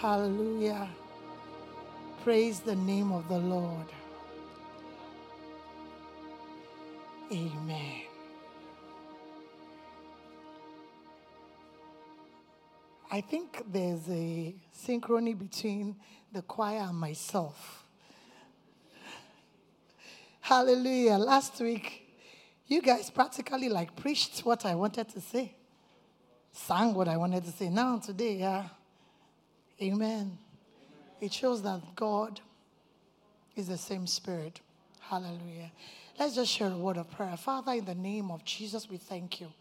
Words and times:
Hallelujah. 0.00 0.88
Praise 2.22 2.60
the 2.60 2.76
name 2.76 3.12
of 3.12 3.28
the 3.28 3.38
Lord. 3.38 3.86
Amen. 7.32 8.02
I 13.10 13.20
think 13.20 13.62
there's 13.72 14.08
a 14.10 14.54
synchrony 14.76 15.38
between 15.38 15.96
the 16.32 16.42
choir 16.42 16.80
and 16.80 16.98
myself. 16.98 17.86
Hallelujah. 20.40 21.14
Last 21.16 21.60
week, 21.60 22.10
you 22.66 22.82
guys 22.82 23.10
practically 23.10 23.68
like 23.68 23.94
preached 23.96 24.40
what 24.40 24.66
I 24.66 24.74
wanted 24.74 25.08
to 25.10 25.20
say, 25.20 25.54
sang 26.52 26.94
what 26.94 27.08
I 27.08 27.16
wanted 27.16 27.44
to 27.44 27.52
say. 27.52 27.68
Now, 27.68 27.98
today, 27.98 28.38
yeah. 28.38 28.64
Amen. 29.80 30.38
It 31.20 31.32
shows 31.32 31.62
that 31.62 31.80
God 31.96 32.40
is 33.56 33.68
the 33.68 33.78
same 33.78 34.06
spirit. 34.06 34.60
Hallelujah. 35.00 35.70
Let's 36.18 36.34
just 36.36 36.50
share 36.50 36.70
a 36.70 36.76
word 36.76 36.96
of 36.96 37.10
prayer. 37.10 37.36
Father, 37.36 37.72
in 37.72 37.84
the 37.84 37.94
name 37.94 38.30
of 38.30 38.44
Jesus, 38.44 38.88
we 38.88 38.96
thank 38.96 39.40
you. 39.40 39.52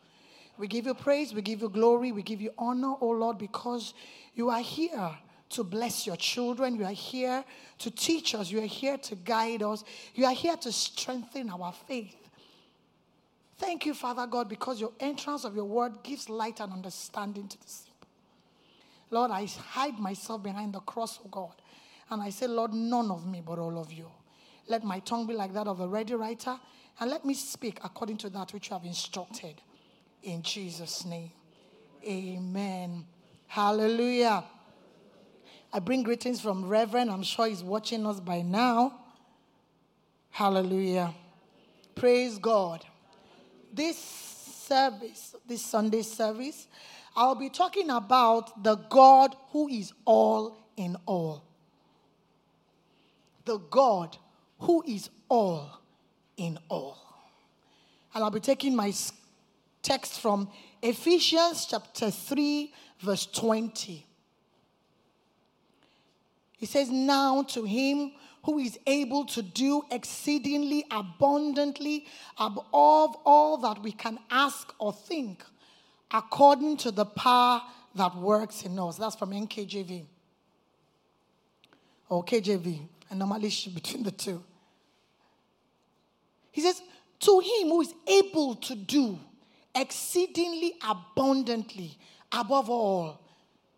We 0.58 0.68
give 0.68 0.86
you 0.86 0.94
praise, 0.94 1.34
we 1.34 1.42
give 1.42 1.62
you 1.62 1.70
glory, 1.70 2.12
we 2.12 2.22
give 2.22 2.40
you 2.40 2.52
honor, 2.58 2.94
oh 3.02 3.10
Lord, 3.10 3.40
because 3.40 3.96
you 4.36 4.50
are 4.52 4.62
here 4.62 5.18
to 5.54 5.64
bless 5.64 6.06
your 6.06 6.16
children. 6.16 6.76
You 6.76 6.86
are 6.86 6.92
here 6.92 7.44
to 7.80 7.92
teach 7.92 8.36
us. 8.36 8.52
You 8.52 8.62
are 8.62 8.68
here 8.68 8.98
to 8.98 9.16
guide 9.16 9.64
us. 9.64 9.84
You 10.16 10.26
are 10.26 10.34
here 10.34 10.58
to 10.58 10.72
strengthen 10.72 11.50
our 11.50 11.72
faith. 11.72 12.16
Thank 13.58 13.86
you, 13.86 13.94
Father 13.94 14.28
God, 14.28 14.50
because 14.50 14.82
your 14.82 14.92
entrance 15.00 15.46
of 15.46 15.56
your 15.56 15.66
word 15.66 16.04
gives 16.04 16.28
light 16.28 16.60
and 16.60 16.74
understanding 16.74 17.48
to 17.48 17.58
the 17.58 17.68
simple. 17.68 17.93
Lord, 19.14 19.30
I 19.30 19.46
hide 19.46 20.00
myself 20.00 20.42
behind 20.42 20.74
the 20.74 20.80
cross, 20.80 21.20
of 21.24 21.30
God. 21.30 21.54
And 22.10 22.22
I 22.22 22.32
say, 22.32 22.48
Lord, 22.48 22.74
none 22.74 23.12
of 23.12 23.28
me, 23.28 23.42
but 23.46 23.60
all 23.60 23.78
of 23.78 23.94
you. 23.94 24.10
Let 24.68 24.84
my 24.84 25.00
tongue 25.00 25.28
be 25.28 25.34
like 25.34 25.54
that 25.54 25.68
of 25.68 25.80
a 25.80 25.88
ready 25.88 26.16
writer, 26.16 26.58
and 27.00 27.10
let 27.10 27.24
me 27.24 27.34
speak 27.34 27.80
according 27.84 28.18
to 28.18 28.30
that 28.32 28.54
which 28.54 28.70
you 28.70 28.74
have 28.74 28.86
instructed. 28.86 29.62
In 30.24 30.42
Jesus' 30.42 31.06
name. 31.06 31.32
Amen. 32.06 33.06
Hallelujah. 33.48 34.44
I 35.72 35.80
bring 35.80 36.04
greetings 36.04 36.42
from 36.42 36.66
Reverend. 36.66 37.12
I'm 37.12 37.24
sure 37.24 37.48
he's 37.48 37.64
watching 37.64 38.06
us 38.06 38.20
by 38.20 38.42
now. 38.42 39.00
Hallelujah. 40.32 41.14
Praise 41.96 42.38
God. 42.40 42.84
This 43.72 43.98
service, 43.98 45.36
this 45.48 45.64
Sunday 45.64 46.02
service, 46.02 46.68
I'll 47.16 47.36
be 47.36 47.50
talking 47.50 47.90
about 47.90 48.64
the 48.64 48.76
God 48.76 49.36
who 49.52 49.68
is 49.68 49.94
all 50.06 50.58
in 50.76 50.98
all. 51.06 51.44
The 53.46 53.60
God 53.60 54.18
who 54.60 54.84
is 54.88 55.10
all 55.30 55.82
in 56.38 56.58
all. 56.70 56.98
And 58.14 58.24
I'll 58.24 58.32
be 58.32 58.40
taking 58.40 58.76
my 58.76 58.94
text 59.82 60.20
from 60.20 60.50
Ephesians 60.82 61.68
chapter 61.70 62.10
3, 62.10 62.74
verse 63.00 63.26
20. 63.28 64.06
He 66.58 66.66
says, 66.66 66.90
Now 66.90 67.44
to 67.44 67.64
him 67.66 68.14
who 68.46 68.60
is 68.60 68.80
able 68.88 69.26
to 69.26 69.42
do 69.42 69.84
exceedingly 69.92 70.86
abundantly 70.92 72.06
above 72.38 73.16
all 73.24 73.58
that 73.58 73.82
we 73.82 73.92
can 73.92 74.20
ask 74.32 74.74
or 74.80 74.94
think, 74.94 75.44
according 76.12 76.78
to 76.78 76.92
the 76.92 77.06
power 77.06 77.62
that 77.96 78.16
works 78.16 78.64
in 78.64 78.78
us. 78.80 78.98
That's 78.98 79.16
from 79.16 79.32
NKJV 79.32 80.06
or 82.10 82.24
KJV. 82.24 82.88
I 83.12 83.16
normally 83.16 83.52
between 83.74 84.04
the 84.04 84.12
two. 84.12 84.44
He 86.52 86.62
says, 86.62 86.82
To 87.22 87.40
him 87.40 87.70
who 87.70 87.82
is 87.82 87.94
able 88.08 88.56
to 88.56 88.76
do 88.76 89.20
exceedingly 89.76 90.74
abundantly 90.88 91.98
above 92.32 92.70
all 92.70 93.20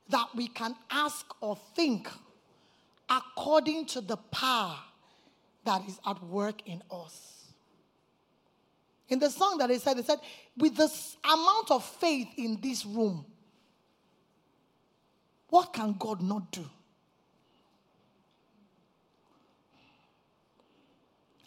that 0.10 0.28
we 0.36 0.48
can 0.48 0.76
ask 0.92 1.26
or 1.42 1.58
think 1.76 2.10
according 3.10 3.86
to 3.86 4.02
the 4.02 4.18
power 4.18 4.78
that 5.64 5.82
is 5.88 6.00
at 6.06 6.22
work 6.24 6.62
in 6.66 6.82
us. 6.92 7.35
In 9.08 9.20
the 9.20 9.30
song 9.30 9.58
that 9.60 9.68
they 9.68 9.78
said, 9.78 9.98
they 9.98 10.04
said, 10.04 10.20
with 10.58 10.76
this 10.76 11.18
amount 11.24 11.72
of 11.72 11.84
faith 11.84 12.28
in 12.38 12.60
this 12.62 12.86
room, 12.86 13.26
what 15.50 15.72
can 15.74 15.96
God 15.98 16.22
not 16.22 16.52
do? 16.52 16.66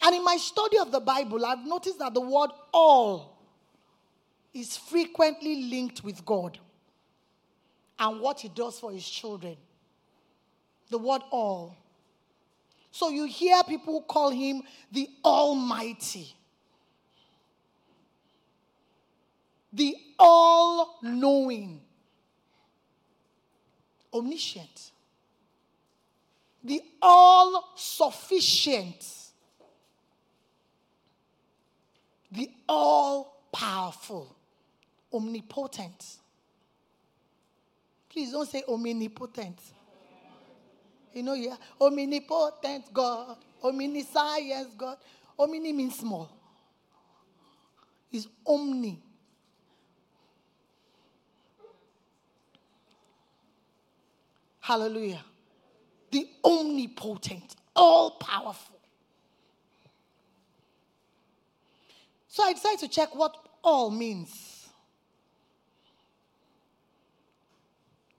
And 0.01 0.15
in 0.15 0.23
my 0.23 0.37
study 0.37 0.77
of 0.79 0.91
the 0.91 1.01
Bible, 1.01 1.45
I've 1.45 1.65
noticed 1.65 1.99
that 1.99 2.13
the 2.13 2.21
word 2.21 2.51
all 2.73 3.37
is 4.53 4.77
frequently 4.77 5.63
linked 5.63 6.03
with 6.03 6.25
God 6.25 6.57
and 7.99 8.21
what 8.21 8.39
He 8.39 8.49
does 8.49 8.79
for 8.79 8.91
His 8.91 9.07
children. 9.07 9.57
The 10.89 10.97
word 10.97 11.21
all. 11.29 11.75
So 12.91 13.09
you 13.09 13.25
hear 13.25 13.61
people 13.63 14.01
call 14.01 14.31
Him 14.31 14.63
the 14.91 15.09
Almighty, 15.23 16.33
the 19.71 19.95
All 20.17 20.99
Knowing, 21.01 21.81
Omniscient, 24.13 24.91
the 26.63 26.81
All 27.01 27.73
Sufficient, 27.75 29.05
the 32.31 32.49
All 32.67 33.35
Powerful 33.51 34.35
omnipotent. 35.13 36.17
Please 38.09 38.31
don't 38.31 38.47
say 38.47 38.63
omnipotent. 38.67 39.59
You 41.13 41.23
know, 41.23 41.33
yeah, 41.33 41.55
omnipotent 41.81 42.93
God, 42.93 43.37
omniscience 43.63 44.69
God. 44.77 44.97
Omni 45.37 45.73
means 45.73 45.97
small. 45.97 46.29
Is 48.11 48.27
omni. 48.45 49.01
Hallelujah. 54.69 55.25
The 56.11 56.29
omnipotent, 56.45 57.55
all 57.75 58.11
powerful. 58.11 58.79
So 62.27 62.43
I 62.43 62.53
decided 62.53 62.81
to 62.81 62.87
check 62.87 63.15
what 63.15 63.35
all 63.63 63.89
means. 63.89 64.69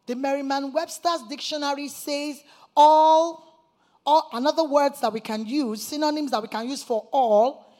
The 0.06 0.16
Merriam 0.16 0.72
Webster's 0.72 1.22
dictionary 1.28 1.86
says 1.86 2.42
all, 2.76 3.70
all, 4.04 4.28
another 4.32 4.64
words 4.64 5.00
that 5.02 5.12
we 5.12 5.20
can 5.20 5.46
use, 5.46 5.80
synonyms 5.84 6.32
that 6.32 6.42
we 6.42 6.48
can 6.48 6.68
use 6.68 6.82
for 6.82 7.06
all, 7.12 7.72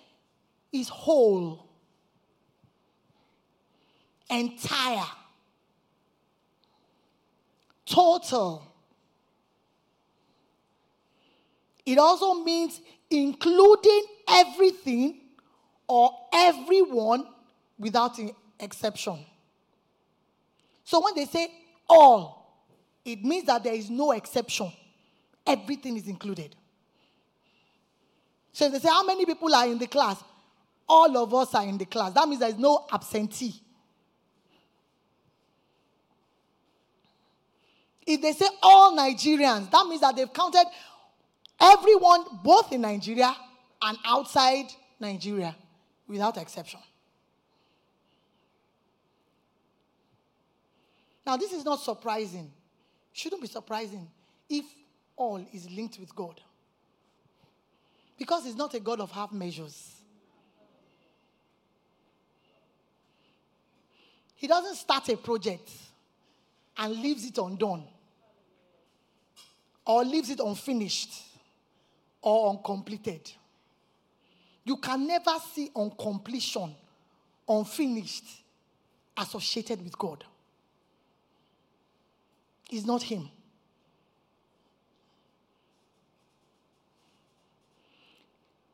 is 0.72 0.88
whole, 0.88 1.66
entire, 4.30 5.08
total. 7.90 8.62
It 11.84 11.98
also 11.98 12.34
means 12.34 12.80
including 13.10 14.04
everything 14.28 15.20
or 15.88 16.12
everyone 16.32 17.26
without 17.78 18.18
exception. 18.60 19.18
So 20.84 21.02
when 21.02 21.14
they 21.16 21.24
say 21.24 21.48
all, 21.88 22.64
it 23.04 23.24
means 23.24 23.44
that 23.46 23.64
there 23.64 23.74
is 23.74 23.90
no 23.90 24.12
exception. 24.12 24.72
Everything 25.46 25.96
is 25.96 26.06
included. 26.06 26.54
So 28.52 28.66
if 28.66 28.72
they 28.72 28.78
say, 28.78 28.88
How 28.88 29.04
many 29.04 29.26
people 29.26 29.52
are 29.54 29.66
in 29.66 29.78
the 29.78 29.86
class? 29.86 30.22
All 30.88 31.16
of 31.16 31.32
us 31.34 31.54
are 31.54 31.64
in 31.64 31.78
the 31.78 31.86
class. 31.86 32.12
That 32.12 32.28
means 32.28 32.40
there 32.40 32.48
is 32.50 32.58
no 32.58 32.86
absentee. 32.92 33.54
If 38.12 38.20
they 38.22 38.32
say 38.32 38.46
all 38.60 38.96
Nigerians, 38.96 39.70
that 39.70 39.86
means 39.86 40.00
that 40.00 40.16
they've 40.16 40.32
counted 40.32 40.64
everyone 41.60 42.24
both 42.42 42.72
in 42.72 42.80
Nigeria 42.80 43.32
and 43.80 43.96
outside 44.04 44.66
Nigeria 44.98 45.54
without 46.08 46.36
exception. 46.36 46.80
Now, 51.24 51.36
this 51.36 51.52
is 51.52 51.64
not 51.64 51.78
surprising. 51.78 52.50
Shouldn't 53.12 53.42
be 53.42 53.46
surprising 53.46 54.08
if 54.48 54.64
all 55.14 55.46
is 55.52 55.70
linked 55.70 56.00
with 56.00 56.12
God. 56.16 56.40
Because 58.18 58.44
He's 58.44 58.56
not 58.56 58.74
a 58.74 58.80
God 58.80 58.98
of 58.98 59.12
half 59.12 59.30
measures. 59.30 59.94
He 64.34 64.48
doesn't 64.48 64.74
start 64.74 65.08
a 65.10 65.16
project 65.16 65.70
and 66.76 66.92
leaves 67.00 67.24
it 67.24 67.38
undone. 67.38 67.84
Or 69.86 70.04
leaves 70.04 70.30
it 70.30 70.40
unfinished 70.40 71.12
or 72.22 72.50
uncompleted. 72.50 73.30
You 74.64 74.76
can 74.76 75.06
never 75.06 75.32
see 75.52 75.70
uncompletion, 75.74 76.74
unfinished, 77.48 78.24
associated 79.16 79.82
with 79.82 79.98
God. 79.98 80.24
It's 82.70 82.86
not 82.86 83.02
Him. 83.02 83.28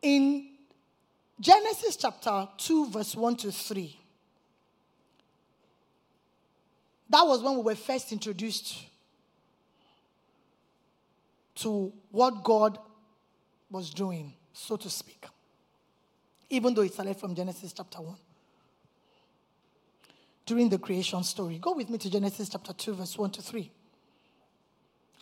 In 0.02 0.48
Genesis 1.40 1.96
chapter 1.96 2.48
2, 2.58 2.90
verse 2.90 3.16
1 3.16 3.36
to 3.36 3.52
3, 3.52 3.98
that 7.08 7.22
was 7.22 7.42
when 7.42 7.56
we 7.56 7.62
were 7.62 7.74
first 7.74 8.12
introduced 8.12 8.76
to 11.56 11.92
what 12.10 12.44
God 12.44 12.78
was 13.70 13.90
doing, 13.90 14.32
so 14.52 14.76
to 14.76 14.88
speak. 14.88 15.26
Even 16.48 16.74
though 16.74 16.82
it 16.82 16.92
started 16.92 17.16
from 17.16 17.34
Genesis 17.34 17.72
chapter 17.72 18.00
1. 18.00 18.14
During 20.44 20.68
the 20.68 20.78
creation 20.78 21.24
story. 21.24 21.58
Go 21.58 21.74
with 21.74 21.90
me 21.90 21.98
to 21.98 22.10
Genesis 22.10 22.48
chapter 22.48 22.72
2, 22.72 22.94
verse 22.94 23.18
1 23.18 23.30
to 23.32 23.42
3. 23.42 23.70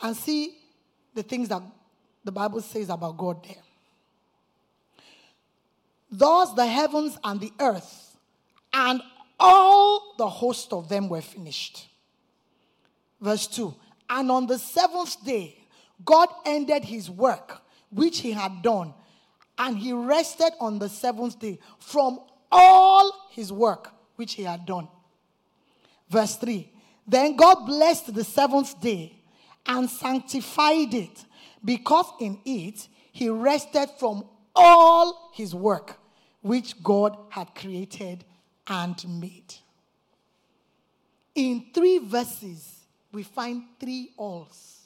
And 0.02 0.14
see 0.14 0.58
the 1.14 1.22
things 1.22 1.48
that 1.48 1.62
the 2.24 2.32
Bible 2.32 2.60
says 2.60 2.90
about 2.90 3.16
God 3.16 3.42
there. 3.44 3.62
Thus 6.10 6.52
the 6.52 6.66
heavens 6.66 7.18
and 7.24 7.40
the 7.40 7.52
earth 7.58 8.16
and 8.72 9.00
all 9.38 10.14
the 10.18 10.28
host 10.28 10.72
of 10.72 10.88
them 10.88 11.08
were 11.08 11.22
finished. 11.22 11.88
Verse 13.20 13.46
2 13.46 13.74
And 14.10 14.30
on 14.30 14.46
the 14.46 14.58
seventh 14.58 15.24
day, 15.24 15.63
God 16.02 16.28
ended 16.46 16.84
his 16.84 17.10
work 17.10 17.62
which 17.90 18.20
he 18.20 18.32
had 18.32 18.62
done, 18.62 18.94
and 19.58 19.78
he 19.78 19.92
rested 19.92 20.52
on 20.60 20.78
the 20.78 20.88
seventh 20.88 21.38
day 21.38 21.58
from 21.78 22.18
all 22.50 23.28
his 23.30 23.52
work 23.52 23.92
which 24.16 24.34
he 24.34 24.42
had 24.44 24.66
done. 24.66 24.88
Verse 26.08 26.36
3 26.36 26.70
Then 27.06 27.36
God 27.36 27.66
blessed 27.66 28.14
the 28.14 28.24
seventh 28.24 28.80
day 28.80 29.20
and 29.66 29.88
sanctified 29.88 30.92
it, 30.94 31.24
because 31.64 32.06
in 32.20 32.38
it 32.44 32.88
he 33.12 33.28
rested 33.28 33.88
from 33.98 34.24
all 34.54 35.30
his 35.34 35.54
work 35.54 35.98
which 36.42 36.82
God 36.82 37.16
had 37.30 37.54
created 37.54 38.24
and 38.66 39.20
made. 39.20 39.54
In 41.34 41.66
three 41.72 41.98
verses, 41.98 42.84
we 43.12 43.22
find 43.22 43.64
three 43.80 44.10
alls. 44.16 44.83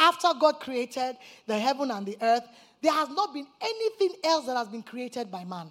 After 0.00 0.28
God 0.40 0.60
created 0.60 1.18
the 1.46 1.58
heaven 1.58 1.90
and 1.90 2.06
the 2.06 2.16
earth, 2.22 2.48
there 2.80 2.92
has 2.92 3.10
not 3.10 3.34
been 3.34 3.46
anything 3.60 4.14
else 4.24 4.46
that 4.46 4.56
has 4.56 4.68
been 4.68 4.82
created 4.82 5.30
by 5.30 5.44
man. 5.44 5.70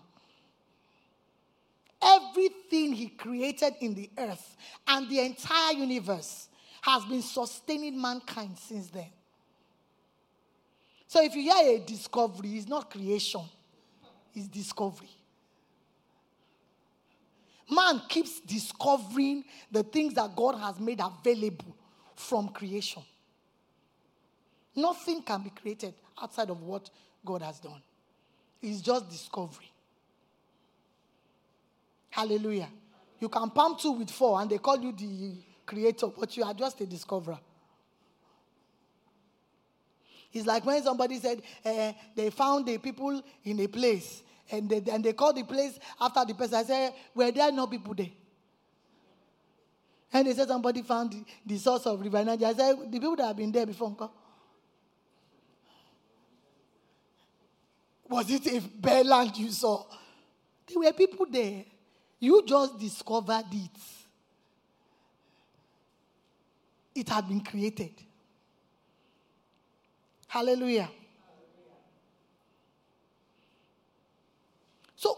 Everything 1.99 2.93
he 2.93 3.07
created 3.07 3.73
in 3.81 3.95
the 3.95 4.07
earth 4.19 4.55
and 4.87 5.09
the 5.09 5.19
entire 5.19 5.73
universe 5.73 6.47
has 6.83 7.03
been 7.05 7.23
sustaining 7.23 7.99
mankind 7.99 8.55
since 8.57 8.91
then. 8.91 9.09
So 11.07 11.23
if 11.23 11.35
you 11.35 11.41
hear 11.41 11.77
a 11.77 11.79
discovery, 11.79 12.49
it's 12.49 12.67
not 12.67 12.91
creation, 12.91 13.41
it's 14.35 14.47
discovery. 14.47 15.09
Man 17.67 17.99
keeps 18.07 18.39
discovering 18.41 19.43
the 19.71 19.81
things 19.81 20.13
that 20.13 20.35
God 20.35 20.59
has 20.59 20.79
made 20.79 21.01
available 21.01 21.75
from 22.15 22.49
creation. 22.49 23.03
Nothing 24.79 25.21
can 25.21 25.41
be 25.41 25.49
created 25.49 25.93
outside 26.21 26.49
of 26.49 26.61
what 26.61 26.89
God 27.25 27.41
has 27.41 27.59
done. 27.59 27.81
It's 28.61 28.81
just 28.81 29.09
discovery. 29.09 29.71
Hallelujah. 32.09 32.69
You 33.19 33.29
can 33.29 33.49
pump 33.49 33.79
two 33.79 33.91
with 33.91 34.09
four 34.09 34.41
and 34.41 34.49
they 34.49 34.57
call 34.57 34.79
you 34.79 34.91
the 34.91 35.33
creator, 35.65 36.07
but 36.07 36.35
you 36.35 36.43
are 36.43 36.53
just 36.53 36.79
a 36.81 36.85
discoverer. 36.85 37.39
It's 40.31 40.45
like 40.45 40.65
when 40.65 40.81
somebody 40.83 41.19
said 41.19 41.41
uh, 41.65 41.91
they 42.15 42.29
found 42.29 42.67
the 42.67 42.77
people 42.77 43.21
in 43.43 43.59
a 43.59 43.67
place 43.67 44.21
and 44.51 44.69
they, 44.69 44.83
and 44.91 45.03
they 45.03 45.13
called 45.13 45.35
the 45.35 45.43
place 45.43 45.77
after 45.99 46.23
the 46.25 46.33
person. 46.33 46.55
I 46.55 46.63
said, 46.63 46.93
Were 47.15 47.31
there 47.31 47.51
no 47.51 47.67
people 47.67 47.93
there? 47.93 48.09
And 50.11 50.27
they 50.27 50.33
said 50.33 50.47
somebody 50.47 50.81
found 50.81 51.13
the, 51.13 51.25
the 51.45 51.57
source 51.57 51.85
of 51.85 51.99
River. 51.99 52.17
I 52.17 52.37
said, 52.53 52.57
The 52.57 52.99
people 52.99 53.15
that 53.15 53.27
have 53.27 53.37
been 53.37 53.51
there 53.51 53.65
before, 53.65 53.95
Was 58.09 58.29
it 58.31 58.47
a 58.47 58.59
bare 58.59 59.03
land 59.03 59.37
you 59.37 59.51
saw? 59.51 59.85
There 60.67 60.79
were 60.79 60.93
people 60.93 61.27
there. 61.29 61.63
You 62.19 62.43
just 62.45 62.79
discovered 62.79 63.45
it. 63.51 63.69
It 66.95 67.07
had 67.07 67.29
been 67.29 67.41
created. 67.41 67.91
Hallelujah. 70.27 70.89
So, 74.95 75.17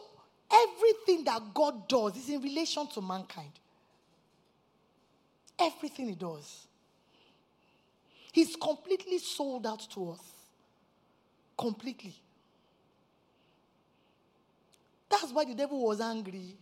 everything 0.51 1.23
that 1.23 1.41
God 1.53 1.87
does 1.87 2.17
is 2.17 2.29
in 2.29 2.41
relation 2.41 2.87
to 2.87 3.01
mankind. 3.01 3.51
Everything 5.57 6.09
He 6.09 6.15
does. 6.15 6.67
He's 8.31 8.55
completely 8.55 9.17
sold 9.17 9.65
out 9.65 9.87
to 9.91 10.11
us. 10.11 10.21
Completely. 11.57 12.15
That's 15.11 15.33
why 15.33 15.43
the 15.43 15.53
devil 15.53 15.83
was 15.83 15.99
angry. 15.99 16.55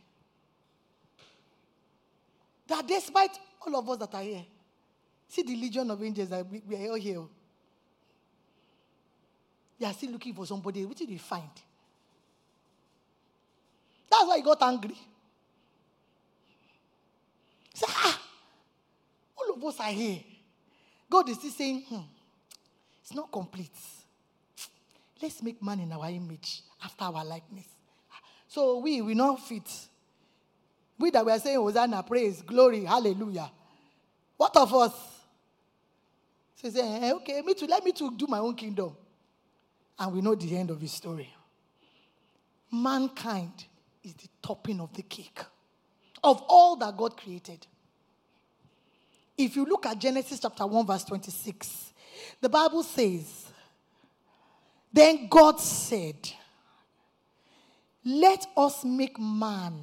That 2.67 2.87
despite 2.87 3.37
all 3.65 3.77
of 3.77 3.89
us 3.89 3.97
that 3.99 4.15
are 4.15 4.23
here, 4.23 4.43
see 5.27 5.43
the 5.43 5.55
legion 5.55 5.89
of 5.91 6.03
angels 6.03 6.29
that 6.29 6.49
we, 6.49 6.63
we 6.67 6.75
are 6.75 6.89
all 6.89 6.95
here. 6.95 7.21
They 9.79 9.85
are 9.85 9.93
still 9.93 10.11
looking 10.11 10.33
for 10.33 10.47
somebody. 10.47 10.83
What 10.83 10.97
did 10.97 11.09
they 11.09 11.17
find? 11.17 11.49
That's 14.09 14.25
why 14.25 14.37
he 14.37 14.43
got 14.43 14.61
angry. 14.63 14.97
Said, 17.73 17.89
ah, 17.89 18.21
all 19.37 19.53
of 19.55 19.63
us 19.63 19.79
are 19.79 19.91
here. 19.91 20.19
God 21.09 21.29
is 21.29 21.37
still 21.37 21.51
saying, 21.51 21.83
hmm, 21.87 22.01
it's 23.01 23.13
not 23.13 23.31
complete. 23.31 23.77
Let's 25.21 25.41
make 25.43 25.61
man 25.61 25.79
in 25.81 25.91
our 25.91 26.09
image, 26.09 26.61
after 26.83 27.05
our 27.05 27.23
likeness. 27.23 27.67
So 28.49 28.79
we 28.79 29.01
we 29.01 29.13
not 29.13 29.39
fit. 29.39 29.71
We 30.97 31.11
that 31.11 31.25
we 31.25 31.31
are 31.31 31.39
saying 31.39 31.57
Hosanna, 31.57 32.03
praise, 32.03 32.41
glory, 32.41 32.83
hallelujah. 32.83 33.49
What 34.35 34.57
of 34.57 34.73
us? 34.73 34.93
So 36.55 36.67
he 36.67 36.71
said, 36.71 37.03
eh, 37.03 37.13
okay, 37.13 37.41
me 37.41 37.53
too, 37.53 37.67
let 37.67 37.85
me 37.85 37.93
to 37.93 38.11
do 38.11 38.27
my 38.27 38.39
own 38.39 38.55
kingdom. 38.55 38.95
And 39.97 40.13
we 40.13 40.21
know 40.21 40.35
the 40.35 40.57
end 40.57 40.71
of 40.71 40.81
his 40.81 40.91
story. 40.91 41.33
Mankind 42.71 43.65
is 44.03 44.13
the 44.13 44.27
topping 44.41 44.81
of 44.81 44.93
the 44.93 45.03
cake 45.03 45.39
of 46.23 46.43
all 46.47 46.75
that 46.77 46.97
God 46.97 47.15
created. 47.15 47.65
If 49.37 49.55
you 49.55 49.65
look 49.65 49.85
at 49.85 49.99
Genesis 49.99 50.39
chapter 50.39 50.65
1, 50.65 50.85
verse 50.85 51.05
26, 51.05 51.93
the 52.41 52.49
Bible 52.49 52.83
says, 52.83 53.45
Then 54.91 55.27
God 55.29 55.61
said, 55.61 56.17
let 58.09 58.47
us 58.57 58.83
make 58.83 59.19
man 59.19 59.73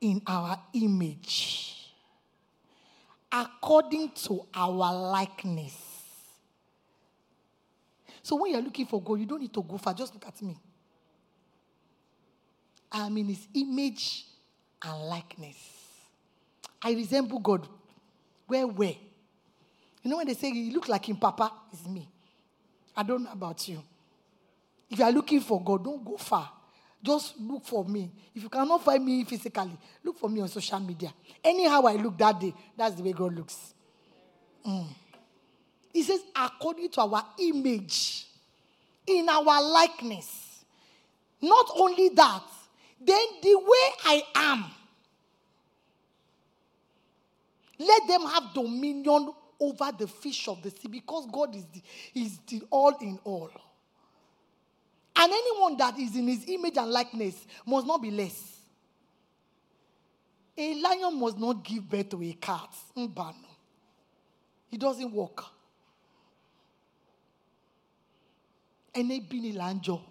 in 0.00 0.20
our 0.26 0.58
image, 0.72 1.92
according 3.30 4.10
to 4.10 4.46
our 4.52 4.92
likeness. 5.10 5.76
So 8.22 8.36
when 8.36 8.52
you're 8.52 8.62
looking 8.62 8.86
for 8.86 9.00
God, 9.00 9.20
you 9.20 9.26
don't 9.26 9.40
need 9.40 9.52
to 9.54 9.62
go 9.62 9.78
far. 9.78 9.94
Just 9.94 10.14
look 10.14 10.26
at 10.26 10.40
me. 10.42 10.56
I'm 12.90 13.16
in 13.18 13.26
his 13.26 13.46
image 13.54 14.26
and 14.82 15.02
likeness. 15.02 15.56
I 16.82 16.92
resemble 16.92 17.38
God. 17.38 17.68
Where, 18.46 18.66
where? 18.66 18.94
You 20.02 20.10
know 20.10 20.18
when 20.18 20.26
they 20.26 20.34
say 20.34 20.50
you 20.50 20.72
look 20.72 20.88
like 20.88 21.08
him, 21.08 21.16
Papa, 21.16 21.50
it's 21.72 21.86
me. 21.86 22.08
I 22.96 23.02
don't 23.02 23.24
know 23.24 23.32
about 23.32 23.66
you. 23.68 23.82
If 24.90 24.98
you 24.98 25.04
are 25.04 25.12
looking 25.12 25.40
for 25.40 25.62
God, 25.62 25.84
don't 25.84 26.04
go 26.04 26.16
far. 26.16 26.50
Just 27.04 27.38
look 27.38 27.66
for 27.66 27.84
me. 27.84 28.10
If 28.34 28.42
you 28.42 28.48
cannot 28.48 28.82
find 28.82 29.04
me 29.04 29.24
physically, 29.24 29.76
look 30.02 30.18
for 30.18 30.30
me 30.30 30.40
on 30.40 30.48
social 30.48 30.80
media. 30.80 31.12
Anyhow 31.44 31.82
I 31.86 31.96
look 31.96 32.16
that 32.16 32.40
day, 32.40 32.54
that's 32.74 32.94
the 32.94 33.02
way 33.02 33.12
God 33.12 33.34
looks. 33.34 33.74
Mm. 34.66 34.86
He 35.92 36.02
says, 36.02 36.20
according 36.34 36.88
to 36.88 37.02
our 37.02 37.26
image, 37.38 38.26
in 39.06 39.28
our 39.28 39.62
likeness. 39.62 40.64
Not 41.42 41.66
only 41.76 42.08
that, 42.10 42.42
then 43.00 43.26
the 43.42 43.54
way 43.58 43.90
I 44.06 44.22
am. 44.34 44.64
Let 47.78 48.08
them 48.08 48.22
have 48.22 48.54
dominion 48.54 49.30
over 49.60 49.90
the 49.98 50.06
fish 50.06 50.48
of 50.48 50.62
the 50.62 50.70
sea 50.70 50.88
because 50.90 51.26
God 51.30 51.54
is 51.54 51.66
the, 51.66 51.82
is 52.14 52.38
the 52.46 52.62
all 52.70 52.96
in 53.00 53.18
all. 53.24 53.50
And 55.24 55.32
anyone 55.32 55.78
that 55.78 55.98
is 55.98 56.14
in 56.16 56.28
his 56.28 56.44
image 56.48 56.76
and 56.76 56.90
likeness 56.90 57.46
must 57.64 57.86
not 57.86 58.02
be 58.02 58.10
less. 58.10 58.58
A 60.58 60.74
lion 60.74 61.18
must 61.18 61.38
not 61.38 61.64
give 61.64 61.88
birth 61.88 62.10
to 62.10 62.22
a 62.22 62.32
cat. 62.34 62.68
Mbano. 62.94 63.34
It 64.70 64.78
doesn't 64.78 65.10
work. 65.10 65.42
And 68.94 69.10
they 69.10 69.20
bini 69.20 69.54
lanjo. 69.54 70.02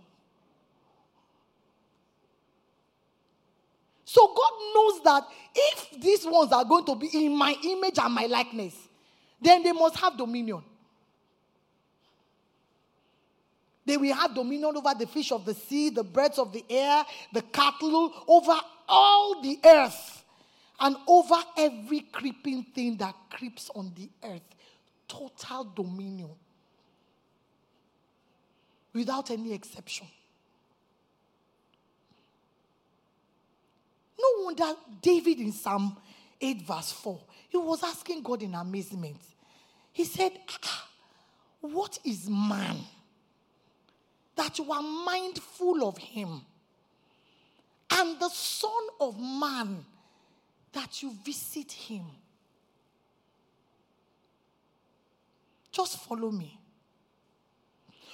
So 4.04 4.34
God 4.36 4.52
knows 4.74 5.04
that 5.04 5.28
if 5.54 6.02
these 6.02 6.26
ones 6.26 6.52
are 6.52 6.66
going 6.66 6.86
to 6.86 6.96
be 6.96 7.10
in 7.14 7.38
my 7.38 7.56
image 7.64 8.00
and 8.00 8.16
my 8.16 8.26
likeness, 8.26 8.76
then 9.40 9.62
they 9.62 9.74
must 9.74 9.96
have 9.98 10.18
dominion. 10.18 10.64
They 13.86 13.98
will 13.98 14.14
have 14.14 14.34
dominion 14.34 14.78
over 14.78 14.94
the 14.98 15.08
fish 15.08 15.32
of 15.32 15.46
the 15.46 15.54
sea, 15.54 15.90
the 15.90 16.04
birds 16.04 16.40
of 16.40 16.54
the 16.54 16.64
air, 16.70 17.04
the 17.34 17.42
cattle, 17.42 18.14
over 18.28 18.56
all 18.88 19.42
the 19.42 19.60
earth, 19.66 20.24
and 20.80 20.96
over 21.08 21.36
every 21.58 22.02
creeping 22.02 22.64
thing 22.64 22.98
that 22.98 23.14
creeps 23.30 23.70
on 23.76 23.92
the 23.96 24.10
earth. 24.24 24.42
Total 25.08 25.66
dominion. 25.76 26.30
Without 28.94 29.32
any 29.32 29.54
exception. 29.54 30.08
No 34.18 34.46
wonder 34.46 34.74
David 35.02 35.40
in 35.40 35.52
Psalm 35.52 35.98
8, 36.40 36.62
verse 36.62 36.92
4, 36.94 37.20
he 37.50 37.58
was 37.58 37.84
asking 37.84 38.22
God 38.22 38.44
in 38.44 38.56
amazement. 38.56 39.18
He 39.92 40.06
said, 40.06 40.32
ah, 40.64 40.88
What 41.62 42.00
is 42.06 42.30
man 42.30 42.78
that 44.36 44.58
you 44.58 44.72
are 44.72 44.82
mindful 44.82 45.88
of 45.88 45.98
him? 45.98 46.42
And 47.92 48.20
the 48.20 48.30
Son 48.30 48.72
of 49.00 49.20
Man 49.20 49.86
that 50.72 51.04
you 51.04 51.14
visit 51.24 51.72
him. 51.72 52.06
Just 55.72 56.00
follow 56.00 56.32
me. 56.32 56.60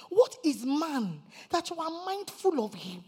What 0.08 0.36
is 0.44 0.64
man 0.64 1.22
that 1.50 1.70
you 1.70 1.76
are 1.76 2.04
mindful 2.04 2.64
of 2.64 2.74
him? 2.74 3.02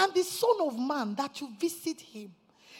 and 0.00 0.14
the 0.14 0.22
Son 0.22 0.56
of 0.60 0.78
Man 0.78 1.14
that 1.14 1.40
you 1.40 1.48
visit 1.58 2.00
him. 2.00 2.32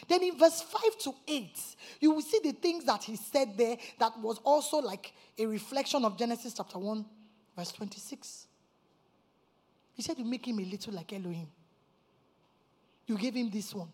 Then 0.07 0.23
in 0.23 0.37
verse 0.37 0.61
5 0.61 0.97
to 0.99 1.13
8, 1.27 1.59
you 1.99 2.11
will 2.11 2.21
see 2.21 2.39
the 2.43 2.53
things 2.53 2.83
that 2.85 3.03
he 3.03 3.15
said 3.15 3.55
there 3.55 3.77
that 3.99 4.17
was 4.19 4.39
also 4.43 4.77
like 4.77 5.13
a 5.37 5.45
reflection 5.45 6.03
of 6.03 6.17
Genesis 6.17 6.55
chapter 6.55 6.79
1, 6.79 7.05
verse 7.55 7.71
26. 7.73 8.47
He 9.93 10.01
said, 10.01 10.17
You 10.17 10.25
make 10.25 10.47
him 10.47 10.59
a 10.59 10.63
little 10.63 10.93
like 10.93 11.13
Elohim. 11.13 11.47
You 13.07 13.17
gave 13.17 13.35
him 13.35 13.49
this 13.49 13.73
one, 13.73 13.89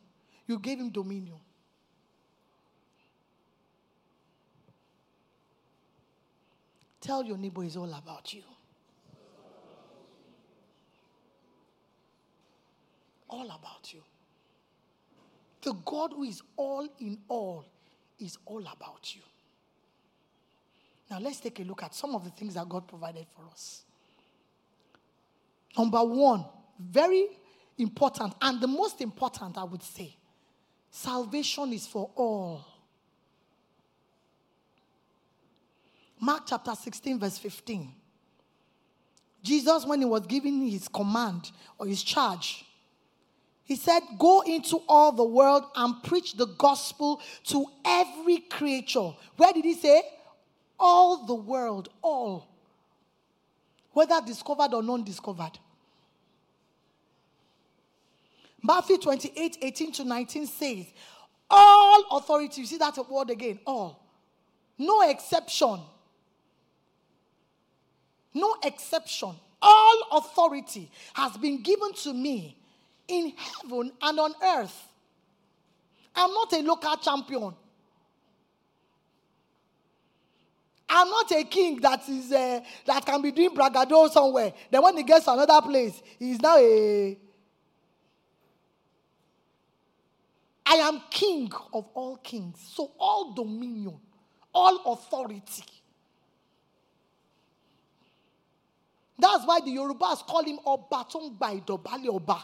you 0.46 0.60
gave 0.60 0.80
him 0.80 0.90
dominion. 0.90 1.40
Tell 7.00 7.24
your 7.24 7.38
neighbor 7.38 7.64
it's 7.64 7.78
all 7.78 7.94
about 7.94 8.34
you. 8.34 8.44
all 13.30 13.46
about 13.46 13.94
you. 13.94 14.02
The 15.62 15.74
God 15.74 16.14
who 16.14 16.24
is 16.24 16.42
all 16.56 16.88
in 17.00 17.18
all 17.28 17.66
is 18.20 18.38
all 18.46 18.62
about 18.62 19.16
you. 19.16 19.22
Now, 21.10 21.20
let's 21.20 21.40
take 21.40 21.60
a 21.60 21.64
look 21.64 21.84
at 21.84 21.96
some 21.96 22.16
of 22.16 22.24
the 22.24 22.32
things 22.32 22.56
that 22.56 22.68
God 22.68 22.88
provided 22.88 23.28
for 23.36 23.46
us. 23.52 23.84
Number 25.78 26.04
one, 26.04 26.44
very 26.80 27.28
important, 27.78 28.34
and 28.42 28.60
the 28.60 28.68
most 28.68 29.00
important, 29.00 29.58
I 29.58 29.64
would 29.64 29.84
say, 29.84 30.16
salvation 30.90 31.72
is 31.72 31.86
for 31.86 32.10
all. 32.16 32.66
Mark 36.20 36.44
chapter 36.48 36.74
16, 36.74 37.20
verse 37.20 37.38
15. 37.38 37.94
Jesus, 39.44 39.86
when 39.86 40.00
he 40.00 40.06
was 40.06 40.26
giving 40.26 40.68
his 40.68 40.88
command 40.88 41.52
or 41.78 41.86
his 41.86 42.02
charge, 42.02 42.66
he 43.64 43.76
said, 43.76 44.02
Go 44.18 44.42
into 44.42 44.82
all 44.88 45.12
the 45.12 45.24
world 45.24 45.66
and 45.76 46.02
preach 46.02 46.34
the 46.34 46.48
gospel 46.48 47.22
to 47.46 47.66
every 47.86 48.40
creature. 48.40 49.12
Where 49.36 49.54
did 49.54 49.66
he 49.66 49.76
say? 49.76 50.02
All 50.80 51.26
the 51.26 51.36
world, 51.36 51.90
all. 52.02 52.48
Whether 53.92 54.20
discovered 54.26 54.74
or 54.74 54.82
non 54.82 55.04
discovered. 55.04 55.60
Matthew 58.68 58.98
28 58.98 59.60
18 59.62 59.92
to 59.94 60.04
19 60.04 60.46
says, 60.46 60.86
All 61.50 62.06
authority, 62.12 62.62
you 62.62 62.68
see 62.68 62.78
that 62.78 62.98
word 63.10 63.30
again, 63.30 63.60
all. 63.66 64.04
No 64.78 65.10
exception. 65.10 65.80
No 68.34 68.56
exception. 68.62 69.34
All 69.62 70.02
authority 70.12 70.92
has 71.14 71.38
been 71.38 71.64
given 71.64 71.94
to 71.94 72.14
me 72.14 72.58
in 73.08 73.32
heaven 73.38 73.92
and 74.02 74.20
on 74.20 74.34
earth. 74.44 74.84
I'm 76.14 76.34
not 76.34 76.52
a 76.52 76.62
local 76.62 76.98
champion. 76.98 77.54
I'm 80.90 81.10
not 81.10 81.32
a 81.32 81.44
king 81.46 81.80
that 81.82 82.08
is 82.10 82.32
uh, 82.34 82.60
that 82.86 83.06
can 83.06 83.22
be 83.22 83.32
doing 83.32 83.52
bragado 83.52 84.10
somewhere. 84.10 84.52
Then 84.70 84.84
when 84.84 84.98
he 84.98 85.04
gets 85.04 85.24
to 85.26 85.34
another 85.34 85.62
place, 85.62 86.02
he's 86.20 86.42
now 86.42 86.58
a. 86.58 87.18
I 90.70 90.76
am 90.76 91.02
king 91.10 91.52
of 91.74 91.86
all 91.94 92.18
kings. 92.18 92.60
So 92.74 92.92
all 93.00 93.34
dominion, 93.34 93.98
all 94.54 94.94
authority. 94.94 95.64
That's 99.20 99.46
why 99.46 99.62
the 99.62 99.72
Yorubas 99.72 100.26
call 100.26 100.44
him 100.44 100.60
Obatong 100.66 101.40
by 101.40 101.56
Dobali 101.58 102.08
Oba 102.08 102.44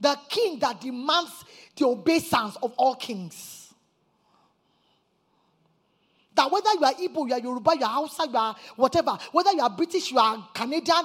the 0.00 0.18
king 0.28 0.58
that 0.60 0.80
demands 0.80 1.44
the 1.76 1.86
obeisance 1.86 2.56
of 2.62 2.72
all 2.76 2.94
kings. 2.96 3.72
That 6.34 6.50
whether 6.50 6.70
you 6.72 6.84
are 6.84 6.94
Igbo, 6.94 7.28
you 7.28 7.34
are 7.34 7.38
Yoruba, 7.40 7.72
you 7.78 7.84
are 7.84 7.90
Hausa, 7.90 8.26
you 8.26 8.36
are 8.36 8.56
whatever, 8.76 9.18
whether 9.32 9.52
you 9.52 9.60
are 9.60 9.68
British, 9.70 10.10
you 10.10 10.18
are 10.18 10.48
Canadian, 10.54 11.04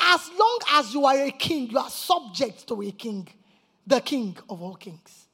as 0.00 0.30
long 0.38 0.58
as 0.72 0.94
you 0.94 1.04
are 1.04 1.18
a 1.18 1.30
king, 1.30 1.68
you 1.70 1.78
are 1.78 1.90
subject 1.90 2.66
to 2.68 2.80
a 2.82 2.90
king, 2.90 3.28
the 3.86 4.00
king 4.00 4.36
of 4.48 4.62
all 4.62 4.74
kings. 4.74 5.26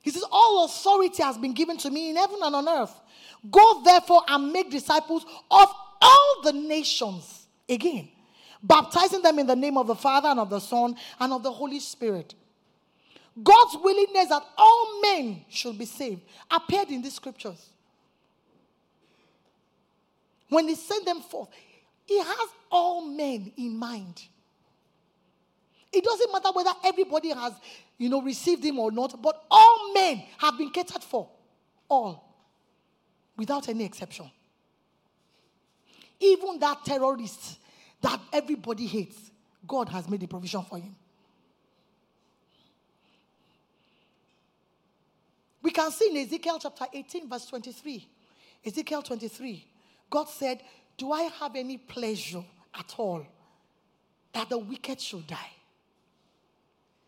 He 0.00 0.10
says, 0.10 0.24
All 0.30 0.64
authority 0.64 1.22
has 1.22 1.38
been 1.38 1.54
given 1.54 1.76
to 1.78 1.90
me 1.90 2.10
in 2.10 2.16
heaven 2.16 2.38
and 2.42 2.54
on 2.54 2.68
earth. 2.68 3.00
Go 3.50 3.82
therefore 3.82 4.22
and 4.28 4.52
make 4.52 4.70
disciples 4.70 5.24
of 5.50 5.68
all 6.00 6.42
the 6.42 6.52
nations. 6.52 7.46
Again, 7.68 8.08
baptizing 8.62 9.22
them 9.22 9.38
in 9.38 9.46
the 9.46 9.56
name 9.56 9.78
of 9.78 9.86
the 9.86 9.94
Father 9.94 10.28
and 10.28 10.40
of 10.40 10.50
the 10.50 10.60
Son 10.60 10.94
and 11.18 11.32
of 11.32 11.42
the 11.42 11.50
Holy 11.50 11.80
Spirit. 11.80 12.34
God's 13.42 13.76
willingness 13.82 14.28
that 14.28 14.42
all 14.56 15.00
men 15.00 15.44
should 15.48 15.78
be 15.78 15.86
saved 15.86 16.20
appeared 16.50 16.88
in 16.88 17.02
these 17.02 17.14
scriptures. 17.14 17.70
When 20.50 20.68
he 20.68 20.74
sent 20.74 21.04
them 21.04 21.20
forth, 21.20 21.48
he 22.04 22.18
has 22.18 22.48
all 22.70 23.06
men 23.06 23.52
in 23.56 23.76
mind. 23.76 24.22
It 25.94 26.02
doesn't 26.02 26.32
matter 26.32 26.48
whether 26.52 26.72
everybody 26.84 27.30
has, 27.30 27.52
you 27.98 28.08
know, 28.08 28.20
received 28.20 28.64
him 28.64 28.78
or 28.78 28.90
not, 28.90 29.20
but 29.22 29.44
all 29.50 29.92
men 29.94 30.24
have 30.38 30.58
been 30.58 30.70
catered 30.70 31.04
for. 31.04 31.28
All. 31.88 32.34
Without 33.36 33.68
any 33.68 33.84
exception. 33.84 34.30
Even 36.20 36.58
that 36.58 36.84
terrorist 36.84 37.58
that 38.00 38.20
everybody 38.32 38.86
hates, 38.86 39.30
God 39.66 39.88
has 39.88 40.08
made 40.08 40.22
a 40.22 40.26
provision 40.26 40.62
for 40.62 40.78
him. 40.78 40.94
We 45.62 45.70
can 45.70 45.90
see 45.90 46.10
in 46.10 46.26
Ezekiel 46.26 46.58
chapter 46.60 46.84
18, 46.92 47.28
verse 47.28 47.46
23. 47.46 48.06
Ezekiel 48.66 49.02
23, 49.02 49.66
God 50.10 50.28
said, 50.28 50.60
Do 50.98 51.12
I 51.12 51.22
have 51.22 51.56
any 51.56 51.78
pleasure 51.78 52.44
at 52.78 52.94
all 52.98 53.26
that 54.32 54.48
the 54.50 54.58
wicked 54.58 55.00
should 55.00 55.26
die? 55.26 55.53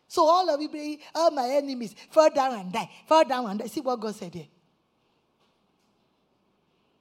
So 0.09 0.25
all 0.25 0.49
of 0.49 0.61
you, 0.61 0.99
all 1.15 1.31
my 1.31 1.49
enemies, 1.49 1.95
fall 2.11 2.31
down 2.31 2.55
and 2.55 2.73
die, 2.73 2.91
fall 3.07 3.25
down 3.25 3.51
and 3.51 3.61
die. 3.61 3.67
See 3.67 3.81
what 3.81 4.01
God 4.01 4.15
said 4.15 4.35
here. 4.35 4.47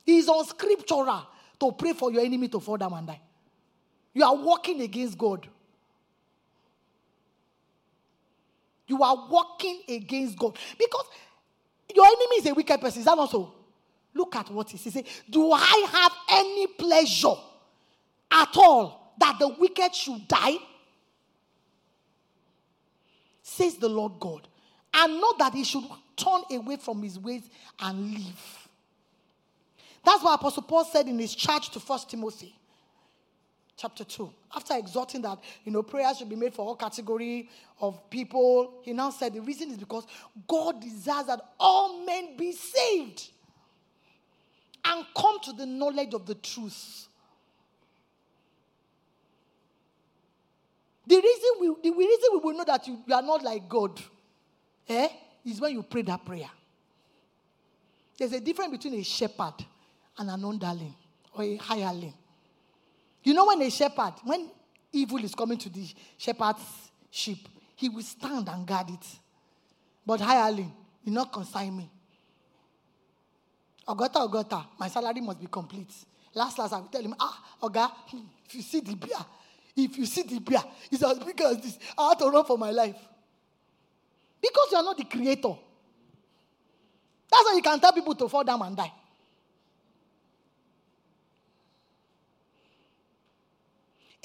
It's 0.05 0.27
unscriptural 0.27 1.27
to 1.59 1.71
pray 1.71 1.93
for 1.93 2.11
your 2.11 2.23
enemy 2.23 2.47
to 2.49 2.59
fall 2.59 2.77
down 2.77 2.93
and 2.93 3.07
die. 3.07 3.21
You 4.13 4.23
are 4.23 4.35
walking 4.35 4.81
against 4.81 5.17
God. 5.17 5.47
You 8.87 9.01
are 9.01 9.27
walking 9.29 9.81
against 9.89 10.37
God. 10.37 10.57
Because 10.77 11.05
your 11.93 12.05
enemy 12.05 12.35
is 12.37 12.45
a 12.47 12.53
wicked 12.53 12.79
person. 12.79 12.99
Is 12.99 13.05
that 13.05 13.17
not 13.17 13.31
so? 13.31 13.53
Look 14.13 14.35
at 14.35 14.49
what. 14.51 14.69
He 14.69 14.77
says, 14.77 15.03
Do 15.29 15.51
I 15.51 15.87
have 15.91 16.11
any 16.31 16.67
pleasure 16.67 17.35
at 18.31 18.55
all 18.55 19.13
that 19.19 19.37
the 19.39 19.49
wicked 19.49 19.93
should 19.93 20.27
die? 20.27 20.57
Says 23.55 23.77
the 23.77 23.87
Lord 23.87 24.19
God. 24.19 24.47
And 24.93 25.21
not 25.21 25.39
that 25.39 25.53
he 25.53 25.63
should 25.63 25.83
turn 26.17 26.41
away 26.51 26.75
from 26.75 27.01
his 27.01 27.17
ways 27.17 27.43
and 27.79 28.13
live. 28.13 28.67
That's 30.03 30.21
what 30.21 30.35
Apostle 30.35 30.63
Paul 30.63 30.83
said 30.83 31.07
in 31.07 31.17
his 31.17 31.33
charge 31.33 31.69
to 31.69 31.79
First 31.79 32.09
Timothy 32.09 32.53
chapter 33.77 34.03
2 34.03 34.29
after 34.55 34.73
exhorting 34.75 35.21
that 35.21 35.37
you 35.65 35.71
know 35.71 35.83
prayers 35.83 36.17
should 36.17 36.29
be 36.29 36.35
made 36.35 36.53
for 36.53 36.65
all 36.65 36.75
category 36.77 37.49
of 37.81 38.09
people 38.09 38.79
he 38.83 38.93
now 38.93 39.09
said 39.09 39.33
the 39.33 39.41
reason 39.41 39.69
is 39.69 39.77
because 39.77 40.07
god 40.47 40.79
desires 40.79 41.25
that 41.25 41.41
all 41.59 42.05
men 42.05 42.37
be 42.37 42.53
saved 42.53 43.31
and 44.85 45.05
come 45.13 45.37
to 45.41 45.51
the 45.51 45.65
knowledge 45.65 46.13
of 46.13 46.25
the 46.25 46.35
truth 46.35 47.09
the 51.07 51.15
reason 51.15 51.49
we 51.59 51.67
the 51.89 51.95
reason 51.95 52.29
we 52.33 52.39
will 52.39 52.57
know 52.57 52.63
that 52.65 52.87
you, 52.87 52.99
you 53.07 53.13
are 53.13 53.21
not 53.21 53.43
like 53.43 53.67
god 53.69 53.99
eh, 54.89 55.07
is 55.45 55.59
when 55.61 55.73
you 55.73 55.83
pray 55.83 56.01
that 56.01 56.23
prayer 56.25 56.49
there's 58.17 58.33
a 58.33 58.39
difference 58.39 58.71
between 58.71 58.99
a 58.99 59.03
shepherd 59.03 59.55
and 60.17 60.29
an 60.29 60.43
underling 60.43 60.95
or 61.33 61.43
a 61.43 61.57
hireling 61.57 62.13
you 63.25 63.33
know, 63.33 63.45
when 63.47 63.59
a 63.63 63.71
shepherd, 63.71 64.13
when 64.23 64.51
evil 64.93 65.17
is 65.23 65.33
coming 65.33 65.57
to 65.57 65.67
the 65.67 65.85
shepherd's 66.15 66.61
sheep, 67.09 67.49
he 67.75 67.89
will 67.89 68.03
stand 68.03 68.47
and 68.47 68.65
guard 68.67 68.91
it. 68.91 69.05
But 70.05 70.21
hireling, 70.21 70.71
you 71.03 71.11
not 71.11 71.33
consign 71.33 71.75
me. 71.75 71.89
Ogota, 73.87 74.29
Ogota, 74.29 74.65
my 74.79 74.87
salary 74.87 75.21
must 75.21 75.39
be 75.39 75.47
complete. 75.47 75.91
Last, 76.35 76.59
last, 76.59 76.73
I 76.73 76.79
will 76.79 76.87
tell 76.87 77.01
him, 77.01 77.15
ah, 77.19 77.43
Oga, 77.63 77.91
if 78.45 78.53
you 78.53 78.61
see 78.61 78.81
the 78.81 78.93
beer, 78.93 79.17
if 79.75 79.97
you 79.97 80.05
see 80.05 80.23
the 80.23 80.39
beer, 80.39 80.63
it's 80.91 81.03
as 81.03 81.19
big 81.19 81.39
as 81.41 81.61
this. 81.61 81.77
I 81.97 82.09
have 82.09 82.17
to 82.19 82.29
run 82.29 82.45
for 82.45 82.57
my 82.57 82.71
life. 82.71 82.95
Because 84.41 84.67
you 84.71 84.77
are 84.77 84.83
not 84.83 84.97
the 84.97 85.03
creator. 85.05 85.53
That's 87.31 87.43
why 87.43 87.53
you 87.55 87.61
can 87.61 87.79
tell 87.79 87.91
people 87.91 88.15
to 88.15 88.29
fall 88.29 88.43
down 88.43 88.61
and 88.61 88.77
die. 88.77 88.91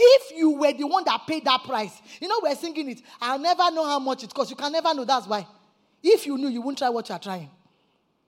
If 0.02 0.36
you 0.36 0.52
were 0.52 0.72
the 0.72 0.86
one 0.86 1.04
that 1.04 1.26
paid 1.26 1.44
that 1.44 1.62
price, 1.64 2.00
you 2.20 2.28
know, 2.28 2.40
we're 2.42 2.54
singing 2.54 2.90
it. 2.90 3.02
I'll 3.20 3.38
never 3.38 3.70
know 3.70 3.84
how 3.84 3.98
much 3.98 4.24
it 4.24 4.32
costs. 4.32 4.50
You 4.50 4.56
can 4.56 4.72
never 4.72 4.94
know. 4.94 5.04
That's 5.04 5.26
why. 5.26 5.46
If 6.02 6.26
you 6.26 6.38
knew, 6.38 6.48
you 6.48 6.62
won't 6.62 6.78
try 6.78 6.88
what 6.88 7.08
you're 7.08 7.18
trying. 7.18 7.50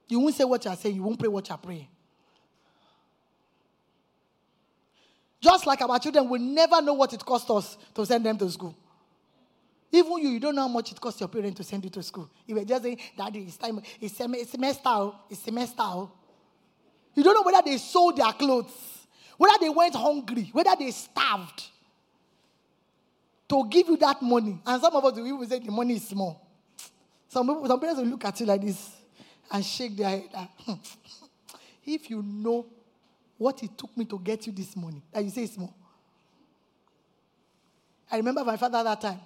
You 0.09 0.21
won't 0.21 0.35
say 0.35 0.45
what 0.45 0.65
you're 0.65 0.77
saying. 0.77 0.97
You 0.97 1.03
won't 1.03 1.19
pray 1.19 1.29
what 1.29 1.49
you're 1.49 1.57
praying. 1.57 1.89
Just 5.43 5.67
like 5.67 5.83
our 5.83 5.99
children 5.99 6.29
will 6.29 6.41
never 6.41 6.81
know 6.81 6.95
what 6.95 7.13
it 7.13 7.25
costs 7.25 7.51
us 7.51 7.77
to 7.95 8.07
send 8.07 8.25
them 8.25 8.39
to 8.39 8.49
school. 8.51 8.75
Even 9.91 10.19
you, 10.19 10.29
you 10.31 10.41
don't 10.41 10.55
know 10.55 10.63
how 10.63 10.69
much 10.69 10.93
it 10.93 11.01
costs 11.01 11.21
your 11.21 11.29
parents 11.29 11.57
to 11.59 11.65
send 11.65 11.85
you 11.85 11.91
to 11.91 12.03
school. 12.03 12.31
You 12.47 12.55
were 12.55 12.65
just 12.65 12.83
saying, 12.83 12.99
Daddy, 13.19 13.41
it's 13.41 13.59
time, 13.59 13.83
it's 14.01 14.15
semester, 14.51 14.83
oh. 14.87 15.17
it's 15.29 15.41
semester. 15.43 15.83
Oh. 15.83 16.13
You 17.15 17.23
don't 17.23 17.35
know 17.35 17.43
whether 17.43 17.61
they 17.63 17.77
sold 17.77 18.17
their 18.17 18.33
clothes 18.33 19.03
whether 19.43 19.59
they 19.61 19.69
went 19.71 19.95
hungry, 19.97 20.49
whether 20.53 20.71
they 20.79 20.93
starved 20.93 21.65
to 23.49 23.69
give 23.69 23.89
you 23.89 23.97
that 23.97 24.23
money. 24.23 24.61
And 24.65 24.81
some 24.81 24.95
of 24.95 25.05
us 25.05 25.15
will 25.17 25.27
even 25.27 25.49
say 25.49 25.59
the 25.59 25.73
money 25.73 25.95
is 25.97 26.07
small. 26.07 26.47
Some 27.29 27.49
people, 27.49 27.67
some 27.67 27.81
parents 27.81 28.01
will 28.01 28.09
look 28.09 28.25
at 28.25 28.39
you 28.39 28.47
like 28.47 28.61
this 28.61 28.91
and 29.51 29.65
shake 29.65 29.97
their 29.97 30.09
head. 30.11 30.29
Hmm. 30.65 30.75
if 31.85 32.09
you 32.09 32.23
know 32.23 32.67
what 33.43 33.63
it 33.63 33.77
took 33.77 33.97
me 33.97 34.05
to 34.05 34.19
get 34.19 34.47
you 34.47 34.53
this 34.53 34.77
money, 34.77 35.03
that 35.13 35.23
you 35.25 35.31
say 35.31 35.43
it's 35.43 35.55
small. 35.55 35.75
I 38.11 38.17
remember 38.17 38.45
my 38.45 38.57
father 38.57 38.83
that 38.85 39.01
time. 39.01 39.21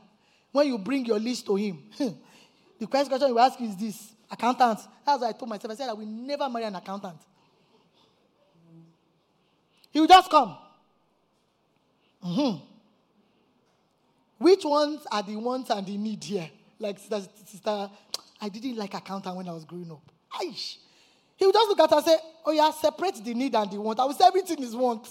When 0.52 0.66
you 0.68 0.78
bring 0.78 1.04
your 1.04 1.18
list 1.18 1.44
to 1.46 1.56
him, 1.56 1.82
the 1.98 2.86
first 2.90 3.08
question 3.10 3.28
you 3.28 3.38
ask 3.38 3.60
is 3.60 3.76
this 3.76 4.12
accountant. 4.30 4.78
That's 5.04 5.20
what 5.20 5.28
I 5.28 5.32
told 5.32 5.50
myself. 5.50 5.72
I 5.72 5.74
said 5.74 5.88
I 5.90 5.92
will 5.92 6.06
never 6.06 6.48
marry 6.48 6.64
an 6.64 6.74
accountant. 6.76 7.18
He 9.90 10.00
will 10.00 10.06
just 10.06 10.30
come. 10.30 10.56
Mm-hmm. 12.24 12.64
Which 14.38 14.64
ones 14.64 15.06
are 15.10 15.22
the 15.22 15.36
ones 15.36 15.70
and 15.70 15.86
the 15.86 15.96
need 15.96 16.22
here? 16.22 16.50
Like 16.78 16.98
sister, 16.98 17.22
sister, 17.44 17.90
I 18.40 18.48
didn't 18.48 18.76
like 18.76 18.94
accountant 18.94 19.36
when 19.36 19.48
I 19.48 19.52
was 19.52 19.64
growing 19.64 19.90
up. 19.90 20.02
Aish. 20.40 20.76
He 21.36 21.44
would 21.46 21.54
just 21.54 21.68
look 21.68 21.80
at 21.80 21.90
her 21.90 21.96
and 21.96 22.04
say, 22.04 22.16
Oh, 22.44 22.52
yeah, 22.52 22.70
separate 22.70 23.24
the 23.24 23.34
need 23.34 23.54
and 23.54 23.70
the 23.70 23.80
want. 23.80 23.98
I 24.00 24.04
will 24.04 24.14
say 24.14 24.24
everything 24.26 24.62
is 24.62 24.74
want. 24.74 25.06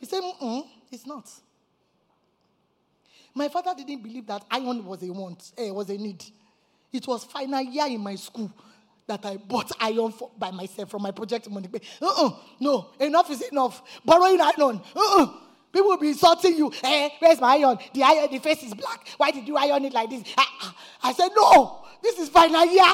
He 0.00 0.06
said, 0.06 0.22
Mm-mm, 0.22 0.64
it's 0.90 1.06
not. 1.06 1.30
My 3.34 3.48
father 3.48 3.72
didn't 3.76 4.02
believe 4.02 4.26
that 4.26 4.44
iron 4.50 4.84
was 4.84 5.02
a 5.02 5.12
want, 5.12 5.52
eh, 5.56 5.70
was 5.70 5.90
a 5.90 5.96
need. 5.96 6.24
It 6.92 7.06
was 7.06 7.24
final 7.24 7.60
year 7.60 7.86
in 7.86 8.00
my 8.00 8.14
school 8.16 8.50
that 9.06 9.24
I 9.24 9.36
bought 9.36 9.70
iron 9.80 10.12
for, 10.12 10.30
by 10.38 10.50
myself 10.50 10.90
from 10.90 11.02
my 11.02 11.10
project 11.10 11.48
money. 11.48 11.68
Uh-uh, 12.00 12.30
no, 12.60 12.90
enough 12.98 13.30
is 13.30 13.42
enough. 13.42 13.82
Borrowing 14.04 14.40
iron. 14.40 14.80
Uh-uh. 14.96 15.26
People 15.72 15.88
will 15.90 15.98
be 15.98 16.08
insulting 16.08 16.56
you. 16.56 16.72
Eh, 16.82 17.10
where's 17.18 17.40
my 17.40 17.56
iron? 17.56 17.78
The 17.92 18.02
iron, 18.02 18.30
the 18.30 18.38
face 18.38 18.62
is 18.62 18.74
black. 18.74 19.06
Why 19.18 19.30
did 19.30 19.46
you 19.46 19.56
iron 19.56 19.84
it 19.84 19.92
like 19.92 20.10
this? 20.10 20.22
Ah, 20.36 20.48
ah. 20.62 20.76
I 21.04 21.12
said, 21.12 21.28
no, 21.36 21.84
this 22.02 22.18
is 22.18 22.28
final 22.30 22.64
year. 22.66 22.84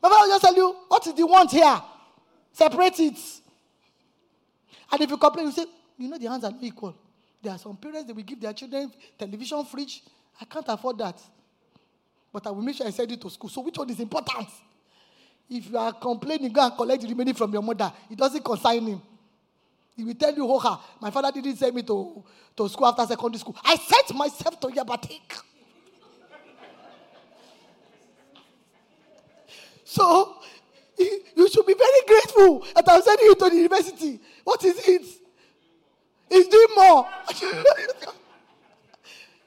But 0.00 0.12
I 0.12 0.20
will 0.22 0.28
just 0.28 0.42
tell 0.42 0.54
you, 0.54 0.76
what 0.88 1.06
is 1.06 1.14
the 1.14 1.26
want 1.26 1.50
here? 1.50 1.82
Separate 2.52 3.00
it. 3.00 3.18
And 4.90 5.00
if 5.00 5.10
you 5.10 5.16
complain, 5.16 5.46
you 5.46 5.52
say, 5.52 5.66
you 5.98 6.08
know, 6.08 6.18
the 6.18 6.28
hands 6.28 6.44
are 6.44 6.50
not 6.50 6.62
equal. 6.62 6.94
There 7.42 7.52
are 7.52 7.58
some 7.58 7.76
parents 7.76 8.06
that 8.06 8.14
will 8.14 8.22
give 8.22 8.40
their 8.40 8.52
children 8.52 8.90
television 9.18 9.64
fridge. 9.64 10.02
I 10.40 10.44
can't 10.44 10.66
afford 10.68 10.98
that 10.98 11.20
but 12.32 12.46
I 12.46 12.50
will 12.50 12.62
make 12.62 12.76
sure 12.76 12.86
I 12.86 12.90
send 12.90 13.10
it 13.12 13.20
to 13.22 13.30
school. 13.30 13.50
So 13.50 13.60
which 13.62 13.76
one 13.78 13.88
is 13.90 14.00
important? 14.00 14.48
If 15.50 15.70
you 15.70 15.78
are 15.78 15.92
complaining, 15.92 16.52
go 16.52 16.62
and 16.64 16.76
collect 16.76 17.02
the 17.02 17.08
remaining 17.08 17.34
from 17.34 17.52
your 17.52 17.62
mother. 17.62 17.92
It 18.10 18.18
doesn't 18.18 18.44
concern 18.44 18.86
him. 18.86 19.02
He 19.96 20.04
will 20.04 20.14
tell 20.14 20.34
you, 20.34 20.46
oh, 20.48 20.60
Hoha, 20.60 20.78
my 21.00 21.10
father 21.10 21.32
didn't 21.32 21.56
send 21.56 21.74
me 21.74 21.82
to, 21.82 22.22
to 22.56 22.68
school 22.68 22.86
after 22.86 23.06
secondary 23.06 23.40
school. 23.40 23.56
I 23.64 23.76
sent 23.76 24.14
myself 24.14 24.60
to 24.60 24.68
Yabatech. 24.68 25.42
So 29.88 30.36
you 30.98 31.48
should 31.48 31.64
be 31.64 31.72
very 31.72 32.02
grateful 32.06 32.60
that 32.74 32.84
I'm 32.86 33.00
sending 33.00 33.24
you 33.24 33.34
to 33.36 33.48
the 33.48 33.56
university. 33.56 34.20
What 34.44 34.62
is 34.62 34.86
it? 34.86 35.02
He's 36.28 36.46
doing 36.46 36.66
more. 36.76 37.08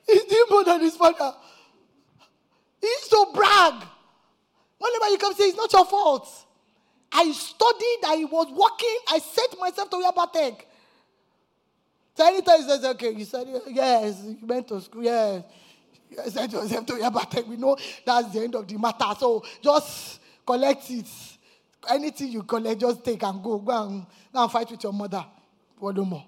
He's 0.07 0.23
doing 0.23 0.45
more 0.49 0.63
than 0.63 0.81
his 0.81 0.95
father. 0.95 1.35
He 2.81 2.87
used 2.87 3.11
to 3.11 3.27
brag. 3.35 3.83
Whenever 4.79 5.09
you 5.11 5.19
come 5.19 5.35
say, 5.35 5.43
it's 5.43 5.57
not 5.57 5.71
your 5.71 5.85
fault. 5.85 6.27
I 7.11 7.31
studied, 7.33 7.99
I 8.03 8.25
was 8.31 8.47
working, 8.49 8.97
I 9.09 9.19
set 9.19 9.59
myself 9.59 9.91
to 9.91 9.97
Yabatech. 9.97 10.61
So 12.15 12.25
anytime 12.25 12.61
he 12.61 12.67
says, 12.67 12.83
okay, 12.83 13.11
you 13.11 13.25
said, 13.25 13.47
yes, 13.67 14.23
you 14.23 14.39
went 14.41 14.67
to 14.69 14.81
school, 14.81 15.03
yes. 15.03 15.43
You 16.09 16.17
sent 16.31 16.51
yourself 16.51 16.87
to 16.87 16.93
Yabatech. 16.93 17.47
We 17.47 17.57
know 17.57 17.77
that's 18.03 18.33
the 18.33 18.39
end 18.41 18.55
of 18.55 18.67
the 18.67 18.77
matter. 18.79 19.13
So 19.19 19.43
just 19.61 20.20
collect 20.51 20.89
it. 20.91 21.07
Anything 21.89 22.31
you 22.31 22.43
collect, 22.43 22.81
just 22.81 23.03
take 23.03 23.23
and 23.23 23.41
go. 23.41 23.57
Go 23.57 23.83
and, 23.87 24.05
go 24.33 24.43
and 24.43 24.51
fight 24.51 24.69
with 24.69 24.83
your 24.83 24.93
mother. 24.93 25.25
What 25.79 25.95
no 25.95 26.05
more. 26.05 26.25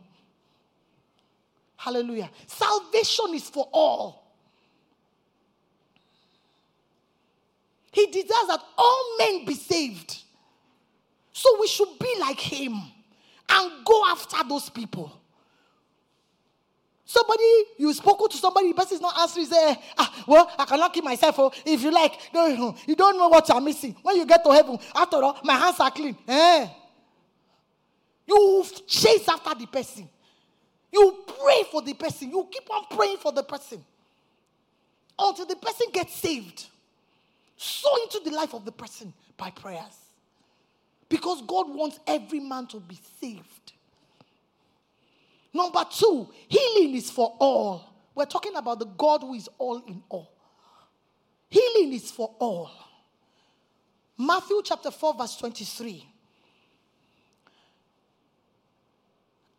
Hallelujah. 1.75 2.29
Salvation 2.47 3.33
is 3.33 3.49
for 3.49 3.67
all. 3.71 4.23
He 7.91 8.07
desires 8.07 8.47
that 8.47 8.61
all 8.77 9.15
men 9.19 9.45
be 9.45 9.53
saved. 9.53 10.23
So 11.33 11.57
we 11.59 11.67
should 11.67 11.99
be 11.99 12.15
like 12.19 12.39
him 12.39 12.73
and 13.49 13.85
go 13.85 14.03
after 14.09 14.37
those 14.47 14.69
people. 14.69 15.11
Somebody, 17.05 17.43
you 17.77 17.93
spoke 17.93 18.29
to 18.29 18.37
somebody, 18.37 18.69
the 18.69 18.75
person 18.75 18.95
is 18.95 19.01
not 19.01 19.17
answering, 19.19 19.45
say, 19.45 19.77
ah, 19.97 20.23
well, 20.25 20.49
I 20.57 20.65
cannot 20.65 20.93
keep 20.93 21.03
myself. 21.03 21.37
Oh, 21.37 21.51
if 21.65 21.81
you 21.81 21.91
like, 21.91 22.13
no, 22.33 22.75
you 22.87 22.95
don't 22.95 23.17
know 23.17 23.27
what 23.27 23.47
you're 23.49 23.59
missing. 23.59 23.95
When 24.01 24.15
you 24.15 24.25
get 24.25 24.43
to 24.43 24.51
heaven, 24.51 24.79
after 24.95 25.17
all, 25.17 25.37
my 25.43 25.55
hands 25.55 25.79
are 25.79 25.91
clean. 25.91 26.17
Eh? 26.27 26.67
You 28.25 28.65
chase 28.87 29.27
after 29.27 29.53
the 29.53 29.67
person. 29.67 30.09
You 30.91 31.23
pray 31.27 31.63
for 31.71 31.81
the 31.81 31.93
person. 31.93 32.29
You 32.31 32.47
keep 32.49 32.69
on 32.71 32.85
praying 32.95 33.17
for 33.17 33.31
the 33.31 33.43
person 33.43 33.83
until 35.19 35.45
the 35.45 35.57
person 35.57 35.87
gets 35.91 36.15
saved 36.15 36.67
sow 37.63 37.95
into 38.03 38.19
the 38.29 38.35
life 38.35 38.53
of 38.53 38.65
the 38.65 38.71
person 38.71 39.13
by 39.37 39.49
prayers. 39.49 39.97
Because 41.09 41.41
God 41.43 41.69
wants 41.69 41.99
every 42.07 42.39
man 42.39 42.67
to 42.67 42.79
be 42.79 42.99
saved. 43.21 43.62
Number 45.53 45.85
two, 45.89 46.27
healing 46.47 46.95
is 46.95 47.11
for 47.11 47.35
all. 47.39 47.93
We're 48.15 48.25
talking 48.25 48.55
about 48.55 48.79
the 48.79 48.85
God 48.85 49.21
who 49.21 49.33
is 49.35 49.49
all 49.57 49.83
in 49.85 50.01
all. 50.09 50.31
healing 51.49 51.93
is 51.93 52.09
for 52.09 52.33
all. 52.39 52.71
Matthew 54.17 54.61
chapter 54.63 54.91
4, 54.91 55.13
verse 55.15 55.35
23. 55.37 56.07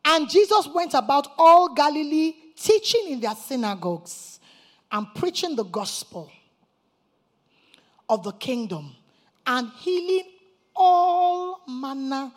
And 0.04 0.28
Jesus 0.28 0.68
went 0.72 0.94
about 0.94 1.28
all 1.38 1.74
Galilee, 1.74 2.34
teaching 2.56 3.08
in 3.08 3.20
their 3.20 3.34
synagogues 3.34 4.38
and 4.92 5.06
preaching 5.14 5.56
the 5.56 5.64
gospel 5.64 6.30
of 8.08 8.22
the 8.22 8.32
kingdom 8.32 8.94
and 9.46 9.70
healing 9.80 10.24
all 10.76 11.62
manner 11.68 12.30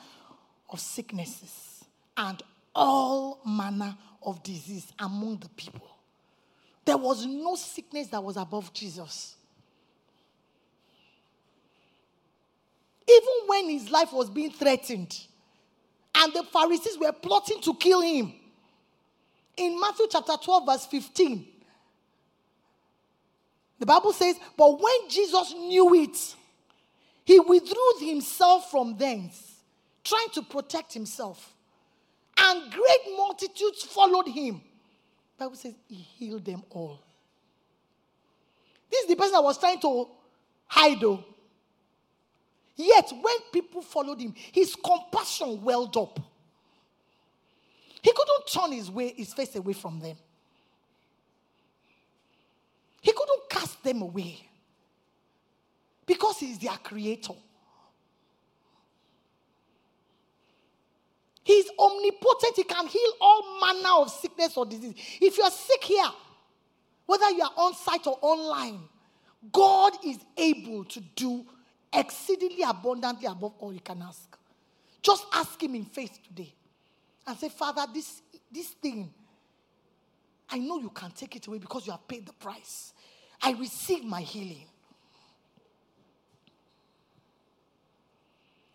of 0.70 0.80
sicknesses 0.80 1.84
and 2.16 2.42
all 2.78 3.42
manner 3.46 3.98
of 4.22 4.42
disease 4.44 4.94
among 5.00 5.38
the 5.38 5.50
people. 5.50 5.90
There 6.86 6.98
was 6.98 7.26
no 7.26 7.56
sickness 7.56 8.08
that 8.08 8.24
was 8.24 8.38
above 8.38 8.72
Jesus. 8.72 9.36
Even 13.10 13.48
when 13.48 13.70
his 13.70 13.90
life 13.90 14.14
was 14.14 14.30
being 14.30 14.52
threatened, 14.52 15.18
and 16.16 16.34
the 16.34 16.44
Pharisees 16.44 16.98
were 16.98 17.12
plotting 17.12 17.62
to 17.62 17.74
kill 17.76 18.02
him. 18.02 18.34
In 19.56 19.80
Matthew 19.80 20.06
chapter 20.10 20.34
12, 20.42 20.66
verse 20.66 20.86
15, 20.86 21.48
the 23.80 23.86
Bible 23.86 24.14
says, 24.14 24.36
But 24.56 24.80
when 24.80 25.10
Jesus 25.10 25.54
knew 25.54 25.94
it, 25.96 26.36
he 27.24 27.40
withdrew 27.40 28.08
himself 28.08 28.72
from 28.72 28.98
thence, 28.98 29.56
trying 30.04 30.30
to 30.34 30.42
protect 30.42 30.94
himself. 30.94 31.54
And 32.48 32.72
great 32.72 33.18
multitudes 33.18 33.84
followed 33.84 34.28
him. 34.28 34.62
Bible 35.38 35.56
says 35.56 35.74
he 35.88 35.96
healed 35.96 36.46
them 36.46 36.64
all. 36.70 37.04
This 38.90 39.02
is 39.02 39.10
the 39.10 39.16
person 39.16 39.34
that 39.34 39.44
was 39.44 39.58
trying 39.58 39.82
to 39.82 40.08
hide, 40.66 41.00
though. 41.02 41.24
Yet, 42.76 43.12
when 43.22 43.36
people 43.52 43.82
followed 43.82 44.22
him, 44.22 44.34
his 44.52 44.76
compassion 44.76 45.62
welled 45.62 45.98
up. 45.98 46.20
He 48.02 48.12
couldn't 48.14 48.48
turn 48.48 48.72
his, 48.72 48.90
way, 48.90 49.14
his 49.18 49.34
face 49.34 49.56
away 49.56 49.74
from 49.74 50.00
them. 50.00 50.16
He 53.02 53.12
couldn't 53.12 53.50
cast 53.50 53.84
them 53.84 54.04
away 54.04 54.40
because 56.06 56.40
he's 56.40 56.60
their 56.60 56.78
creator. 56.78 57.34
He's 61.48 61.70
omnipotent. 61.80 62.58
He 62.58 62.66
can 62.66 62.88
heal 62.88 63.12
all 63.22 63.62
manner 63.62 64.02
of 64.02 64.12
sickness 64.12 64.58
or 64.58 64.66
disease. 64.66 64.96
If 65.22 65.38
you're 65.38 65.50
sick 65.50 65.82
here, 65.82 66.10
whether 67.06 67.30
you 67.30 67.42
are 67.42 67.54
on 67.56 67.74
site 67.74 68.06
or 68.06 68.20
online, 68.22 68.82
God 69.54 69.94
is 70.06 70.18
able 70.36 70.84
to 70.84 71.00
do 71.16 71.46
exceedingly 71.94 72.64
abundantly 72.64 73.28
above 73.28 73.54
all 73.60 73.72
you 73.72 73.80
can 73.80 74.02
ask. 74.02 74.38
Just 75.02 75.26
ask 75.32 75.64
Him 75.64 75.76
in 75.76 75.86
faith 75.86 76.20
today 76.22 76.54
and 77.26 77.38
say, 77.38 77.48
Father, 77.48 77.86
this, 77.94 78.22
this 78.52 78.68
thing, 78.68 79.10
I 80.50 80.58
know 80.58 80.80
you 80.80 80.90
can 80.90 81.12
take 81.12 81.38
it 81.38 81.48
away 81.48 81.60
because 81.60 81.86
you 81.88 81.94
have 81.94 82.06
paid 82.10 82.26
the 82.26 82.34
price. 82.34 82.92
I 83.42 83.54
receive 83.54 84.04
my 84.04 84.20
healing. 84.20 84.66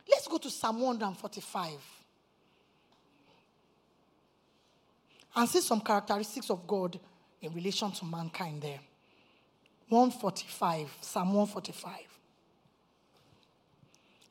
Let's 0.08 0.26
go 0.26 0.38
to 0.38 0.48
Psalm 0.48 0.80
145 0.80 2.01
and 5.34 5.48
see 5.48 5.60
some 5.60 5.80
characteristics 5.80 6.50
of 6.50 6.66
God 6.66 6.98
in 7.40 7.52
relation 7.52 7.90
to 7.92 8.04
mankind 8.04 8.62
there. 8.62 8.80
145, 9.88 10.96
Psalm 11.00 11.34
145. 11.34 11.92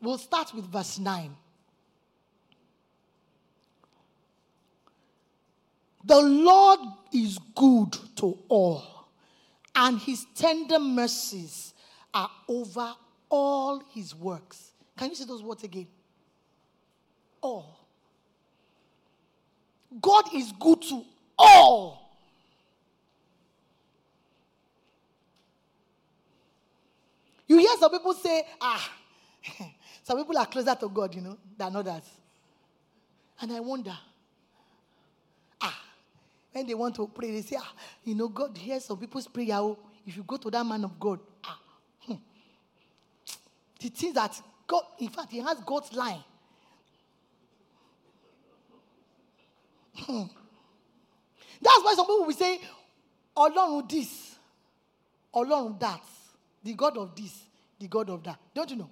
We'll 0.01 0.17
start 0.17 0.53
with 0.53 0.65
verse 0.65 0.97
9. 0.97 1.35
The 6.03 6.19
Lord 6.19 6.79
is 7.13 7.37
good 7.55 7.95
to 8.17 8.37
all, 8.47 9.07
and 9.75 9.99
his 9.99 10.25
tender 10.33 10.79
mercies 10.79 11.75
are 12.13 12.29
over 12.47 12.95
all 13.29 13.83
his 13.93 14.15
works. 14.15 14.71
Can 14.97 15.09
you 15.09 15.15
see 15.15 15.25
those 15.25 15.43
words 15.43 15.63
again? 15.63 15.87
All. 17.39 17.80
God 19.99 20.33
is 20.33 20.51
good 20.59 20.81
to 20.83 21.03
all. 21.37 21.99
You 27.47 27.57
hear 27.57 27.75
some 27.77 27.91
people 27.91 28.13
say, 28.13 28.43
ah, 28.61 28.91
Some 30.03 30.17
people 30.17 30.37
are 30.37 30.45
closer 30.45 30.75
to 30.75 30.89
God, 30.89 31.13
you 31.15 31.21
know, 31.21 31.37
than 31.57 31.75
others. 31.75 32.03
And 33.39 33.51
I 33.51 33.59
wonder, 33.59 33.97
ah, 35.61 35.81
when 36.51 36.67
they 36.67 36.73
want 36.73 36.95
to 36.95 37.07
pray, 37.07 37.31
they 37.31 37.41
say, 37.41 37.57
ah, 37.59 37.73
you 38.03 38.15
know, 38.15 38.27
God 38.27 38.57
hears 38.57 38.85
some 38.85 38.97
people's 38.97 39.27
prayer. 39.27 39.55
Oh, 39.55 39.77
if 40.05 40.17
you 40.17 40.23
go 40.23 40.37
to 40.37 40.49
that 40.51 40.65
man 40.65 40.83
of 40.83 40.99
God, 40.99 41.19
ah, 41.43 41.59
hmm. 42.01 42.15
the 43.79 44.11
that 44.13 44.41
God, 44.67 44.83
in 44.99 45.09
fact, 45.09 45.31
he 45.31 45.39
has 45.39 45.59
God's 45.65 45.93
line. 45.93 46.23
Hmm. 49.95 50.23
That's 51.61 51.83
why 51.83 51.93
some 51.95 52.05
people 52.05 52.25
will 52.25 52.33
say, 52.33 52.59
Ọlọ́run 53.35 53.89
this, 53.89 54.35
Ọlọ́run 55.33 55.79
that, 55.79 56.01
the 56.63 56.73
God 56.73 56.97
of 56.97 57.15
this, 57.15 57.43
the 57.79 57.87
God 57.87 58.09
of 58.09 58.23
that. 58.23 58.39
Don't 58.53 58.69
you 58.69 58.77
know? 58.77 58.89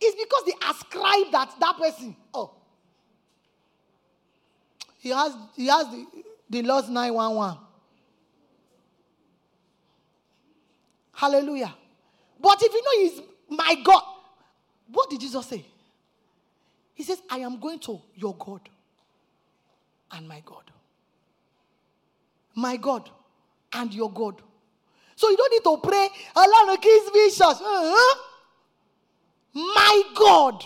It's 0.00 0.16
because 0.16 0.44
they 0.44 0.68
ascribe 0.68 1.32
that 1.32 1.54
that 1.58 1.76
person. 1.78 2.14
Oh, 2.34 2.52
he 4.98 5.10
has 5.10 5.32
he 5.54 5.66
has 5.66 5.86
the, 5.88 6.06
the 6.50 6.62
Lord's 6.62 6.88
911. 6.88 7.58
Hallelujah. 11.12 11.74
But 12.38 12.62
if 12.62 12.72
you 12.72 12.82
know 12.82 13.08
he's 13.08 13.22
my 13.48 13.74
God, 13.82 14.02
what 14.92 15.08
did 15.08 15.20
Jesus 15.20 15.46
say? 15.46 15.64
He 16.92 17.02
says, 17.02 17.20
I 17.30 17.38
am 17.38 17.58
going 17.58 17.78
to 17.80 18.00
your 18.14 18.34
God 18.36 18.68
and 20.12 20.28
my 20.28 20.42
God. 20.44 20.70
My 22.54 22.76
God 22.76 23.10
and 23.72 23.92
your 23.92 24.10
God. 24.10 24.40
So 25.14 25.30
you 25.30 25.36
don't 25.36 25.52
need 25.52 25.64
to 25.64 25.76
pray, 25.88 26.08
Allah 26.34 26.78
kiss 26.80 27.38
church. 27.38 27.56
Uh-huh 27.60 28.22
my 29.56 30.02
God. 30.14 30.64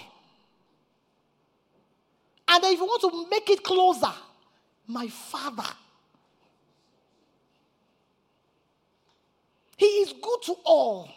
And 2.49 2.65
if 2.65 2.79
you 2.79 2.85
want 2.85 3.01
to 3.03 3.31
make 3.31 3.49
it 3.49 3.63
closer, 3.63 4.13
my 4.87 5.07
Father. 5.07 5.69
He 9.77 9.87
is 9.87 10.13
good 10.13 10.43
to 10.47 10.57
all. 10.65 11.09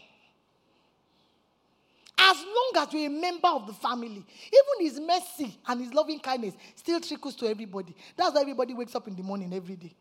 As 2.26 2.38
long 2.38 2.88
as 2.88 2.94
you're 2.94 3.08
a 3.08 3.10
member 3.10 3.50
of 3.50 3.68
the 3.68 3.74
family, 3.74 4.26
even 4.26 4.80
his 4.80 4.98
mercy 4.98 5.60
and 5.68 5.82
his 5.82 5.94
loving 5.94 6.20
kindness 6.20 6.54
still 6.74 7.02
trickles 7.02 7.36
to 7.36 7.48
everybody. 7.48 7.94
That's 8.16 8.34
why 8.34 8.40
everybody 8.40 8.74
wakes 8.74 8.96
up 8.96 9.10
in 9.10 9.16
the 9.16 9.24
morning 9.24 9.54
every 9.54 9.76
day. 9.76 9.94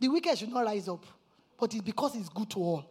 The 0.00 0.08
wicked 0.08 0.36
should 0.38 0.48
not 0.48 0.64
rise 0.64 0.88
up, 0.88 1.04
but 1.58 1.72
it's 1.72 1.84
because 1.84 2.14
he's 2.14 2.28
good 2.28 2.50
to 2.50 2.58
all. 2.58 2.84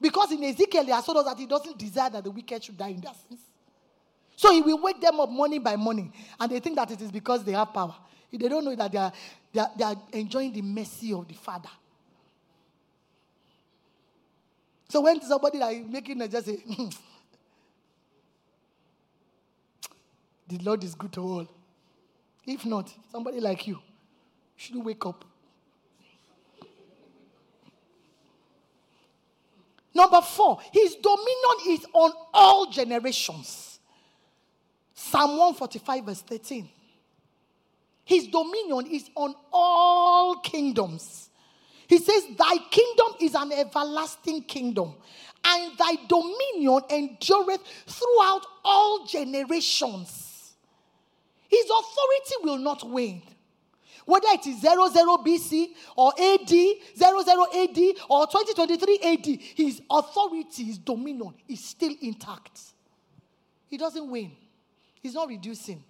Because 0.00 0.32
in 0.32 0.42
Ezekiel, 0.44 0.84
he 0.84 0.92
has 0.92 1.04
told 1.04 1.18
us 1.18 1.26
that 1.26 1.38
he 1.38 1.44
doesn't 1.44 1.76
desire 1.76 2.08
that 2.08 2.24
the 2.24 2.30
wicked 2.30 2.64
should 2.64 2.78
die 2.78 2.88
in 2.88 3.02
their 3.02 3.12
sins. 3.28 3.40
So 4.34 4.50
he 4.50 4.62
will 4.62 4.80
wake 4.80 4.98
them 5.02 5.20
up 5.20 5.28
morning 5.28 5.62
by 5.62 5.76
morning, 5.76 6.10
and 6.38 6.50
they 6.50 6.58
think 6.58 6.76
that 6.76 6.90
it 6.90 7.02
is 7.02 7.12
because 7.12 7.44
they 7.44 7.52
have 7.52 7.74
power. 7.74 7.94
They 8.32 8.48
don't 8.48 8.64
know 8.64 8.74
that 8.76 8.90
they 8.90 8.98
are, 8.98 9.12
they 9.52 9.60
are, 9.60 9.70
they 9.76 9.84
are 9.84 9.96
enjoying 10.14 10.54
the 10.54 10.62
mercy 10.62 11.12
of 11.12 11.28
the 11.28 11.34
Father. 11.34 11.68
So 14.90 15.00
when 15.00 15.22
somebody 15.22 15.58
like 15.58 15.86
making 15.86 16.20
a 16.20 16.28
just 16.28 16.46
say, 16.46 16.56
hmm, 16.56 16.88
the 20.48 20.58
Lord 20.58 20.84
is 20.84 20.94
good 20.94 21.12
to 21.12 21.20
all. 21.22 21.48
If 22.46 22.66
not, 22.66 22.92
somebody 23.10 23.40
like 23.40 23.66
you 23.66 23.78
should 24.56 24.84
wake 24.84 25.06
up 25.06 25.24
Number 29.94 30.20
four, 30.20 30.60
his 30.72 30.94
dominion 30.96 31.56
is 31.68 31.86
on 31.92 32.12
all 32.32 32.70
generations. 32.70 33.80
Psalm 34.94 35.30
145, 35.30 36.04
verse 36.04 36.22
13. 36.22 36.68
His 38.04 38.26
dominion 38.28 38.86
is 38.86 39.10
on 39.14 39.34
all 39.52 40.36
kingdoms. 40.36 41.29
He 41.90 41.98
says, 41.98 42.22
Thy 42.38 42.56
kingdom 42.70 43.14
is 43.20 43.34
an 43.34 43.50
everlasting 43.50 44.44
kingdom, 44.44 44.94
and 45.44 45.76
thy 45.76 45.96
dominion 46.06 46.82
endureth 46.88 47.60
throughout 47.84 48.46
all 48.64 49.04
generations. 49.06 50.54
His 51.48 51.64
authority 51.64 52.34
will 52.44 52.58
not 52.58 52.88
wane. 52.88 53.22
whether 54.06 54.28
it 54.30 54.46
is 54.46 54.60
00 54.60 54.78
BC 55.18 55.70
or 55.96 56.12
AD, 56.16 56.48
00 56.48 57.46
AD 57.54 57.78
or 58.08 58.26
2023 58.28 58.98
AD, 59.02 59.26
his 59.56 59.82
authority, 59.90 60.62
his 60.62 60.78
dominion 60.78 61.34
is 61.48 61.58
still 61.58 61.94
intact. 62.00 62.60
He 63.66 63.76
doesn't 63.76 64.08
win, 64.08 64.30
he's 65.02 65.14
not 65.14 65.26
reducing. 65.26 65.82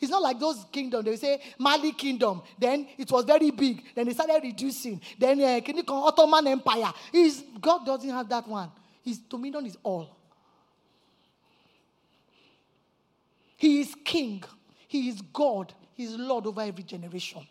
It's 0.00 0.10
not 0.10 0.22
like 0.22 0.38
those 0.38 0.64
kingdoms. 0.70 1.04
They 1.04 1.16
say 1.16 1.40
Mali 1.58 1.92
kingdom. 1.92 2.42
Then 2.58 2.86
it 2.96 3.10
was 3.10 3.24
very 3.24 3.50
big. 3.50 3.82
Then 3.94 4.06
they 4.06 4.14
started 4.14 4.40
reducing. 4.42 5.00
Then 5.18 5.40
uh, 5.40 5.60
Ottoman 5.88 6.46
Empire. 6.46 6.92
He's, 7.10 7.42
God 7.60 7.84
doesn't 7.84 8.08
have 8.08 8.28
that 8.28 8.46
one. 8.46 8.70
His 9.02 9.18
dominion 9.18 9.66
is 9.66 9.76
all. 9.82 10.16
He 13.56 13.80
is 13.80 13.94
king. 14.04 14.44
He 14.86 15.08
is 15.08 15.20
God. 15.20 15.74
He 15.94 16.04
is 16.04 16.16
Lord 16.16 16.46
over 16.46 16.60
every 16.60 16.84
generation. 16.84 17.44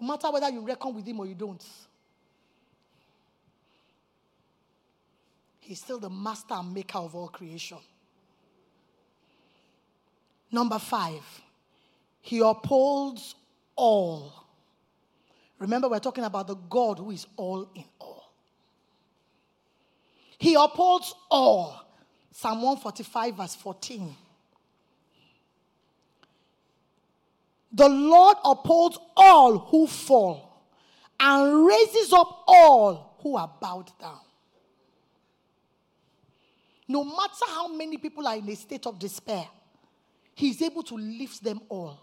No 0.00 0.08
matter 0.08 0.30
whether 0.32 0.48
you 0.48 0.66
reckon 0.66 0.94
with 0.94 1.06
him 1.06 1.20
or 1.20 1.26
you 1.26 1.34
don't, 1.34 1.64
he's 5.70 5.78
still 5.78 6.00
the 6.00 6.10
master 6.10 6.54
and 6.54 6.74
maker 6.74 6.98
of 6.98 7.14
all 7.14 7.28
creation. 7.28 7.78
Number 10.50 10.80
five, 10.80 11.22
he 12.20 12.40
upholds 12.40 13.36
all. 13.76 14.46
Remember, 15.60 15.88
we're 15.88 16.00
talking 16.00 16.24
about 16.24 16.48
the 16.48 16.56
God 16.56 16.98
who 16.98 17.12
is 17.12 17.24
all 17.36 17.70
in 17.76 17.84
all. 18.00 18.32
He 20.38 20.54
upholds 20.54 21.14
all. 21.30 21.86
Psalm 22.32 22.62
145, 22.62 23.36
verse 23.36 23.54
14. 23.54 24.16
The 27.70 27.88
Lord 27.88 28.38
upholds 28.44 28.98
all 29.16 29.58
who 29.58 29.86
fall 29.86 30.64
and 31.20 31.64
raises 31.64 32.12
up 32.12 32.42
all 32.48 33.18
who 33.22 33.36
are 33.36 33.52
bowed 33.60 33.92
down. 34.00 34.18
No 36.90 37.04
matter 37.04 37.44
how 37.46 37.68
many 37.68 37.98
people 37.98 38.26
are 38.26 38.34
in 38.34 38.48
a 38.48 38.56
state 38.56 38.84
of 38.84 38.98
despair, 38.98 39.46
He 40.34 40.48
is 40.48 40.60
able 40.60 40.82
to 40.82 40.96
lift 40.96 41.40
them 41.40 41.60
all. 41.68 42.00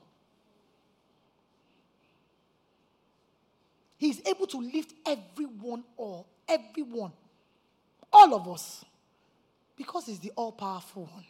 He's 3.97 4.25
able 4.25 4.47
to 4.47 4.57
lift 4.57 4.93
everyone 5.05 5.83
all, 5.97 6.25
everyone, 6.47 7.11
all 8.13 8.33
of 8.33 8.47
us, 8.47 8.85
because 9.75 10.05
He's 10.05 10.19
the 10.19 10.31
all 10.37 10.53
powerful 10.53 11.03
one. 11.03 11.25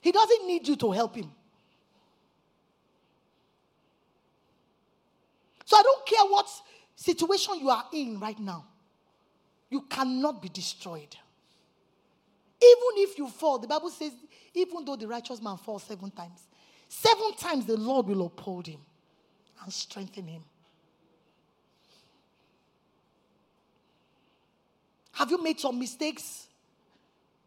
He 0.00 0.10
doesn't 0.10 0.46
need 0.46 0.66
you 0.66 0.76
to 0.76 0.90
help 0.90 1.16
Him. 1.16 1.30
So 5.66 5.76
I 5.76 5.82
don't 5.82 6.06
care 6.06 6.24
what 6.30 6.48
situation 6.96 7.56
you 7.60 7.68
are 7.68 7.84
in 7.92 8.18
right 8.18 8.38
now, 8.38 8.64
you 9.70 9.82
cannot 9.82 10.42
be 10.42 10.48
destroyed. 10.48 11.16
Even 12.60 13.04
if 13.04 13.18
you 13.18 13.28
fall, 13.28 13.58
the 13.58 13.68
Bible 13.68 13.90
says, 13.90 14.12
even 14.54 14.84
though 14.84 14.96
the 14.96 15.06
righteous 15.06 15.40
man 15.40 15.56
falls 15.56 15.84
seven 15.84 16.10
times, 16.10 16.40
seven 16.88 17.34
times 17.36 17.66
the 17.66 17.76
Lord 17.76 18.06
will 18.06 18.26
uphold 18.26 18.66
him 18.66 18.80
and 19.62 19.72
strengthen 19.72 20.26
him. 20.26 20.42
Have 25.12 25.30
you 25.30 25.42
made 25.42 25.58
some 25.58 25.78
mistakes? 25.78 26.46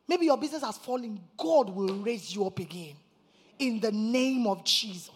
Maybe 0.07 0.25
your 0.25 0.37
business 0.37 0.63
has 0.63 0.77
fallen. 0.77 1.21
God 1.37 1.69
will 1.69 1.95
raise 1.95 2.35
you 2.35 2.45
up 2.45 2.59
again 2.59 2.95
in 3.59 3.79
the 3.79 3.91
name 3.91 4.45
of 4.45 4.63
Jesus. 4.65 5.09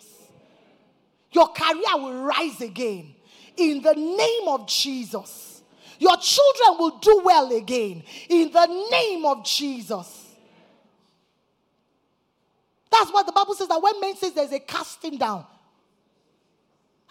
Your 1.31 1.49
career 1.49 1.95
will 1.95 2.23
rise 2.23 2.61
again 2.61 3.13
in 3.57 3.81
the 3.81 3.93
name 3.93 4.47
of 4.47 4.67
Jesus. 4.67 5.54
Your 5.99 6.17
children 6.17 6.77
will 6.79 6.97
do 6.99 7.21
well 7.23 7.55
again 7.55 8.03
in 8.29 8.51
the 8.51 8.88
name 8.91 9.25
of 9.25 9.45
Jesus. 9.45 10.25
That's 12.91 13.12
what 13.12 13.25
the 13.25 13.31
Bible 13.31 13.53
says 13.53 13.67
that 13.67 13.81
when 13.81 13.99
men 13.99 14.15
says 14.15 14.34
there's 14.34 14.51
a 14.51 14.60
casting 14.60 15.17
down, 15.17 15.45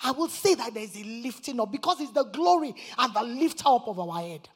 I 0.03 0.11
will 0.11 0.29
say 0.29 0.55
that 0.55 0.75
there's 0.75 0.97
a 0.97 1.05
lifting 1.05 1.61
up 1.61 1.71
because 1.71 2.01
it's 2.01 2.13
the 2.13 2.25
glory 2.25 2.75
and 2.99 3.15
the 3.15 3.23
lift 3.23 3.63
up 3.65 3.87
of 3.87 3.99
our 3.99 4.21
head. 4.21 4.49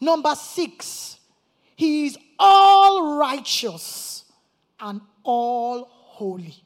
Number 0.00 0.34
six, 0.34 1.18
he 1.76 2.06
is 2.06 2.18
all 2.38 3.16
righteous 3.18 4.24
and 4.80 5.00
all 5.22 5.88
holy. 5.88 6.56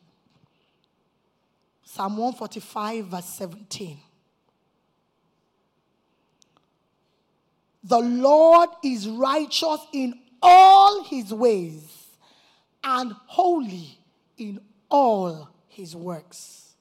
Psalm 1.96 2.18
145, 2.18 3.06
verse 3.06 3.24
17. 3.24 3.96
The 7.84 7.98
Lord 7.98 8.68
is 8.84 9.08
righteous 9.08 9.80
in 9.94 10.12
all 10.42 11.04
his 11.04 11.32
ways 11.32 11.90
and 12.84 13.14
holy 13.24 13.98
in 14.36 14.60
all 14.90 15.48
his 15.68 15.96
works. 15.96 16.74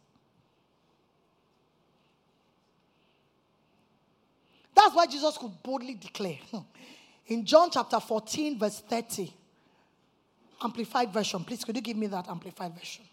That's 4.75 4.93
why 4.93 5.06
Jesus 5.06 5.38
could 5.38 5.63
boldly 5.63 5.93
declare 5.93 6.39
hmm. 6.51 6.58
in 7.28 7.45
John 7.45 7.69
chapter 7.71 8.01
14, 8.01 8.60
verse 8.60 8.82
30, 8.82 9.34
Amplified 10.62 11.13
Version. 11.13 11.45
Please, 11.45 11.63
could 11.63 11.78
you 11.78 11.82
give 11.82 11.95
me 11.95 12.08
that 12.08 12.28
Amplified 12.28 12.75
Version? 12.75 13.06